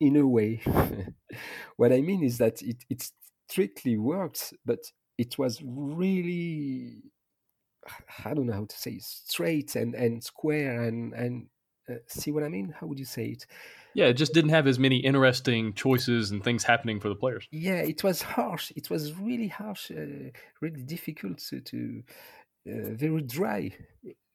in 0.00 0.16
a 0.16 0.26
way. 0.26 0.62
what 1.76 1.92
I 1.92 2.00
mean 2.00 2.22
is 2.22 2.38
that 2.38 2.62
it 2.62 2.84
it 2.88 3.10
strictly 3.48 3.96
worked, 3.96 4.54
but 4.64 4.80
it 5.18 5.38
was 5.38 5.60
really 5.64 7.02
I 8.24 8.34
don't 8.34 8.46
know 8.46 8.54
how 8.54 8.66
to 8.66 8.78
say 8.78 8.98
straight 9.00 9.76
and 9.76 9.94
and 9.94 10.22
square 10.22 10.82
and 10.82 11.12
and 11.12 11.48
uh, 11.90 11.94
see 12.06 12.30
what 12.30 12.44
I 12.44 12.48
mean? 12.48 12.74
How 12.78 12.86
would 12.86 12.98
you 12.98 13.04
say 13.04 13.26
it? 13.26 13.46
Yeah, 13.94 14.06
it 14.06 14.14
just 14.14 14.32
didn't 14.32 14.50
have 14.50 14.68
as 14.68 14.78
many 14.78 14.98
interesting 14.98 15.72
choices 15.72 16.30
and 16.30 16.44
things 16.44 16.62
happening 16.62 17.00
for 17.00 17.08
the 17.08 17.16
players. 17.16 17.48
Yeah, 17.50 17.80
it 17.80 18.04
was 18.04 18.22
harsh. 18.22 18.70
It 18.76 18.88
was 18.88 19.14
really 19.14 19.48
harsh, 19.48 19.90
uh, 19.90 20.30
really 20.60 20.82
difficult 20.82 21.38
to, 21.48 21.60
to 21.60 22.02
uh, 22.68 22.94
very 22.94 23.22
dry. 23.22 23.72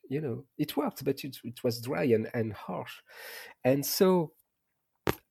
You 0.07 0.21
know, 0.21 0.45
it 0.57 0.77
worked, 0.77 1.03
but 1.03 1.23
it, 1.23 1.37
it 1.43 1.63
was 1.63 1.81
dry 1.81 2.03
and, 2.03 2.29
and 2.33 2.53
harsh. 2.53 2.93
And 3.63 3.85
so 3.85 4.33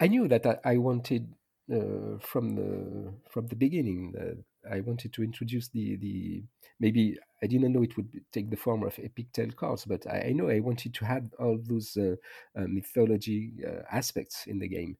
I 0.01 0.09
knew 0.09 0.29
that 0.29 0.47
I, 0.47 0.59
I 0.65 0.77
wanted 0.79 1.35
uh, 1.73 2.19
from 2.21 2.57
the 2.57 3.15
from 3.31 3.47
the 3.47 3.57
beginning. 3.57 4.13
that 4.13 4.45
I 4.71 4.81
wanted 4.81 5.13
to 5.15 5.23
introduce 5.23 5.69
the 5.69 5.97
the 5.97 6.45
maybe 6.81 7.19
I 7.43 7.47
didn't 7.47 7.73
know 7.73 7.83
it 7.83 7.97
would 7.97 8.09
take 8.33 8.51
the 8.51 8.57
form 8.57 8.83
of 8.83 8.99
epic 9.03 9.33
tale 9.33 9.51
cards, 9.51 9.85
but 9.85 10.07
I, 10.07 10.29
I 10.29 10.33
know 10.33 10.49
I 10.49 10.61
wanted 10.61 10.95
to 10.95 11.05
have 11.05 11.25
all 11.39 11.59
those 11.63 11.97
uh, 11.97 12.17
uh, 12.57 12.67
mythology 12.69 13.53
uh, 13.67 13.83
aspects 13.91 14.47
in 14.47 14.59
the 14.59 14.69
game, 14.69 14.97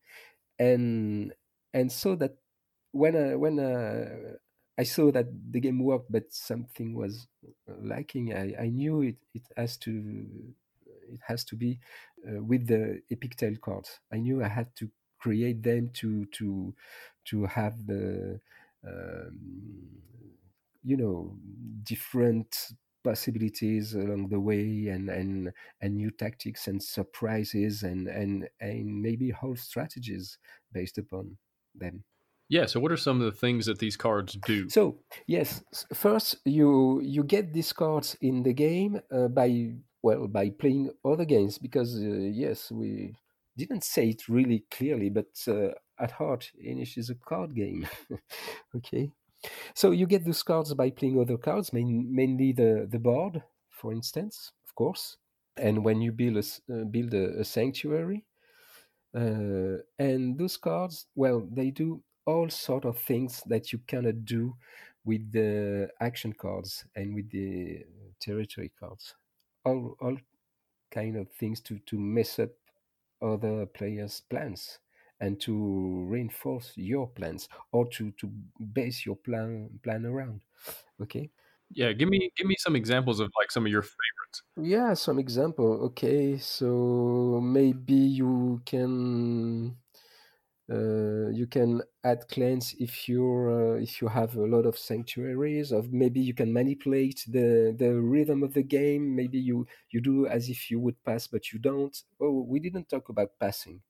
and 0.59 1.33
and 1.75 1.91
so 1.93 2.17
that 2.17 2.37
when 2.93 3.17
uh, 3.17 3.39
when 3.39 3.59
uh, 3.59 4.37
I 4.77 4.83
saw 4.85 5.13
that 5.13 5.27
the 5.53 5.61
game 5.61 5.79
worked, 5.83 6.11
but 6.11 6.33
something 6.33 6.95
was 6.95 7.29
lacking, 7.69 8.35
I, 8.35 8.55
I 8.65 8.69
knew 8.71 9.03
it 9.03 9.17
it 9.35 9.43
has 9.57 9.77
to 9.79 9.93
it 11.13 11.21
has 11.27 11.45
to 11.45 11.57
be 11.57 11.79
with 12.25 12.67
the 12.67 13.01
epic 13.11 13.37
tale 13.37 13.57
cards. 13.61 14.01
I 14.13 14.19
knew 14.19 14.43
I 14.43 14.49
had 14.49 14.75
to 14.77 14.89
create 15.19 15.63
them 15.63 15.91
to 15.95 16.27
to 16.27 16.75
to 17.27 17.47
have 17.47 17.87
the 17.87 18.41
um, 18.87 19.89
you 20.83 20.97
know 20.97 21.37
different 21.83 22.69
possibilities 23.03 23.95
along 23.95 24.29
the 24.29 24.41
way 24.41 24.89
and 24.89 25.09
and 25.11 25.53
and 25.81 25.97
new 25.97 26.11
tactics 26.11 26.67
and 26.69 26.83
surprises 26.83 27.83
and 27.83 28.09
and 28.09 28.49
and 28.61 29.03
maybe 29.03 29.31
whole 29.31 29.57
strategies 29.57 30.39
based 30.73 30.99
upon 30.99 31.37
them 31.75 32.03
yeah 32.49 32.67
so 32.67 32.81
what 32.81 32.93
are 32.93 32.97
some 32.97 33.21
of 33.21 33.27
the 33.27 33.39
things 33.39 33.67
that 33.67 33.79
these 33.79 33.97
cards 33.97 34.37
do? 34.47 34.69
So 34.69 34.99
yes 35.27 35.63
first 35.93 36.37
you 36.45 37.01
you 37.03 37.25
get 37.25 37.53
these 37.53 37.73
cards 37.73 38.17
in 38.21 38.43
the 38.43 38.53
game 38.53 39.01
uh, 39.11 39.29
by 39.29 39.75
well 40.03 40.27
by 40.29 40.51
playing 40.51 40.91
other 41.05 41.25
games 41.25 41.59
because 41.59 41.97
uh, 41.97 42.31
yes 42.43 42.71
we 42.71 43.15
didn't 43.57 43.85
say 43.85 44.09
it 44.09 44.29
really 44.29 44.65
clearly 44.71 45.11
but 45.11 45.27
uh, 45.49 45.69
at 45.99 46.11
heart 46.11 46.51
Inis 46.63 46.97
is 46.97 47.11
a 47.11 47.15
card 47.15 47.55
game. 47.55 47.87
Okay. 48.77 49.11
So 49.75 49.91
you 49.93 50.07
get 50.07 50.25
those 50.25 50.43
cards 50.43 50.73
by 50.75 50.91
playing 50.91 51.21
other 51.21 51.37
cards, 51.37 51.73
main, 51.73 52.09
mainly 52.13 52.53
the, 52.53 52.89
the 52.91 52.99
board, 52.99 53.43
for 53.71 53.93
instance, 53.93 54.53
of 54.67 54.75
course. 54.75 55.17
And 55.57 55.85
when 55.85 56.01
you 56.01 56.13
build 56.13 56.37
a, 56.39 56.75
uh, 56.75 56.85
build 56.85 57.15
a, 57.15 57.41
a 57.41 57.45
sanctuary, 57.45 58.25
uh, 59.15 59.79
and 59.99 60.37
those 60.39 60.57
cards, 60.57 61.07
well, 61.15 61.47
they 61.53 61.71
do 61.71 62.03
all 62.27 62.49
sort 62.51 62.85
of 62.85 62.99
things 62.99 63.43
that 63.47 63.73
you 63.73 63.79
cannot 63.81 64.25
do 64.25 64.57
with 65.05 65.33
the 65.33 65.91
action 66.01 66.33
cards 66.33 66.87
and 66.97 67.15
with 67.15 67.31
the 67.31 67.85
territory 68.21 68.71
cards. 68.79 69.15
All 69.65 69.97
all 70.01 70.17
kind 70.91 71.17
of 71.17 71.31
things 71.33 71.61
to 71.63 71.79
to 71.81 71.99
mess 71.99 72.39
up 72.39 72.51
other 73.23 73.67
players' 73.67 74.21
plans 74.21 74.79
and 75.21 75.41
to 75.41 76.05
reinforce 76.07 76.73
your 76.77 77.09
plans 77.09 77.49
or 77.73 77.87
to 77.89 78.11
to 78.13 78.27
base 78.73 79.07
your 79.07 79.17
plan 79.17 79.79
plan 79.83 80.05
around 80.07 80.41
okay 81.01 81.31
yeah 81.71 81.93
give 81.93 82.09
me 82.09 82.31
give 82.37 82.47
me 82.47 82.57
some 82.59 82.77
examples 82.77 83.21
of 83.21 83.31
like 83.39 83.51
some 83.51 83.65
of 83.67 83.73
your 83.73 83.83
favorites 83.83 84.43
yeah 84.57 84.95
some 84.95 85.19
example 85.19 85.85
okay 85.85 86.39
so 86.39 87.41
maybe 87.43 87.95
you 87.95 88.61
can 88.65 89.77
uh, 90.71 91.29
you 91.29 91.47
can 91.47 91.83
add 92.05 92.27
clans 92.29 92.75
if 92.79 93.09
you're 93.09 93.77
uh, 93.77 93.81
if 93.81 94.01
you 94.01 94.09
have 94.09 94.35
a 94.37 94.47
lot 94.47 94.65
of 94.67 94.79
sanctuaries 94.79 95.73
or 95.73 95.83
maybe 95.91 96.21
you 96.21 96.33
can 96.35 96.53
manipulate 96.53 97.25
the 97.29 97.75
the 97.79 97.95
rhythm 97.95 98.43
of 98.43 98.55
the 98.55 98.63
game. 98.63 99.15
Maybe 99.15 99.39
you 99.39 99.67
you 99.91 100.01
do 100.01 100.27
as 100.27 100.49
if 100.49 100.71
you 100.71 100.81
would 100.81 101.03
pass 101.05 101.27
but 101.27 101.53
you 101.53 101.59
don't. 101.59 101.97
Oh 102.21 102.43
we 102.49 102.61
didn't 102.61 102.89
talk 102.89 103.09
about 103.11 103.39
passing. 103.39 103.83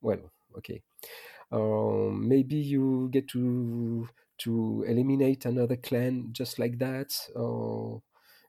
Well 0.00 0.30
okay. 0.58 0.82
Um, 1.52 2.28
maybe 2.28 2.56
you 2.56 3.08
get 3.12 3.28
to 3.30 4.08
to 4.38 4.84
eliminate 4.88 5.44
another 5.46 5.76
clan 5.76 6.28
just 6.32 6.58
like 6.58 6.78
that 6.78 7.12
or 7.36 8.02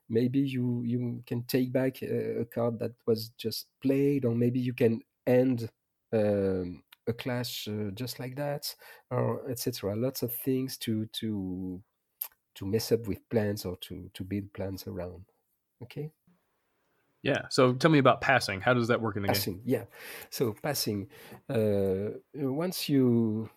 maybe 0.08 0.40
you 0.40 0.82
you 0.84 1.22
can 1.26 1.44
take 1.44 1.72
back 1.72 2.02
a, 2.02 2.40
a 2.42 2.44
card 2.46 2.78
that 2.80 2.92
was 3.06 3.30
just 3.38 3.68
played 3.82 4.24
or 4.24 4.34
maybe 4.34 4.60
you 4.60 4.74
can 4.74 5.00
end 5.26 5.70
um, 6.12 6.82
a 7.06 7.12
clash 7.12 7.68
uh, 7.68 7.90
just 7.94 8.18
like 8.18 8.36
that 8.36 8.74
or 9.10 9.48
etc 9.50 9.94
lots 9.94 10.22
of 10.22 10.34
things 10.34 10.76
to 10.76 11.06
to 11.06 11.82
to 12.54 12.66
mess 12.66 12.92
up 12.92 13.06
with 13.06 13.28
plans 13.28 13.64
or 13.64 13.76
to 13.76 14.10
to 14.14 14.24
build 14.24 14.52
plans 14.52 14.86
around 14.86 15.24
okay 15.82 16.10
yeah. 17.24 17.46
So 17.48 17.72
tell 17.72 17.90
me 17.90 17.98
about 17.98 18.20
passing. 18.20 18.60
How 18.60 18.74
does 18.74 18.88
that 18.88 19.00
work 19.00 19.16
in 19.16 19.22
the 19.22 19.28
passing, 19.28 19.54
game? 19.54 19.62
Yeah. 19.64 19.84
So 20.28 20.54
passing. 20.62 21.08
Uh, 21.48 22.18
once 22.34 22.86
you 22.86 23.48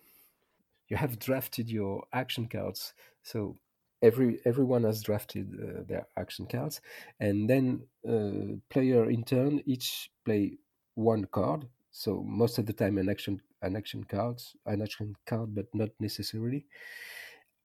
you 0.88 0.96
have 0.96 1.18
drafted 1.18 1.68
your 1.68 2.04
action 2.14 2.48
cards, 2.48 2.94
so 3.22 3.56
every 4.00 4.40
everyone 4.46 4.84
has 4.84 5.02
drafted 5.02 5.54
uh, 5.54 5.82
their 5.86 6.06
action 6.16 6.46
cards, 6.46 6.80
and 7.20 7.48
then 7.48 7.82
uh, 8.08 8.56
player 8.70 9.10
in 9.10 9.22
turn 9.22 9.62
each 9.66 10.10
play 10.24 10.56
one 10.94 11.26
card. 11.26 11.68
So 11.90 12.22
most 12.22 12.58
of 12.58 12.66
the 12.66 12.72
time 12.72 12.98
an 12.98 13.08
action 13.08 13.40
an 13.62 13.76
action 13.76 14.04
card, 14.04 14.40
an 14.66 14.82
action 14.82 15.14
card, 15.26 15.54
but 15.54 15.66
not 15.74 15.90
necessarily. 16.00 16.66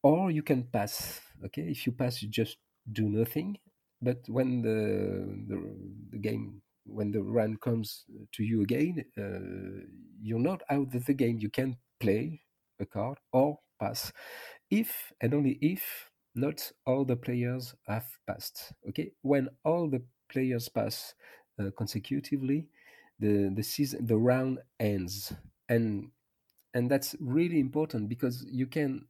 Or 0.01 0.31
you 0.31 0.43
can 0.43 0.63
pass. 0.63 1.21
Okay, 1.45 1.63
if 1.63 1.85
you 1.85 1.91
pass, 1.93 2.21
you 2.21 2.29
just 2.29 2.57
do 2.91 3.07
nothing, 3.07 3.57
but 4.01 4.17
when 4.27 4.61
the, 4.61 5.23
the, 5.47 5.75
the 6.11 6.17
game 6.17 6.61
when 6.85 7.11
the 7.11 7.21
run 7.21 7.55
comes 7.57 8.03
to 8.33 8.43
you 8.43 8.61
again, 8.61 9.05
uh, 9.17 9.85
you're 10.21 10.39
not 10.39 10.61
out 10.69 10.93
of 10.93 11.05
the 11.05 11.13
game. 11.13 11.37
You 11.39 11.49
can 11.49 11.77
play 12.01 12.41
a 12.79 12.85
card 12.85 13.19
or 13.31 13.59
pass, 13.79 14.11
if 14.69 15.13
and 15.21 15.33
only 15.33 15.57
if 15.61 16.09
not 16.35 16.71
all 16.85 17.05
the 17.05 17.15
players 17.15 17.75
have 17.87 18.05
passed. 18.27 18.73
Okay, 18.89 19.11
when 19.21 19.47
all 19.63 19.89
the 19.89 20.01
players 20.29 20.67
pass 20.67 21.13
uh, 21.59 21.69
consecutively, 21.77 22.67
the 23.19 23.51
the 23.55 23.63
season 23.63 24.05
the 24.05 24.17
round 24.17 24.59
ends, 24.79 25.33
and 25.69 26.11
and 26.73 26.89
that's 26.89 27.15
really 27.19 27.59
important 27.59 28.09
because 28.09 28.45
you 28.51 28.67
can 28.67 29.05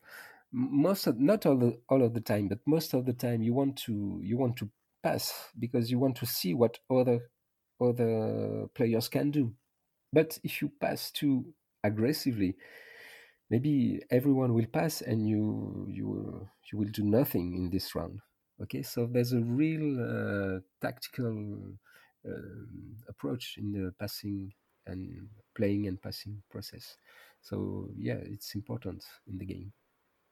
most 0.51 1.07
of 1.07 1.19
not 1.19 1.45
all 1.45 1.57
the 1.57 1.79
all 1.89 2.03
of 2.03 2.13
the 2.13 2.21
time, 2.21 2.47
but 2.47 2.59
most 2.65 2.93
of 2.93 3.05
the 3.05 3.13
time 3.13 3.41
you 3.41 3.53
want 3.53 3.77
to 3.77 4.19
you 4.23 4.37
want 4.37 4.57
to 4.57 4.69
pass 5.01 5.49
because 5.59 5.91
you 5.91 5.99
want 5.99 6.15
to 6.17 6.25
see 6.25 6.53
what 6.53 6.79
other 6.89 7.19
other 7.81 8.67
players 8.75 9.09
can 9.09 9.31
do. 9.31 9.53
But 10.13 10.37
if 10.43 10.61
you 10.61 10.71
pass 10.79 11.11
too 11.11 11.53
aggressively, 11.83 12.55
maybe 13.49 14.01
everyone 14.11 14.53
will 14.53 14.67
pass 14.67 15.01
and 15.01 15.27
you 15.27 15.87
you 15.89 16.47
you 16.71 16.77
will 16.77 16.89
do 16.91 17.03
nothing 17.03 17.55
in 17.55 17.69
this 17.69 17.95
round. 17.95 18.19
Okay, 18.61 18.83
so 18.83 19.07
there's 19.07 19.33
a 19.33 19.41
real 19.41 19.99
uh, 19.99 20.59
tactical 20.81 21.73
approach 23.07 23.55
in 23.57 23.71
the 23.71 23.93
passing 23.99 24.53
and 24.85 25.27
playing 25.55 25.87
and 25.87 26.01
passing 26.01 26.41
process. 26.49 26.97
So 27.41 27.89
yeah, 27.97 28.19
it's 28.23 28.55
important 28.55 29.03
in 29.27 29.37
the 29.37 29.45
game. 29.45 29.73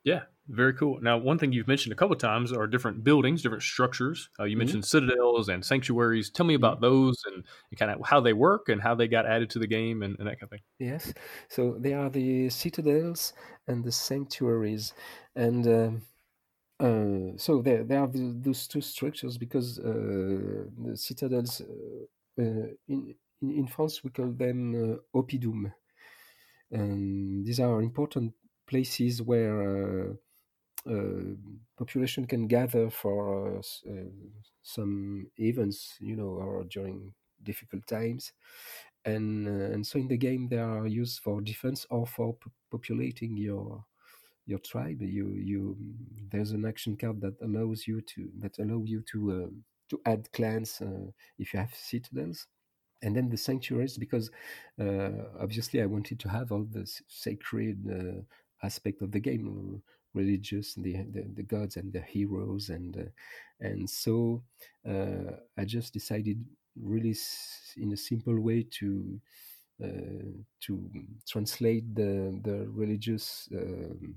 Yeah, 0.03 0.21
very 0.47 0.73
cool. 0.73 0.99
Now, 0.99 1.19
one 1.19 1.37
thing 1.37 1.51
you've 1.51 1.67
mentioned 1.67 1.93
a 1.93 1.95
couple 1.95 2.15
times 2.15 2.51
are 2.51 2.65
different 2.65 3.03
buildings, 3.03 3.43
different 3.43 3.61
structures. 3.61 4.29
Uh, 4.39 4.45
you 4.45 4.53
mm-hmm. 4.53 4.59
mentioned 4.59 4.85
citadels 4.85 5.47
and 5.47 5.63
sanctuaries. 5.63 6.31
Tell 6.31 6.45
me 6.45 6.55
about 6.55 6.81
mm-hmm. 6.81 6.85
those 6.85 7.21
and, 7.27 7.35
and, 7.35 7.79
kind 7.79 7.91
of 7.91 8.01
how 8.03 8.19
they 8.19 8.33
work 8.33 8.69
and 8.69 8.81
how 8.81 8.95
they 8.95 9.07
got 9.07 9.27
added 9.27 9.51
to 9.51 9.59
the 9.59 9.67
game 9.67 10.01
and, 10.01 10.17
and, 10.17 10.27
that 10.27 10.39
kind 10.39 10.43
of 10.43 10.49
thing. 10.49 10.61
Yes, 10.79 11.13
so 11.49 11.75
they 11.77 11.93
are 11.93 12.09
the 12.09 12.49
citadels 12.49 13.33
and 13.67 13.83
the 13.83 13.91
sanctuaries, 13.91 14.93
and 15.35 15.67
um, 15.67 16.01
uh, 16.81 17.37
so 17.37 17.61
there 17.61 17.83
there 17.83 17.99
are 18.01 18.07
the, 18.07 18.33
those 18.41 18.67
two 18.67 18.81
structures 18.81 19.37
because 19.37 19.79
uh, 19.79 20.65
the 20.83 20.93
citadels 20.95 21.61
uh, 21.61 22.41
uh, 22.41 22.67
in, 22.87 23.15
in 23.41 23.67
France 23.67 24.03
we 24.03 24.09
call 24.09 24.31
them 24.31 24.59
uh, 24.75 25.17
oppidum, 25.19 25.71
and 26.71 27.45
these 27.45 27.59
are 27.59 27.81
important 27.81 28.33
places 28.67 29.21
where 29.21 30.11
uh, 30.89 31.35
population 31.77 32.27
can 32.27 32.47
gather 32.47 32.89
for 32.89 33.61
some 34.61 35.27
events, 35.37 35.95
you 35.99 36.15
know, 36.15 36.29
or 36.29 36.63
during 36.65 37.13
difficult 37.43 37.85
times, 37.87 38.33
and 39.05 39.47
and 39.47 39.85
so 39.85 39.99
in 39.99 40.07
the 40.07 40.17
game 40.17 40.47
they 40.49 40.57
are 40.59 40.87
used 40.87 41.21
for 41.21 41.41
defense 41.41 41.85
or 41.89 42.05
for 42.07 42.37
populating 42.71 43.37
your 43.37 43.85
your 44.45 44.59
tribe. 44.59 45.01
You 45.01 45.33
you 45.33 45.77
there's 46.31 46.51
an 46.51 46.65
action 46.65 46.97
card 46.97 47.21
that 47.21 47.35
allows 47.41 47.87
you 47.87 48.01
to 48.01 48.29
that 48.39 48.59
allow 48.59 48.83
you 48.85 49.01
to 49.11 49.31
uh, 49.31 49.49
to 49.89 50.01
add 50.05 50.31
clans 50.31 50.81
uh, 50.81 51.11
if 51.37 51.53
you 51.53 51.59
have 51.59 51.73
citadels. 51.75 52.47
And 53.03 53.15
then 53.15 53.29
the 53.29 53.37
sanctuaries, 53.37 53.97
because 53.97 54.29
uh, 54.79 55.09
obviously 55.39 55.81
I 55.81 55.87
wanted 55.87 56.19
to 56.19 56.29
have 56.29 56.51
all 56.51 56.65
the 56.69 56.85
sacred 57.07 58.25
aspect 58.63 59.01
of 59.01 59.11
the 59.11 59.19
game 59.19 59.81
religious 60.13 60.75
the, 60.75 60.93
the, 61.11 61.25
the 61.35 61.43
gods 61.43 61.77
and 61.77 61.93
the 61.93 62.01
heroes 62.01 62.69
and 62.69 62.97
uh, 62.97 63.65
and 63.65 63.89
so 63.89 64.43
uh, 64.87 65.37
I 65.57 65.65
just 65.65 65.93
decided 65.93 66.43
really 66.75 67.15
in 67.77 67.93
a 67.93 67.97
simple 67.97 68.39
way 68.39 68.65
to 68.79 69.19
uh, 69.83 70.31
to 70.61 70.89
translate 71.27 71.95
the 71.95 72.39
the 72.43 72.67
religious 72.69 73.47
um, 73.55 74.15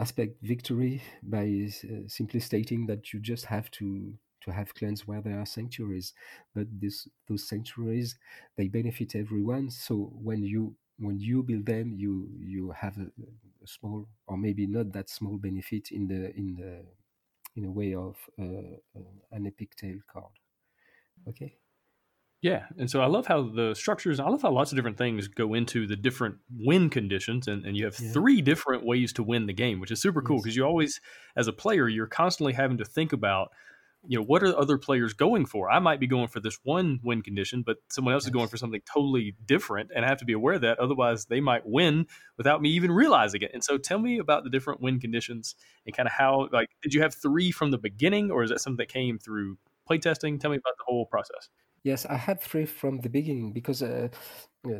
aspect 0.00 0.36
victory 0.42 1.02
by 1.22 1.44
uh, 1.84 2.08
simply 2.08 2.40
stating 2.40 2.86
that 2.86 3.12
you 3.12 3.20
just 3.20 3.44
have 3.46 3.70
to 3.72 4.14
to 4.42 4.50
have 4.50 4.74
clans 4.74 5.06
where 5.06 5.20
there 5.20 5.38
are 5.38 5.46
sanctuaries 5.46 6.14
but 6.54 6.66
this 6.80 7.06
those 7.28 7.46
sanctuaries 7.46 8.16
they 8.56 8.68
benefit 8.68 9.14
everyone 9.14 9.70
so 9.70 10.10
when 10.14 10.42
you 10.42 10.74
when 11.00 11.18
you 11.18 11.42
build 11.42 11.66
them, 11.66 11.94
you 11.96 12.28
you 12.38 12.70
have 12.72 12.96
a, 12.98 13.06
a, 13.64 13.66
small 13.66 14.06
or 14.26 14.36
maybe 14.36 14.66
not 14.66 14.92
that 14.92 15.08
small 15.08 15.38
benefit 15.38 15.88
in 15.90 16.06
the 16.06 16.30
in 16.36 16.54
the 16.56 16.84
in 17.56 17.64
a 17.64 17.70
way 17.70 17.94
of 17.94 18.16
uh, 18.38 18.76
uh, 18.96 19.02
an 19.32 19.46
epic 19.46 19.74
tale 19.76 20.00
card. 20.12 20.32
Okay. 21.28 21.59
Yeah, 22.42 22.64
and 22.78 22.90
so 22.90 23.02
I 23.02 23.06
love 23.06 23.26
how 23.26 23.42
the 23.42 23.74
structures. 23.74 24.18
I 24.18 24.26
love 24.26 24.40
how 24.40 24.50
lots 24.50 24.72
of 24.72 24.76
different 24.76 24.96
things 24.96 25.28
go 25.28 25.52
into 25.52 25.86
the 25.86 25.96
different 25.96 26.36
win 26.50 26.88
conditions, 26.88 27.48
and, 27.48 27.66
and 27.66 27.76
you 27.76 27.84
have 27.84 28.00
yeah. 28.00 28.12
three 28.12 28.40
different 28.40 28.84
ways 28.84 29.12
to 29.14 29.22
win 29.22 29.46
the 29.46 29.52
game, 29.52 29.78
which 29.78 29.90
is 29.90 30.00
super 30.00 30.22
cool 30.22 30.38
because 30.38 30.56
you 30.56 30.64
always, 30.64 31.00
as 31.36 31.48
a 31.48 31.52
player, 31.52 31.86
you're 31.86 32.06
constantly 32.06 32.54
having 32.54 32.78
to 32.78 32.84
think 32.84 33.12
about 33.12 33.50
you 34.06 34.18
know 34.18 34.24
what 34.24 34.42
are 34.42 34.56
other 34.56 34.78
players 34.78 35.12
going 35.12 35.44
for 35.44 35.70
i 35.70 35.78
might 35.78 36.00
be 36.00 36.06
going 36.06 36.26
for 36.26 36.40
this 36.40 36.58
one 36.62 36.98
win 37.02 37.20
condition 37.20 37.62
but 37.64 37.76
someone 37.90 38.14
else 38.14 38.22
yes. 38.22 38.28
is 38.28 38.32
going 38.32 38.48
for 38.48 38.56
something 38.56 38.80
totally 38.90 39.36
different 39.44 39.90
and 39.94 40.04
i 40.04 40.08
have 40.08 40.16
to 40.16 40.24
be 40.24 40.32
aware 40.32 40.54
of 40.54 40.62
that 40.62 40.78
otherwise 40.78 41.26
they 41.26 41.40
might 41.40 41.66
win 41.66 42.06
without 42.38 42.62
me 42.62 42.70
even 42.70 42.90
realizing 42.90 43.42
it 43.42 43.50
and 43.52 43.62
so 43.62 43.76
tell 43.76 43.98
me 43.98 44.18
about 44.18 44.42
the 44.42 44.50
different 44.50 44.80
win 44.80 44.98
conditions 44.98 45.54
and 45.84 45.94
kind 45.94 46.06
of 46.06 46.12
how 46.12 46.48
like 46.50 46.70
did 46.82 46.94
you 46.94 47.02
have 47.02 47.14
three 47.14 47.50
from 47.50 47.70
the 47.70 47.78
beginning 47.78 48.30
or 48.30 48.42
is 48.42 48.50
that 48.50 48.60
something 48.60 48.78
that 48.78 48.88
came 48.88 49.18
through 49.18 49.58
playtesting 49.88 50.40
tell 50.40 50.50
me 50.50 50.56
about 50.56 50.74
the 50.78 50.84
whole 50.86 51.04
process 51.04 51.50
Yes, 51.82 52.04
I 52.06 52.16
had 52.16 52.40
three 52.40 52.66
from 52.66 53.00
the 53.00 53.08
beginning 53.08 53.52
because, 53.52 53.82
uh, 53.82 54.08
uh, 54.66 54.70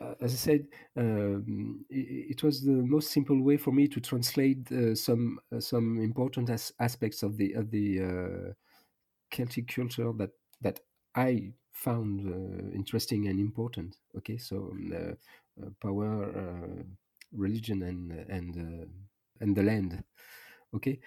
uh, 0.00 0.14
as 0.20 0.32
I 0.32 0.36
said, 0.36 0.66
um, 0.96 1.84
it, 1.90 2.30
it, 2.36 2.42
was 2.44 2.62
the 2.62 2.70
most 2.72 3.10
simple 3.10 3.42
way 3.42 3.56
for 3.56 3.72
me 3.72 3.88
to 3.88 4.00
translate 4.00 4.70
uh, 4.70 4.94
some 4.94 5.40
uh, 5.52 5.58
some 5.58 5.98
important 6.00 6.48
as- 6.50 6.72
aspects 6.78 7.24
of 7.24 7.36
the 7.36 7.54
of 7.54 7.70
the 7.72 8.00
uh, 8.02 8.52
Celtic 9.30 9.68
culture 9.68 10.12
that 10.18 10.30
that 10.62 10.80
I 11.16 11.52
found 11.72 12.20
interesting 12.74 13.28
and 13.28 13.40
important. 13.40 13.96
Okay, 14.18 14.38
so 14.38 14.56
um, 14.72 15.16
power, 15.80 16.84
religion, 17.32 17.82
and 17.82 18.12
and 18.30 18.88
and 19.40 19.56
the 19.56 19.62
land. 19.62 20.04
Okay, 20.74 21.00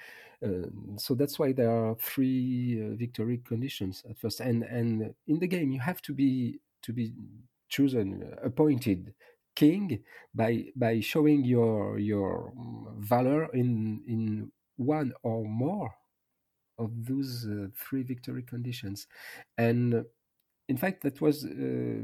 uh, 0.45 0.67
so 0.97 1.15
that's 1.15 1.39
why 1.39 1.51
there 1.51 1.71
are 1.71 1.95
three 1.95 2.79
uh, 2.83 2.95
victory 2.95 3.41
conditions 3.43 4.03
at 4.09 4.17
first, 4.17 4.39
and 4.39 4.63
and 4.63 5.13
in 5.27 5.39
the 5.39 5.47
game 5.47 5.71
you 5.71 5.79
have 5.79 6.01
to 6.03 6.13
be 6.13 6.59
to 6.83 6.93
be 6.93 7.13
chosen, 7.69 8.23
uh, 8.23 8.45
appointed 8.45 9.13
king 9.55 10.03
by 10.35 10.65
by 10.75 10.99
showing 10.99 11.43
your 11.45 11.97
your 11.97 12.53
valor 12.99 13.45
in 13.53 14.03
in 14.07 14.51
one 14.77 15.13
or 15.23 15.45
more 15.45 15.91
of 16.77 16.91
those 17.05 17.47
uh, 17.47 17.67
three 17.75 18.03
victory 18.03 18.43
conditions. 18.43 19.07
And 19.57 20.05
in 20.69 20.77
fact 20.77 21.03
that 21.03 21.21
was 21.21 21.45
uh, 21.45 22.03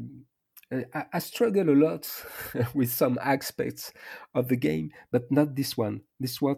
I, 0.94 1.06
I 1.14 1.20
struggle 1.20 1.70
a 1.70 1.76
lot 1.78 2.10
with 2.74 2.92
some 2.92 3.20
aspects 3.22 3.94
of 4.36 4.48
the 4.50 4.56
game 4.58 4.92
but 5.12 5.32
not 5.32 5.56
this 5.56 5.78
one. 5.78 6.02
This 6.20 6.42
one 6.42 6.58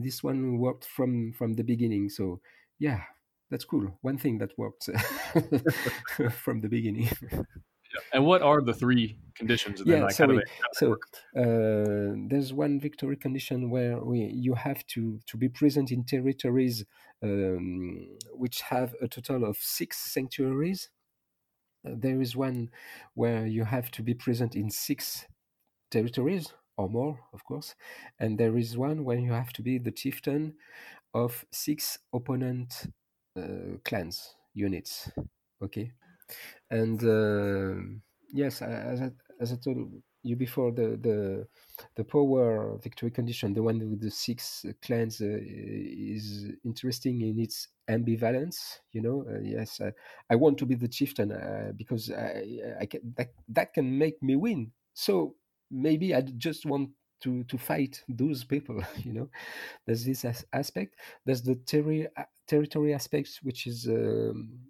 this 0.00 0.22
one 0.22 0.58
worked 0.58 0.84
from 0.84 1.32
from 1.32 1.54
the 1.54 1.64
beginning. 1.64 2.08
So 2.08 2.40
yeah, 2.78 3.02
that's 3.50 3.64
cool. 3.64 3.98
One 4.00 4.18
thing 4.18 4.38
that 4.38 4.56
worked 4.56 4.88
from 6.30 6.60
the 6.60 6.68
beginning. 6.68 7.08
Yeah. 7.30 8.00
And 8.14 8.24
what 8.24 8.40
are 8.40 8.62
the 8.62 8.72
three 8.72 9.18
conditions? 9.34 9.82
yeah, 9.84 10.08
sorry. 10.08 10.36
Kind 10.36 10.40
of 10.40 10.46
so 10.72 10.92
uh, 11.36 12.14
there's 12.28 12.52
one 12.52 12.80
victory 12.80 13.16
condition 13.16 13.70
where 13.70 14.02
we 14.02 14.20
you 14.20 14.54
have 14.54 14.86
to 14.88 15.20
to 15.26 15.36
be 15.36 15.48
present 15.48 15.92
in 15.92 16.04
territories 16.04 16.84
um, 17.22 18.08
which 18.32 18.62
have 18.62 18.94
a 19.02 19.08
total 19.08 19.44
of 19.44 19.56
six 19.58 19.98
sanctuaries. 19.98 20.88
Uh, 21.86 21.92
there 21.96 22.20
is 22.20 22.34
one 22.34 22.70
where 23.14 23.46
you 23.46 23.64
have 23.64 23.90
to 23.90 24.02
be 24.02 24.14
present 24.14 24.56
in 24.56 24.70
six 24.70 25.26
territories 25.90 26.54
or 26.76 26.88
more, 26.88 27.18
of 27.32 27.44
course. 27.44 27.74
And 28.18 28.38
there 28.38 28.56
is 28.56 28.76
one 28.76 29.04
where 29.04 29.18
you 29.18 29.32
have 29.32 29.52
to 29.54 29.62
be 29.62 29.78
the 29.78 29.90
chieftain 29.92 30.54
of 31.14 31.44
six 31.50 31.98
opponent 32.12 32.86
uh, 33.36 33.78
clans 33.84 34.34
units. 34.54 35.10
Okay, 35.62 35.92
and 36.70 37.02
uh, 37.04 37.80
yes, 38.32 38.62
as 38.62 39.00
I, 39.00 39.10
as 39.40 39.52
I 39.52 39.56
told 39.56 39.90
you 40.22 40.36
before, 40.36 40.72
the 40.72 40.98
the 41.00 41.46
the 41.96 42.04
power 42.04 42.78
victory 42.82 43.10
condition, 43.10 43.54
the 43.54 43.62
one 43.62 43.78
with 43.90 44.00
the 44.00 44.10
six 44.10 44.64
clans, 44.82 45.20
uh, 45.20 45.38
is 45.40 46.50
interesting 46.64 47.22
in 47.22 47.38
its 47.38 47.68
ambivalence. 47.88 48.80
You 48.92 49.02
know, 49.02 49.24
uh, 49.28 49.40
yes, 49.42 49.80
I, 49.80 49.92
I, 50.30 50.36
want 50.36 50.58
to 50.58 50.66
be 50.66 50.74
the 50.74 50.88
chieftain 50.88 51.32
uh, 51.32 51.72
because 51.76 52.10
I, 52.10 52.44
I 52.80 52.86
can, 52.86 53.00
that 53.16 53.32
that 53.48 53.74
can 53.74 53.98
make 53.98 54.22
me 54.22 54.36
win. 54.36 54.72
So 54.94 55.36
maybe 55.72 56.14
I 56.14 56.22
just 56.22 56.66
want 56.66 56.90
to 57.22 57.44
to 57.44 57.58
fight 57.58 58.02
those 58.08 58.44
people. 58.44 58.82
You 59.04 59.12
know, 59.14 59.30
there's 59.86 60.04
this 60.04 60.24
as- 60.24 60.46
aspect. 60.52 60.96
There's 61.26 61.42
the 61.42 61.56
terri- 61.56 62.08
territory 62.48 62.94
aspect, 62.94 63.40
which 63.42 63.66
is 63.66 63.88
um, 63.88 64.60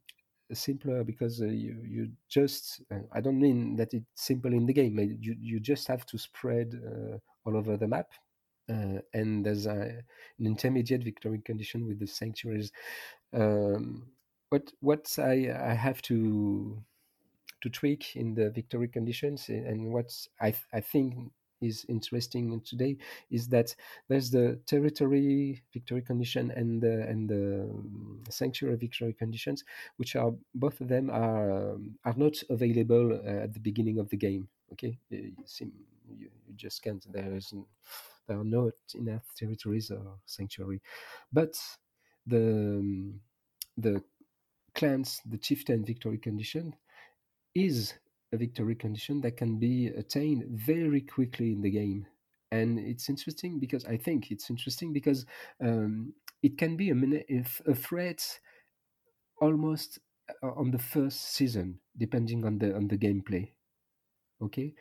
simpler 0.53 1.05
because 1.05 1.41
uh, 1.41 1.47
you 1.47 1.79
you 1.85 2.11
just 2.29 2.83
uh, 2.93 3.01
I 3.13 3.21
don't 3.21 3.41
mean 3.41 3.77
that 3.77 3.95
it's 3.95 4.07
simple 4.15 4.53
in 4.53 4.67
the 4.67 4.73
game. 4.73 4.99
You 4.99 5.37
you 5.41 5.61
just 5.61 5.89
have 5.89 6.05
to 6.07 6.19
spread 6.19 6.75
uh, 6.87 7.19
all 7.45 7.57
over 7.57 7.77
the 7.77 7.89
map. 7.89 8.09
Uh, 8.69 9.01
and 9.13 9.45
there's 9.45 9.67
a, 9.67 10.03
an 10.39 10.47
intermediate 10.47 11.03
victory 11.03 11.41
condition 11.45 11.87
with 11.87 11.99
the 11.99 12.07
sanctuaries. 12.07 12.71
Um, 13.33 14.09
what 14.51 14.73
what 14.81 15.15
I 15.19 15.51
I 15.73 15.75
have 15.75 16.03
to 16.03 16.83
to 17.63 17.71
tweak 17.71 18.17
in 18.17 18.35
the 18.35 18.51
victory 18.51 18.89
conditions. 18.89 19.49
And 19.49 19.93
what 19.93 20.13
I, 20.41 20.55
I 20.73 20.81
think 20.81 21.33
is 21.63 21.87
interesting 21.89 22.61
today 22.63 22.97
is 23.31 23.49
that 23.49 23.75
there's 24.09 24.31
the 24.31 24.59
territory 24.67 25.63
victory 25.73 26.03
condition 26.03 26.51
and 26.51 26.83
the 26.83 27.03
and 27.09 27.29
the 27.29 27.63
um, 27.71 28.21
sanctuary 28.29 28.77
victory 28.77 29.13
conditions, 29.13 29.65
which 29.97 30.17
are 30.17 30.33
both 30.55 30.81
of 30.81 30.89
them 30.89 31.09
are 31.11 31.73
um, 31.73 31.95
are 32.05 32.15
not 32.17 32.43
available 32.51 33.13
uh, 33.13 33.45
at 33.45 33.55
the 33.55 33.61
beginning 33.61 33.99
of 33.99 34.09
the 34.11 34.17
game. 34.17 34.49
Okay, 34.73 34.99
you, 35.11 35.33
you, 35.61 36.31
you 36.47 36.55
just 36.57 36.83
can't. 36.83 37.05
There 37.13 37.35
is 37.37 37.55
there 38.27 38.39
are 38.39 38.45
not 38.45 38.75
enough 38.95 39.23
territories 39.37 39.91
or 39.91 40.19
sanctuary, 40.27 40.83
but 41.33 41.57
the 42.27 42.79
um, 42.79 43.21
the 43.77 44.03
clans, 44.75 45.21
the 45.27 45.39
chieftain 45.39 45.85
victory 45.85 46.19
condition 46.19 46.75
is 47.55 47.95
a 48.33 48.37
victory 48.37 48.75
condition 48.75 49.21
that 49.21 49.37
can 49.37 49.59
be 49.59 49.89
attained 49.89 50.45
very 50.49 51.01
quickly 51.01 51.53
in 51.53 51.61
the 51.61 51.71
game. 51.71 52.07
And 52.51 52.79
it's 52.79 53.09
interesting 53.09 53.59
because 53.59 53.85
I 53.85 53.97
think 53.97 54.31
it's 54.31 54.51
interesting 54.51 54.93
because 54.93 55.25
um, 55.63 56.13
it 56.43 56.59
can 56.59 56.77
be 56.77 56.91
a, 56.91 57.45
a 57.71 57.75
threat 57.75 58.39
almost 59.41 59.99
uh, 60.43 60.53
on 60.53 60.71
the 60.71 60.79
first 60.79 61.35
season, 61.35 61.79
depending 61.97 62.45
on 62.45 62.59
the 62.59 62.75
on 62.75 62.89
the 62.89 62.99
gameplay. 62.99 63.51
Okay, 64.43 64.75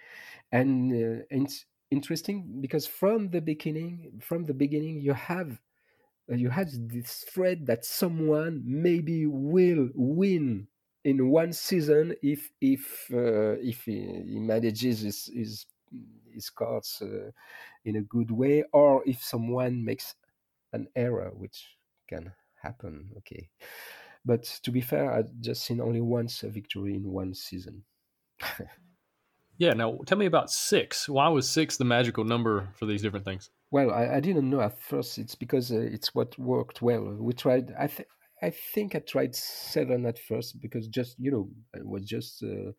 and, 0.52 0.92
uh, 0.92 1.24
and 1.32 1.46
it's 1.46 1.66
interesting 1.92 2.60
because 2.62 2.88
from 2.88 3.30
the 3.30 3.42
beginning, 3.42 4.20
from 4.22 4.44
the 4.44 4.54
beginning, 4.54 5.00
you 5.00 5.14
have 5.14 5.60
uh, 6.32 6.36
you 6.36 6.50
had 6.50 6.70
this 6.90 7.26
threat 7.30 7.66
that 7.66 7.86
someone 7.86 8.62
maybe 8.66 9.28
will 9.28 9.90
win 9.94 10.68
in 11.04 11.30
one 11.30 11.54
season 11.54 12.16
if 12.22 12.52
if 12.62 13.08
uh, 13.14 13.58
if 13.60 13.86
he, 13.86 14.24
he 14.26 14.40
manages 14.40 15.02
his, 15.02 15.30
his 15.34 15.66
his 16.34 16.50
cards 16.50 17.02
uh, 17.02 17.32
in 17.86 17.96
a 17.98 18.02
good 18.02 18.32
way, 18.32 18.64
or 18.72 19.04
if 19.06 19.24
someone 19.24 19.84
makes 19.84 20.16
an 20.74 20.88
error, 20.96 21.32
which 21.36 21.78
can 22.08 22.32
happen. 22.62 23.10
Okay, 23.18 23.50
but 24.24 24.44
to 24.64 24.72
be 24.72 24.82
fair, 24.82 25.12
I've 25.12 25.32
just 25.40 25.64
seen 25.64 25.82
only 25.82 26.02
once 26.02 26.44
a 26.44 26.50
victory 26.50 26.96
in 26.96 27.12
one 27.12 27.34
season. 27.34 27.84
yeah. 29.58 29.74
Now, 29.74 30.00
tell 30.06 30.18
me 30.18 30.28
about 30.28 30.52
six. 30.52 31.10
Why 31.10 31.28
was 31.30 31.50
six 31.50 31.78
the 31.78 31.86
magical 31.86 32.24
number 32.24 32.70
for 32.76 32.86
these 32.86 33.02
different 33.02 33.26
things? 33.26 33.50
Well, 33.72 33.92
I, 33.92 34.16
I 34.16 34.20
didn't 34.20 34.50
know 34.50 34.62
at 34.62 34.78
first. 34.78 35.18
It's 35.18 35.36
because 35.36 35.72
uh, 35.72 35.80
it's 35.80 36.14
what 36.14 36.38
worked 36.38 36.82
well. 36.82 37.16
We 37.20 37.34
tried. 37.34 37.74
I 37.78 37.88
think. 37.88 38.08
I 38.42 38.50
think 38.50 38.96
I 38.96 39.00
tried 39.00 39.36
seven 39.36 40.06
at 40.06 40.18
first 40.20 40.60
because 40.62 40.88
just 40.88 41.20
you 41.20 41.32
know 41.32 41.50
it 41.76 41.86
was 41.86 42.04
just 42.04 42.44
uh, 42.44 42.72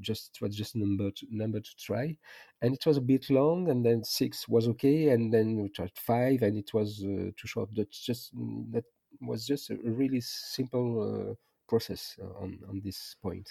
just 0.00 0.38
was 0.40 0.56
just 0.56 0.76
number 0.76 1.10
to, 1.10 1.26
number 1.30 1.60
to 1.60 1.76
try, 1.78 2.16
and 2.62 2.74
it 2.74 2.86
was 2.86 2.96
a 2.96 3.02
bit 3.02 3.28
long. 3.30 3.68
And 3.68 3.84
then 3.84 4.04
six 4.04 4.48
was 4.48 4.68
okay, 4.68 5.08
and 5.08 5.32
then 5.32 5.60
we 5.62 5.68
tried 5.68 5.92
five, 5.94 6.42
and 6.42 6.56
it 6.56 6.72
was 6.72 7.02
uh, 7.04 7.30
too 7.36 7.46
short. 7.46 7.70
That's 7.74 8.00
just 8.00 8.32
that 8.70 8.84
was 9.20 9.46
just 9.46 9.70
a 9.70 9.76
really 9.76 10.20
simple 10.20 11.30
uh, 11.30 11.34
process 11.68 12.16
uh, 12.22 12.42
on 12.42 12.58
on 12.68 12.80
this 12.84 13.16
point. 13.22 13.48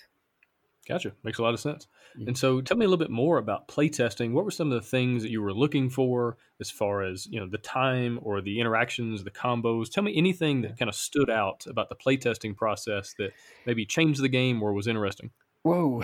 Gotcha. 0.88 1.14
Makes 1.24 1.40
a 1.40 1.44
lot 1.44 1.54
of 1.54 1.62
sense. 1.62 1.88
Mm-hmm. 2.18 2.30
And 2.30 2.38
so 2.38 2.60
tell 2.60 2.76
me 2.76 2.86
a 2.86 2.90
little 2.90 3.04
bit 3.04 3.12
more 3.12 3.38
about 3.38 3.68
playtesting. 3.70 4.34
What 4.34 4.44
were 4.44 4.52
some 4.52 4.72
of 4.72 4.82
the 4.82 4.88
things 4.88 5.24
that 5.24 5.32
you 5.32 5.42
were 5.42 5.54
looking 5.54 5.90
for 5.90 6.38
as 6.60 6.70
far 6.70 7.04
as, 7.04 7.26
you 7.28 7.40
know, 7.40 7.48
the 7.48 7.58
time 7.58 8.20
or 8.22 8.42
the 8.42 8.60
interactions, 8.60 9.24
the 9.24 9.32
combos? 9.32 9.90
Tell 9.90 10.04
me 10.04 10.16
anything 10.16 10.62
that 10.62 10.78
kind 10.78 10.90
of 10.90 10.96
stood 10.96 11.30
out 11.30 11.66
about 11.68 11.88
the 11.88 11.96
playtesting 11.96 12.56
process 12.58 13.14
that 13.18 13.32
maybe 13.66 13.86
changed 13.86 14.22
the 14.22 14.30
game 14.30 14.62
or 14.62 14.74
was 14.74 14.88
interesting. 14.88 15.32
Whoa. 15.64 16.04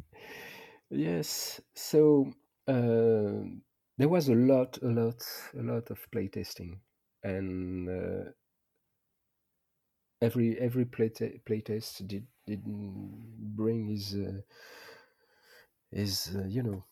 yes. 0.90 1.60
So 1.74 2.32
uh, 2.66 3.44
there 3.98 4.08
was 4.08 4.28
a 4.28 4.34
lot, 4.34 4.78
a 4.82 4.88
lot, 4.88 5.22
a 5.58 5.62
lot 5.62 5.90
of 5.90 5.98
playtesting. 6.10 6.78
And 7.22 7.88
uh, 7.88 8.30
every 10.22 10.58
every 10.58 10.86
playtest 10.86 11.44
play 11.44 11.62
did 12.06 12.26
didn't 12.46 13.54
bring 13.56 13.88
his 13.88 14.14
uh, 14.14 14.40
his 15.90 16.34
uh, 16.36 16.44
you 16.46 16.62
know 16.62 16.84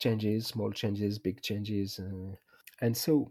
changes, 0.00 0.48
small 0.48 0.72
changes, 0.72 1.18
big 1.18 1.42
changes, 1.42 2.00
uh, 2.00 2.34
and 2.80 2.96
so 2.96 3.30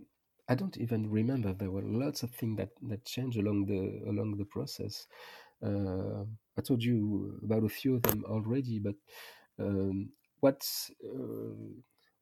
I 0.49 0.55
don't 0.55 0.77
even 0.77 1.09
remember. 1.09 1.53
There 1.53 1.71
were 1.71 1.83
lots 1.83 2.23
of 2.23 2.31
things 2.31 2.57
that 2.57 2.69
that 2.89 3.05
changed 3.05 3.37
along 3.39 3.65
the 3.67 4.09
along 4.09 4.37
the 4.37 4.45
process. 4.45 5.07
Uh, 5.63 6.23
I 6.57 6.61
told 6.63 6.83
you 6.83 7.39
about 7.43 7.63
a 7.65 7.69
few 7.69 7.95
of 7.95 8.03
them 8.03 8.25
already, 8.27 8.79
but 8.79 8.95
um, 9.59 10.09
what's 10.39 10.91
uh, 11.03 11.55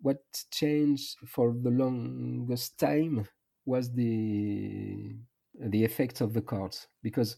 what 0.02 0.24
changed 0.52 1.18
for 1.28 1.56
the 1.62 1.70
longest 1.72 2.78
time 2.80 3.28
was 3.66 3.92
the 3.94 5.16
the 5.60 5.84
effects 5.84 6.22
of 6.22 6.34
the 6.34 6.42
cards 6.42 6.88
because 7.02 7.38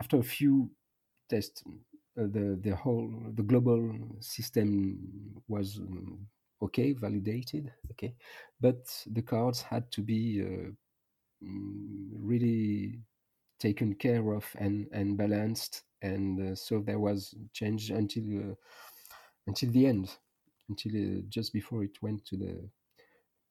after 0.00 0.18
a 0.18 0.22
few 0.22 0.70
tests 1.28 1.62
uh, 1.66 2.22
the 2.36 2.58
the 2.62 2.74
whole 2.76 3.10
the 3.34 3.42
global 3.42 3.82
system 4.20 4.98
was 5.48 5.78
um, 5.78 6.26
okay 6.62 6.92
validated 6.92 7.72
okay 7.90 8.14
but 8.60 8.80
the 9.06 9.22
cards 9.22 9.62
had 9.62 9.90
to 9.90 10.00
be 10.02 10.42
uh, 10.42 10.70
mm, 11.44 12.08
really 12.20 13.00
taken 13.58 13.94
care 13.94 14.32
of 14.32 14.44
and 14.58 14.86
and 14.92 15.16
balanced 15.16 15.84
and 16.02 16.40
uh, 16.40 16.54
so 16.54 16.80
there 16.80 16.98
was 16.98 17.34
change 17.52 17.90
until 17.90 18.56
until 19.46 19.70
the 19.72 19.86
end 19.86 20.10
until 20.68 21.22
just 21.28 21.52
before 21.52 21.84
it 21.84 22.02
went 22.02 22.24
to 22.24 22.36
the 22.36 22.68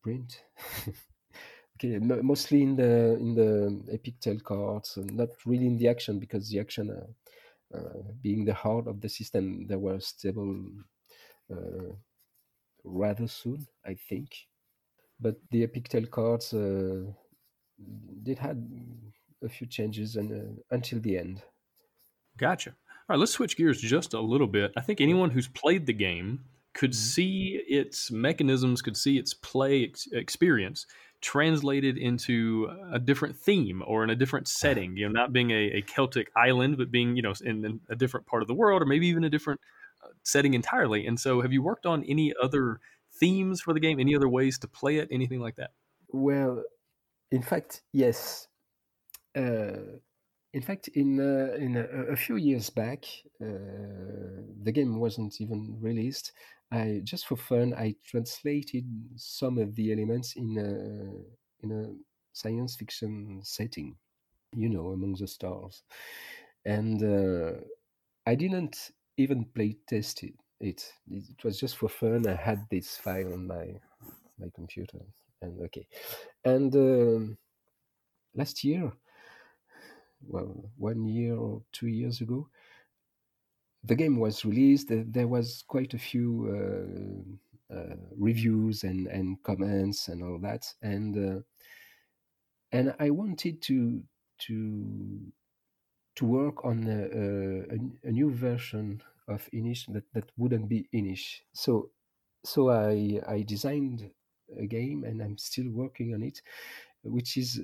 print 0.04 0.44
okay 1.84 2.00
mostly 2.00 2.62
in 2.62 2.76
the 2.76 3.18
in 3.20 3.36
the 3.36 3.94
epic 3.94 4.20
tale 4.20 4.40
cards 4.40 4.98
not 4.98 5.30
really 5.46 5.68
in 5.68 5.78
the 5.78 5.88
action 5.88 6.20
because 6.20 6.50
the 6.50 6.60
action 6.60 6.90
uh, 6.90 7.78
uh, 7.78 8.02
being 8.22 8.46
the 8.46 8.54
heart 8.54 8.88
of 8.88 9.02
the 9.02 9.10
system 9.10 9.68
they 9.68 9.76
were 9.76 10.00
stable 10.00 10.66
uh, 11.52 11.92
rather 12.84 13.28
soon 13.28 13.66
i 13.86 13.94
think. 13.94 14.30
But 15.20 15.36
the 15.52 15.64
epic 15.64 15.88
tale 15.90 16.08
cards 16.08 16.54
uh, 16.54 17.04
did 18.24 18.40
had 18.40 18.68
a 19.42 19.48
few 19.48 19.68
changes 19.68 20.16
and 20.16 20.32
uh, 20.32 20.62
until 20.72 21.00
the 21.00 21.18
end. 21.18 21.42
Gotcha. 22.38 22.72
All 22.72 22.76
right 23.10 23.20
let's 23.20 23.32
switch 23.32 23.56
gears 23.56 23.80
just 23.80 24.14
a 24.14 24.20
little 24.20 24.48
bit. 24.48 24.74
I 24.76 24.82
think 24.82 25.00
anyone 25.00 25.30
who's 25.30 25.48
played 25.48 25.86
the 25.86 25.94
game 25.94 26.42
could 26.74 26.92
mm-hmm. 26.92 27.14
see 27.16 27.62
its 27.68 28.12
mechanisms, 28.12 28.82
could 28.82 28.98
see 28.98 29.18
its 29.18 29.34
play 29.34 29.86
ex- 29.86 30.08
experience, 30.12 30.86
translated 31.24 31.98
into 31.98 32.70
a 32.92 33.00
different 33.00 33.36
theme 33.36 33.82
or 33.88 34.04
in 34.04 34.10
a 34.10 34.16
different 34.16 34.48
setting 34.60 34.96
you 34.98 35.08
know 35.08 35.12
not 35.12 35.32
being 35.34 35.52
a, 35.52 35.78
a 35.78 35.82
celtic 35.82 36.30
island 36.36 36.78
but 36.78 36.92
being 36.92 37.16
you 37.16 37.22
know 37.22 37.34
in, 37.44 37.66
in, 37.66 37.80
a 37.90 37.96
different 37.96 38.28
part 38.28 38.42
of 38.44 38.48
the 38.48 38.54
world 38.54 38.82
or 38.82 38.86
maybe 38.86 39.08
even 39.08 39.24
a 39.24 39.30
different 39.30 39.60
uh, 40.04 40.10
setting 40.24 40.54
entirely. 40.54 41.08
And 41.08 41.20
so 41.20 41.42
have 41.42 41.54
you 41.54 41.64
worked 41.64 41.86
on 41.86 42.04
any 42.04 42.34
other 42.42 42.80
themes 43.20 43.62
for 43.62 43.74
the 43.74 43.80
game? 43.80 44.00
Any 44.00 44.16
other 44.16 44.28
ways 44.28 44.60
to 44.60 44.68
play 44.68 44.98
it? 44.98 45.08
Anything 45.12 45.40
like 45.40 45.56
that? 45.56 45.72
Well 46.10 46.64
in 47.32 47.42
fact 47.42 47.82
yes. 47.94 48.48
Uh, 49.36 49.98
in 50.52 50.62
fact 50.62 50.90
in 50.90 51.20
uh, 51.20 51.56
in 51.56 51.78
a, 51.78 52.14
a, 52.14 52.16
few 52.16 52.36
years 52.36 52.70
back 52.70 53.06
uh, 53.42 53.48
the 54.62 54.72
game 54.72 55.00
wasn't 55.00 55.42
even 55.42 55.78
released 55.82 56.34
I 56.74 57.02
just 57.04 57.28
for 57.28 57.38
fun 57.38 57.76
I 57.76 57.96
translated 58.04 58.86
some 59.16 59.60
of 59.60 59.76
the 59.76 59.94
elements 59.94 60.36
in 60.36 60.58
a 60.58 61.66
in 61.66 61.72
a 61.72 61.84
science 62.34 62.76
fiction 62.76 63.42
setting, 63.44 63.96
you 64.56 64.70
know, 64.70 64.88
among 64.90 65.16
the 65.20 65.28
stars, 65.28 65.84
and 66.66 67.04
uh, 67.04 67.62
I 68.26 68.36
didn't 68.36 68.92
even 69.18 69.46
play 69.46 69.78
test 69.88 70.24
it. 70.24 70.34
it. 70.60 70.92
It 71.08 71.44
was 71.44 71.60
just 71.60 71.78
for 71.78 71.90
fun. 71.90 72.28
I 72.28 72.36
had 72.36 72.66
this 72.72 72.98
file 72.98 73.34
on 73.34 73.48
my 73.48 73.68
my 74.40 74.48
computer, 74.56 75.00
and 75.42 75.62
okay, 75.66 75.88
and 76.44 76.76
um, 76.76 77.38
last 78.36 78.64
year, 78.64 78.92
well, 80.28 80.72
one 80.78 81.06
year 81.06 81.36
or 81.36 81.62
two 81.72 81.88
years 81.88 82.22
ago, 82.22 82.50
the 83.84 83.96
game 83.96 84.18
was 84.18 84.46
released, 84.46 84.88
there 84.90 85.28
was 85.28 85.64
quite 85.68 85.94
a 85.94 86.00
few 86.00 87.36
uh, 87.72 87.76
uh, 87.76 87.96
reviews 88.18 88.84
and, 88.84 89.08
and 89.08 89.42
comments 89.44 90.08
and 90.08 90.24
all 90.24 90.40
that, 90.40 90.74
and 90.82 91.18
uh, 91.18 91.42
and 92.72 92.94
I 93.00 93.10
wanted 93.10 93.62
to 93.64 94.02
to 94.40 95.32
to 96.16 96.26
work 96.26 96.64
on 96.64 96.88
a, 96.88 97.74
a, 97.76 98.08
a, 98.08 98.12
new 98.12 98.32
version 98.32 99.02
of 99.28 99.50
Inis 99.52 99.86
that, 99.88 100.04
that 100.14 100.30
wouldn't 100.38 100.70
be 100.70 100.88
Inis. 100.94 101.42
So 101.54 101.90
so 102.46 102.70
I 102.70 103.20
I 103.28 103.42
designed 103.44 104.10
a 104.58 104.66
game 104.66 105.04
and 105.04 105.22
I'm 105.22 105.38
still 105.38 105.70
working 105.72 106.14
on 106.14 106.24
it, 106.24 106.42
which 107.04 107.38
is 107.38 107.62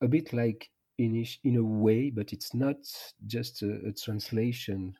a 0.00 0.08
bit 0.08 0.32
like 0.32 0.70
Inis 0.98 1.38
in 1.44 1.56
a 1.56 1.64
way, 1.64 2.10
but 2.10 2.32
it's 2.32 2.54
not 2.54 2.76
just 3.26 3.62
a, 3.62 3.80
a 3.88 3.92
translation 3.92 4.94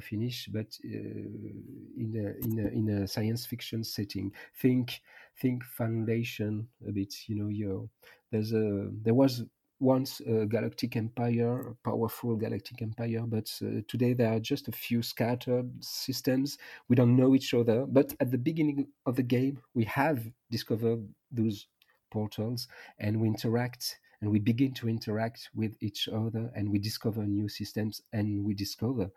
Finnish, 0.00 0.48
but 0.52 0.66
uh, 0.84 0.88
in 0.88 2.12
a, 2.16 2.44
in 2.46 2.58
a 2.58 2.68
in 2.68 2.88
a 3.02 3.08
science 3.08 3.46
fiction 3.46 3.84
setting. 3.84 4.32
Think 4.56 5.00
think 5.40 5.64
Foundation 5.64 6.68
a 6.86 6.92
bit. 6.92 7.14
You 7.26 7.36
know, 7.36 7.48
you 7.48 7.88
there's 8.30 8.52
a 8.52 8.88
there 9.02 9.14
was 9.14 9.44
once 9.82 10.20
a 10.20 10.46
galactic 10.46 10.96
empire, 10.96 11.70
a 11.70 11.74
powerful 11.82 12.36
galactic 12.36 12.80
empire, 12.82 13.24
but 13.26 13.52
uh, 13.62 13.80
today 13.88 14.12
there 14.12 14.32
are 14.32 14.38
just 14.38 14.68
a 14.68 14.72
few 14.72 15.02
scattered 15.02 15.68
systems. 15.82 16.56
We 16.88 16.94
don't 16.94 17.16
know 17.16 17.34
each 17.34 17.52
other, 17.52 17.84
but 17.86 18.14
at 18.20 18.30
the 18.30 18.38
beginning 18.38 18.86
of 19.06 19.16
the 19.16 19.24
game, 19.24 19.60
we 19.74 19.84
have 19.84 20.24
discovered 20.52 21.04
those 21.32 21.66
portals 22.12 22.68
and 23.00 23.20
we 23.20 23.26
interact 23.26 23.98
and 24.20 24.30
we 24.30 24.38
begin 24.38 24.72
to 24.74 24.88
interact 24.88 25.50
with 25.52 25.76
each 25.80 26.08
other 26.08 26.50
and 26.54 26.70
we 26.70 26.78
discover 26.78 27.26
new 27.26 27.48
systems 27.48 28.02
and 28.12 28.44
we 28.44 28.54
discover 28.54 29.10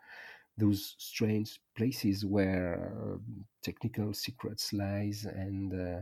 those 0.58 0.94
strange 0.98 1.60
places 1.76 2.24
where 2.24 2.92
um, 3.02 3.44
technical 3.62 4.14
secrets 4.14 4.72
lies 4.72 5.24
and 5.24 5.72
uh, 5.72 6.00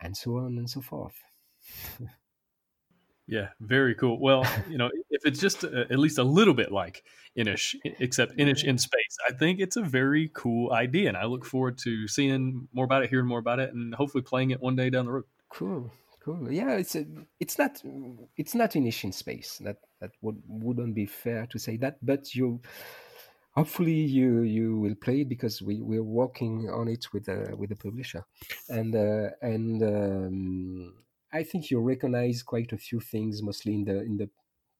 and 0.00 0.16
so 0.16 0.38
on 0.38 0.58
and 0.58 0.68
so 0.68 0.80
forth. 0.80 1.16
yeah, 3.26 3.48
very 3.60 3.94
cool. 3.94 4.18
Well, 4.20 4.46
you 4.70 4.78
know, 4.78 4.90
if 5.10 5.26
it's 5.26 5.40
just 5.40 5.64
a, 5.64 5.82
uh, 5.82 5.84
at 5.90 5.98
least 5.98 6.18
a 6.18 6.24
little 6.24 6.54
bit 6.54 6.72
like 6.72 7.04
Inis, 7.34 7.74
except 7.84 8.38
Inis 8.38 8.64
in 8.64 8.78
space, 8.78 9.16
I 9.28 9.32
think 9.32 9.60
it's 9.60 9.76
a 9.76 9.82
very 9.82 10.30
cool 10.34 10.72
idea, 10.72 11.08
and 11.08 11.16
I 11.16 11.24
look 11.26 11.44
forward 11.44 11.78
to 11.84 12.08
seeing 12.08 12.68
more 12.72 12.84
about 12.84 13.02
it, 13.04 13.10
hearing 13.10 13.26
more 13.26 13.40
about 13.40 13.58
it, 13.58 13.74
and 13.74 13.94
hopefully 13.94 14.22
playing 14.22 14.50
it 14.50 14.60
one 14.60 14.76
day 14.76 14.90
down 14.90 15.06
the 15.06 15.12
road. 15.12 15.24
Cool. 15.50 15.92
Cool. 16.20 16.52
Yeah, 16.52 16.76
it's 16.76 16.94
a, 16.94 17.06
it's 17.40 17.58
not 17.58 17.80
it's 18.36 18.54
not 18.54 18.76
Inis 18.76 19.04
in 19.04 19.12
space. 19.12 19.58
That 19.64 19.78
that 20.00 20.10
would 20.20 20.42
wouldn't 20.46 20.94
be 20.94 21.06
fair 21.06 21.46
to 21.46 21.58
say 21.58 21.76
that, 21.78 21.96
but 22.02 22.34
you 22.34 22.60
hopefully 23.52 23.92
you 23.92 24.42
you 24.42 24.78
will 24.78 24.94
play 24.94 25.22
it 25.22 25.28
because 25.28 25.60
we 25.62 25.80
we're 25.80 26.02
working 26.02 26.68
on 26.70 26.88
it 26.88 27.12
with 27.12 27.26
the 27.26 27.54
with 27.56 27.70
the 27.70 27.76
publisher, 27.76 28.24
and 28.68 28.94
uh, 28.94 29.30
and 29.42 29.82
um, 29.82 30.94
I 31.32 31.42
think 31.42 31.70
you 31.70 31.80
recognize 31.80 32.42
quite 32.42 32.72
a 32.72 32.78
few 32.78 33.00
things, 33.00 33.42
mostly 33.42 33.74
in 33.74 33.84
the 33.84 34.02
in 34.02 34.16
the 34.16 34.30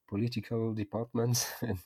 political 0.09 0.73
departments 0.75 1.53
and, 1.62 1.79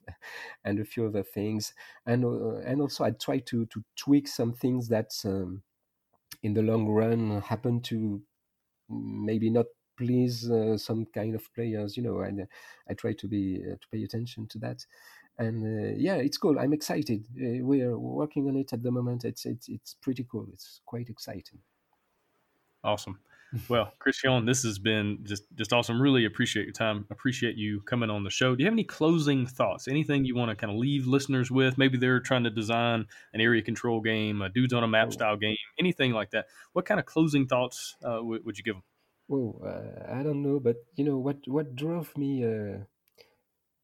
and 0.65 0.81
a 0.81 0.85
few 0.85 1.07
other 1.07 1.23
things, 1.23 1.75
and 2.07 2.25
uh, 2.25 2.57
and 2.59 2.81
also 2.81 3.05
I 3.05 3.11
try 3.13 3.39
to 3.41 3.67
to 3.67 3.85
tweak 3.97 4.29
some 4.29 4.53
things 4.53 4.89
that 4.89 5.13
um, 5.25 5.63
in 6.43 6.55
the 6.55 6.63
long 6.63 6.89
run 6.89 7.41
happen 7.43 7.81
to 7.83 8.23
maybe 8.89 9.51
not 9.51 9.67
please 9.97 10.51
uh, 10.51 10.77
some 10.79 11.07
kind 11.07 11.35
of 11.35 11.53
players 11.55 11.97
you 11.97 12.03
know 12.03 12.21
and 12.21 12.47
i 12.89 12.95
try 12.95 13.13
to 13.13 13.29
be 13.29 13.63
uh, 13.63 13.77
to 13.81 13.89
pay 13.93 14.03
attention 14.03 14.47
to 14.49 14.59
that 14.59 14.85
and 15.43 15.63
uh, 15.65 15.95
yeah 15.97 16.17
it's 16.17 16.39
cool. 16.39 16.59
I'm 16.59 16.73
excited. 16.73 17.27
Uh, 17.37 17.65
we're 17.65 17.97
working 17.97 18.49
on 18.49 18.57
it 18.57 18.73
at 18.73 18.83
the 18.83 18.91
moment. 18.91 19.25
It's 19.25 19.45
it's 19.47 19.69
it's 19.69 19.95
pretty 19.95 20.27
cool. 20.31 20.47
It's 20.53 20.81
quite 20.87 21.09
exciting. 21.09 21.59
Awesome. 22.85 23.19
Well 23.69 23.93
christian 23.99 24.47
this 24.47 24.63
has 24.63 24.79
been 24.79 25.19
just 25.25 25.45
just 25.55 25.73
awesome. 25.73 26.01
Really 26.01 26.25
appreciate 26.25 26.65
your 26.65 26.73
time. 26.73 27.07
Appreciate 27.11 27.57
you 27.57 27.81
coming 27.83 28.09
on 28.09 28.25
the 28.25 28.31
show. 28.31 28.57
Do 28.57 28.63
you 28.63 28.67
have 28.67 28.75
any 28.75 28.85
closing 28.85 29.47
thoughts? 29.47 29.89
Anything 29.89 30.25
you 30.25 30.35
want 30.35 30.51
to 30.51 30.57
kind 30.57 30.73
of 30.73 30.79
leave 30.79 31.07
listeners 31.07 31.51
with? 31.51 31.77
Maybe 31.77 31.99
they're 31.99 32.21
trying 32.21 32.45
to 32.45 32.51
design 32.51 33.07
an 33.35 33.41
area 33.41 33.61
control 33.61 34.01
game 34.01 34.41
a 34.41 34.49
dudes 34.49 34.73
on 34.73 34.85
a 34.85 34.89
map 34.89 35.13
style 35.13 35.37
game 35.37 35.57
anything 35.79 36.13
like 36.13 36.31
that. 36.31 36.47
What 36.73 36.87
kind 36.87 36.99
of 36.99 37.05
closing 37.05 37.47
thoughts 37.47 37.95
uh, 38.03 38.17
w- 38.17 38.43
would 38.45 38.57
you 38.57 38.65
give 38.65 38.77
them 38.77 38.85
well 39.29 39.61
uh, 39.65 40.19
i 40.19 40.23
don't 40.23 40.43
know 40.43 40.59
but 40.61 40.77
you 40.97 41.05
know 41.05 41.17
what 41.17 41.37
what 41.47 41.75
drove 41.75 42.17
me 42.17 42.45
uh, 42.45 42.79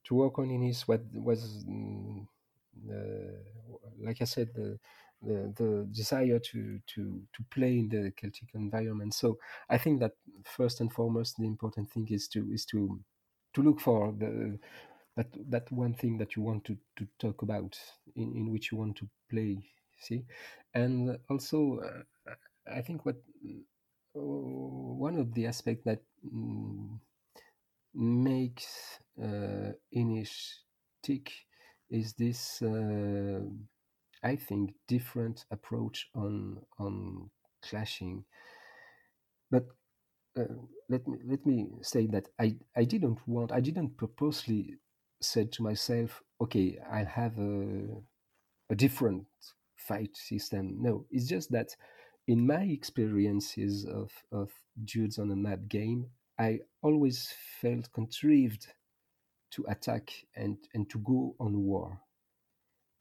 to 0.09 0.15
work 0.15 0.39
on 0.39 0.51
Inis 0.51 0.89
what 0.89 1.03
was 1.15 1.65
mm, 1.65 2.27
like 4.01 4.21
I 4.21 4.25
said 4.25 4.51
the, 4.55 4.79
the, 5.23 5.53
the 5.57 5.89
desire 5.93 6.39
to 6.39 6.81
to 6.95 7.23
to 7.35 7.45
play 7.51 7.79
in 7.79 7.89
the 7.89 8.13
Celtic 8.17 8.55
environment. 8.55 9.15
So 9.15 9.39
I 9.69 9.79
think 9.79 10.01
that 10.01 10.13
first 10.45 10.81
and 10.81 10.93
foremost 10.93 11.37
the 11.39 11.47
important 11.47 11.91
thing 11.91 12.07
is 12.11 12.29
to 12.29 12.47
is 12.53 12.65
to 12.67 13.01
to 13.55 13.63
look 13.63 13.81
for 13.81 14.13
the 14.17 14.59
that 15.17 15.27
that 15.51 15.71
one 15.73 15.95
thing 15.95 16.19
that 16.19 16.37
you 16.37 16.43
want 16.43 16.65
to, 16.65 16.77
to 16.97 17.07
talk 17.19 17.43
about 17.43 17.79
in, 18.17 18.35
in 18.37 18.53
which 18.53 18.71
you 18.71 18.79
want 18.79 18.97
to 18.97 19.09
play 19.31 19.59
see 20.01 20.25
and 20.75 21.19
also 21.29 21.81
uh, 21.81 22.33
i 22.73 22.81
think 22.81 23.05
what 23.05 23.17
uh, 24.17 24.21
one 24.21 25.17
of 25.19 25.35
the 25.35 25.47
aspects 25.47 25.85
that 25.85 26.01
mm, 26.33 26.99
makes 27.95 29.01
uh, 29.23 29.73
Inis 29.93 30.65
tick 31.03 31.33
is 31.91 32.15
this, 32.15 32.63
uh, 32.63 33.41
I 34.23 34.37
think, 34.37 34.75
different 34.89 35.45
approach 35.51 36.09
on 36.15 36.63
on 36.79 37.31
clashing. 37.63 38.25
But 39.51 39.67
uh, 40.39 40.45
let 40.89 41.07
me 41.09 41.19
let 41.27 41.47
me 41.47 41.69
say 41.83 42.07
that 42.09 42.29
I 42.39 42.57
I 42.77 42.85
didn't 42.85 43.21
want 43.29 43.53
I 43.53 43.61
didn't 43.61 43.97
purposely 43.97 44.79
said 45.21 45.53
to 45.53 45.63
myself, 45.63 46.23
okay, 46.41 46.79
I'll 46.91 47.07
have 47.07 47.39
a 47.39 48.03
a 48.71 48.75
different 48.77 49.27
fight 49.77 50.17
system. 50.17 50.83
No, 50.83 51.07
it's 51.11 51.29
just 51.29 51.53
that 51.53 51.77
in 52.29 52.47
my 52.47 52.65
experiences 52.65 53.87
of 53.87 54.11
of 54.33 54.51
dudes 54.85 55.19
on 55.19 55.31
a 55.31 55.37
map 55.37 55.69
game, 55.69 56.11
I 56.39 56.61
always 56.83 57.35
felt 57.61 57.93
contrived 57.93 58.69
to 59.53 59.65
attack 59.69 60.11
and, 60.37 60.59
and 60.75 60.89
to 60.91 60.99
go 60.99 61.35
on 61.41 61.63
war. 61.65 62.01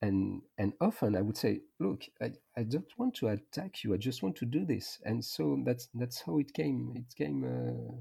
And 0.02 0.44
and 0.60 0.74
often 0.80 1.16
I 1.16 1.22
would 1.22 1.38
say, 1.38 1.62
look, 1.80 2.04
I, 2.22 2.32
I 2.56 2.64
don't 2.64 2.92
want 2.98 3.16
to 3.16 3.30
attack 3.30 3.84
you. 3.84 3.94
I 3.96 3.98
just 3.98 4.22
want 4.22 4.36
to 4.38 4.46
do 4.46 4.64
this. 4.64 5.00
And 5.04 5.26
so 5.26 5.60
that's 5.66 5.90
that's 5.94 6.22
how 6.22 6.38
it 6.38 6.54
came. 6.54 6.94
It 6.96 7.16
came 7.16 7.44
uh, 7.44 7.98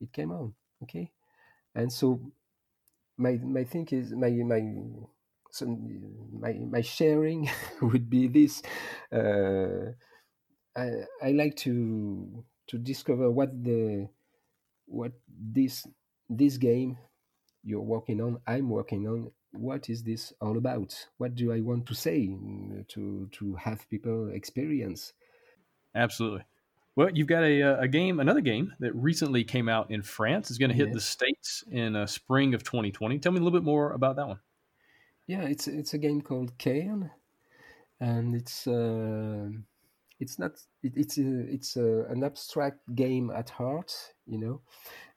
it 0.00 0.10
came 0.12 0.30
on. 0.32 0.54
Okay. 0.82 1.12
And 1.74 1.92
so 1.92 2.20
my 3.18 3.38
my 3.42 3.64
thing 3.64 3.88
is 3.92 4.12
my 4.12 4.30
my 4.30 4.62
my 6.32 6.52
my 6.52 6.80
sharing 6.80 7.48
would 7.82 8.08
be 8.10 8.26
this. 8.28 8.62
Uh, 9.12 9.92
I 10.76 11.04
I 11.22 11.32
like 11.32 11.56
to 11.68 12.44
to 12.68 12.78
discover 12.78 13.30
what 13.30 13.50
the 13.62 14.08
what 14.86 15.12
this 15.28 15.86
this 16.28 16.56
game 16.56 16.98
you're 17.62 17.80
working 17.80 18.20
on 18.20 18.38
i'm 18.46 18.68
working 18.68 19.06
on 19.06 19.30
what 19.56 19.88
is 19.88 20.02
this 20.02 20.32
all 20.40 20.56
about? 20.56 21.06
What 21.18 21.34
do 21.34 21.52
i 21.52 21.60
want 21.60 21.86
to 21.86 21.94
say 21.94 22.28
mm, 22.28 22.86
to 22.88 23.28
to 23.32 23.54
have 23.54 23.88
people 23.88 24.30
experience? 24.30 25.12
Absolutely. 25.94 26.44
Well 26.96 27.10
you've 27.12 27.28
got 27.28 27.44
a, 27.44 27.62
uh, 27.62 27.80
a 27.80 27.88
game 27.88 28.20
another 28.20 28.40
game 28.40 28.72
that 28.80 28.94
recently 28.94 29.44
came 29.44 29.68
out 29.68 29.90
in 29.90 30.02
france. 30.02 30.50
Is 30.50 30.58
going 30.58 30.70
to 30.70 30.76
hit 30.76 30.88
yes. 30.88 30.94
the 30.94 31.00
states 31.00 31.64
in 31.70 31.96
uh, 31.96 32.06
spring 32.06 32.54
of 32.54 32.62
2020 32.64 33.18
tell 33.18 33.32
me 33.32 33.38
a 33.38 33.42
little 33.42 33.58
bit 33.58 33.64
more 33.64 33.92
about 33.92 34.16
that 34.16 34.28
one. 34.28 34.40
Yeah 35.26 35.42
it's 35.42 35.68
it's 35.68 35.94
a 35.94 35.98
game 35.98 36.20
called 36.20 36.58
cairn 36.58 37.10
and 38.00 38.34
it's 38.34 38.66
uh, 38.66 39.48
it's 40.20 40.38
not 40.38 40.52
it, 40.82 40.92
it's 40.96 41.18
a, 41.18 41.40
it's 41.52 41.76
a, 41.76 42.04
an 42.10 42.24
abstract 42.24 42.78
game 42.94 43.30
at 43.30 43.50
heart 43.50 43.92
you 44.26 44.38
know 44.38 44.60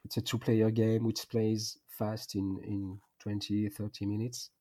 it's 0.03 0.17
a 0.17 0.21
two 0.21 0.37
player 0.37 0.69
game 0.71 1.03
which 1.03 1.29
plays 1.29 1.77
fast 1.87 2.35
in 2.35 2.59
in 2.63 2.99
20 3.21 3.69
30 3.69 4.05
minutes 4.05 4.51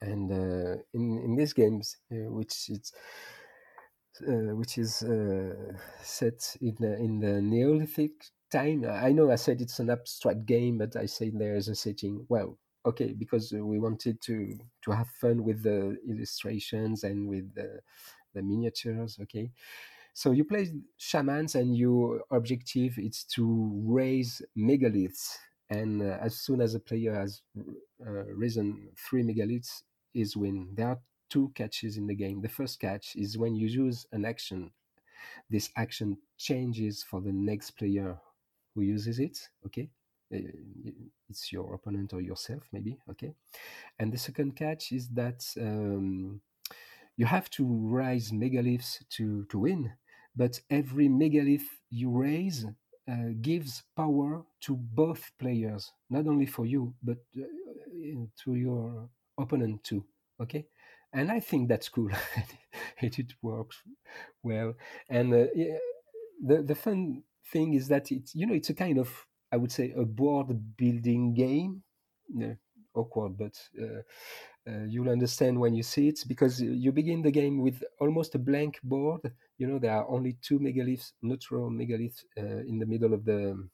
and 0.00 0.30
uh, 0.32 0.76
in 0.94 1.18
in 1.24 1.36
these 1.36 1.52
games 1.52 1.96
uh, 2.12 2.30
which 2.30 2.68
it's 2.68 2.92
uh, 4.26 4.54
which 4.54 4.78
is 4.78 5.02
uh, 5.02 5.54
set 6.02 6.56
in 6.60 6.76
the, 6.78 6.96
in 6.96 7.18
the 7.20 7.40
Neolithic 7.40 8.12
time. 8.50 8.84
I 8.84 9.12
know 9.12 9.30
I 9.30 9.36
said 9.36 9.60
it's 9.60 9.78
an 9.78 9.90
abstract 9.90 10.44
game, 10.44 10.78
but 10.78 10.96
I 10.96 11.06
say 11.06 11.30
there 11.30 11.56
is 11.56 11.68
a 11.68 11.74
setting. 11.74 12.26
Well, 12.28 12.58
okay, 12.84 13.14
because 13.14 13.52
we 13.52 13.78
wanted 13.78 14.20
to 14.22 14.58
to 14.84 14.90
have 14.90 15.08
fun 15.20 15.44
with 15.44 15.62
the 15.62 15.96
illustrations 16.08 17.04
and 17.04 17.26
with 17.28 17.54
the, 17.54 17.80
the 18.34 18.42
miniatures. 18.42 19.18
Okay, 19.22 19.50
so 20.12 20.32
you 20.32 20.44
play 20.44 20.70
shamans, 20.96 21.54
and 21.54 21.76
your 21.76 22.22
objective 22.30 22.98
is 22.98 23.24
to 23.34 23.72
raise 23.84 24.42
megaliths. 24.56 25.36
And 25.70 26.02
uh, 26.02 26.18
as 26.20 26.36
soon 26.36 26.60
as 26.60 26.74
a 26.74 26.80
player 26.80 27.14
has 27.14 27.40
uh, 27.58 28.24
risen 28.26 28.90
three 28.96 29.22
megaliths, 29.22 29.82
is 30.14 30.36
win. 30.36 30.68
There 30.74 30.88
are 30.88 30.98
two 31.30 31.50
catches 31.54 31.96
in 31.96 32.06
the 32.06 32.14
game. 32.14 32.42
The 32.42 32.48
first 32.48 32.78
catch 32.78 33.16
is 33.16 33.38
when 33.38 33.54
you 33.56 33.66
use 33.68 34.06
an 34.12 34.24
action. 34.24 34.70
This 35.48 35.70
action 35.76 36.18
changes 36.36 37.02
for 37.02 37.20
the 37.20 37.32
next 37.32 37.72
player 37.72 38.18
who 38.74 38.82
uses 38.82 39.18
it. 39.18 39.38
Okay, 39.64 39.88
uh, 40.34 40.38
it's 41.30 41.52
your 41.52 41.74
opponent 41.74 42.12
or 42.12 42.20
yourself, 42.20 42.64
maybe. 42.72 42.98
Okay, 43.10 43.34
and 43.98 44.12
the 44.12 44.18
second 44.18 44.56
catch 44.56 44.92
is 44.92 45.08
that 45.08 45.42
um, 45.58 46.40
you 47.16 47.26
have 47.26 47.48
to 47.50 47.64
raise 47.66 48.32
megaliths 48.32 48.98
to 49.10 49.44
to 49.50 49.58
win 49.58 49.92
but 50.34 50.60
every 50.70 51.08
megalith 51.08 51.68
you 51.90 52.10
raise 52.10 52.64
uh, 53.10 53.14
gives 53.40 53.82
power 53.96 54.44
to 54.60 54.76
both 54.76 55.32
players, 55.38 55.90
not 56.08 56.26
only 56.26 56.46
for 56.46 56.64
you, 56.64 56.94
but 57.02 57.18
uh, 57.36 57.44
to 58.44 58.54
your 58.54 59.08
opponent 59.38 59.82
too. 59.84 60.04
Okay, 60.40 60.66
and 61.12 61.30
I 61.30 61.40
think 61.40 61.68
that's 61.68 61.88
cool. 61.88 62.10
it, 63.02 63.18
it 63.18 63.32
works 63.42 63.82
well, 64.42 64.74
and 65.10 65.34
uh, 65.34 65.46
the 66.44 66.62
the 66.62 66.74
fun 66.74 67.22
thing 67.52 67.74
is 67.74 67.88
that 67.88 68.10
it's 68.12 68.34
you 68.34 68.46
know 68.46 68.54
it's 68.54 68.70
a 68.70 68.74
kind 68.74 68.98
of 68.98 69.26
I 69.52 69.56
would 69.56 69.72
say 69.72 69.92
a 69.96 70.04
board 70.04 70.48
building 70.76 71.34
game. 71.34 71.82
awkward, 72.94 73.36
but 73.38 73.54
uh, 74.66 74.70
uh, 74.70 74.84
you'll 74.84 75.10
understand 75.10 75.58
when 75.58 75.74
you 75.74 75.82
see 75.82 76.08
it 76.08 76.24
because 76.26 76.60
you 76.60 76.92
begin 76.92 77.22
the 77.22 77.30
game 77.30 77.60
with 77.60 77.82
almost 78.00 78.34
a 78.34 78.38
blank 78.38 78.78
board. 78.82 79.20
You 79.58 79.66
know, 79.66 79.78
there 79.78 79.92
are 79.92 80.08
only 80.08 80.36
two 80.42 80.58
megaliths, 80.58 81.12
neutral 81.22 81.70
megaliths 81.70 82.24
uh, 82.38 82.64
in 82.66 82.78
the 82.78 82.86
middle 82.86 83.14
of 83.14 83.24
the 83.24 83.68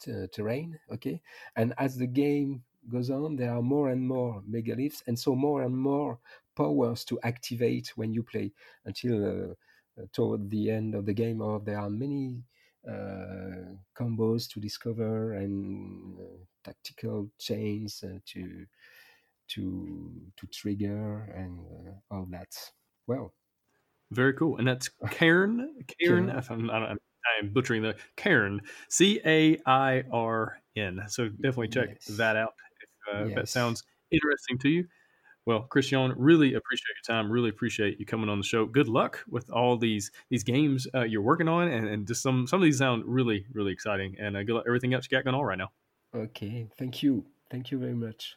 t- 0.00 0.26
terrain. 0.32 0.78
Okay. 0.92 1.20
And 1.56 1.74
as 1.78 1.96
the 1.96 2.06
game 2.06 2.62
goes 2.88 3.10
on, 3.10 3.36
there 3.36 3.54
are 3.54 3.62
more 3.62 3.90
and 3.90 4.06
more 4.06 4.42
megaliths, 4.48 5.02
and 5.06 5.18
so 5.18 5.34
more 5.34 5.62
and 5.62 5.76
more 5.76 6.18
powers 6.56 7.04
to 7.06 7.18
activate 7.22 7.92
when 7.96 8.12
you 8.12 8.22
play 8.22 8.52
until 8.84 9.24
uh, 9.24 9.54
uh 10.00 10.06
toward 10.12 10.50
the 10.50 10.70
end 10.70 10.94
of 10.94 11.06
the 11.06 11.14
game, 11.14 11.40
or 11.42 11.60
there 11.60 11.78
are 11.78 11.90
many 11.90 12.42
uh, 12.88 13.76
combos 13.94 14.48
to 14.48 14.60
discover 14.60 15.34
and 15.34 16.18
uh, 16.18 16.44
tactical 16.64 17.28
chains 17.38 18.02
to 18.26 18.66
to 19.54 20.10
to 20.36 20.46
trigger 20.52 21.32
and 21.34 21.58
uh, 21.60 22.14
all 22.14 22.26
that. 22.30 22.48
Well, 23.06 23.32
very 24.12 24.34
cool. 24.34 24.56
And 24.58 24.66
that's 24.66 24.88
Cairn. 25.10 25.74
Cairn. 26.00 26.30
I'm, 26.30 26.70
I'm, 26.70 26.98
I'm, 27.40 27.48
butchering 27.52 27.82
the 27.82 27.96
Cairn. 28.16 28.60
C 28.88 29.20
A 29.24 29.58
I 29.66 30.04
R 30.10 30.58
N. 30.76 31.02
So 31.08 31.28
definitely 31.28 31.68
check 31.68 31.88
yes. 31.90 32.16
that 32.16 32.36
out 32.36 32.54
if, 32.80 33.14
uh, 33.14 33.18
yes. 33.20 33.28
if, 33.28 33.34
that 33.36 33.48
sounds 33.48 33.82
interesting 34.10 34.58
to 34.58 34.68
you. 34.68 34.86
Well, 35.46 35.62
Christian, 35.62 36.12
really 36.16 36.54
appreciate 36.54 36.94
your 36.96 37.16
time. 37.16 37.32
Really 37.32 37.48
appreciate 37.48 37.98
you 37.98 38.04
coming 38.04 38.28
on 38.28 38.38
the 38.38 38.44
show. 38.44 38.66
Good 38.66 38.88
luck 38.88 39.24
with 39.28 39.50
all 39.50 39.76
these 39.76 40.10
these 40.28 40.44
games 40.44 40.86
uh, 40.94 41.02
you're 41.02 41.22
working 41.22 41.48
on, 41.48 41.68
and, 41.68 41.88
and 41.88 42.06
just 42.06 42.22
some 42.22 42.46
some 42.46 42.60
of 42.60 42.64
these 42.64 42.78
sound 42.78 43.04
really 43.06 43.46
really 43.52 43.72
exciting. 43.72 44.16
And 44.20 44.36
uh, 44.36 44.42
good 44.42 44.54
luck 44.54 44.64
everything 44.66 44.94
else 44.94 45.08
you 45.10 45.16
got 45.16 45.24
going 45.24 45.34
on 45.34 45.42
right 45.42 45.58
now. 45.58 45.70
Okay, 46.14 46.68
thank 46.78 47.02
you, 47.02 47.24
thank 47.50 47.70
you 47.70 47.78
very 47.78 47.94
much. 47.94 48.36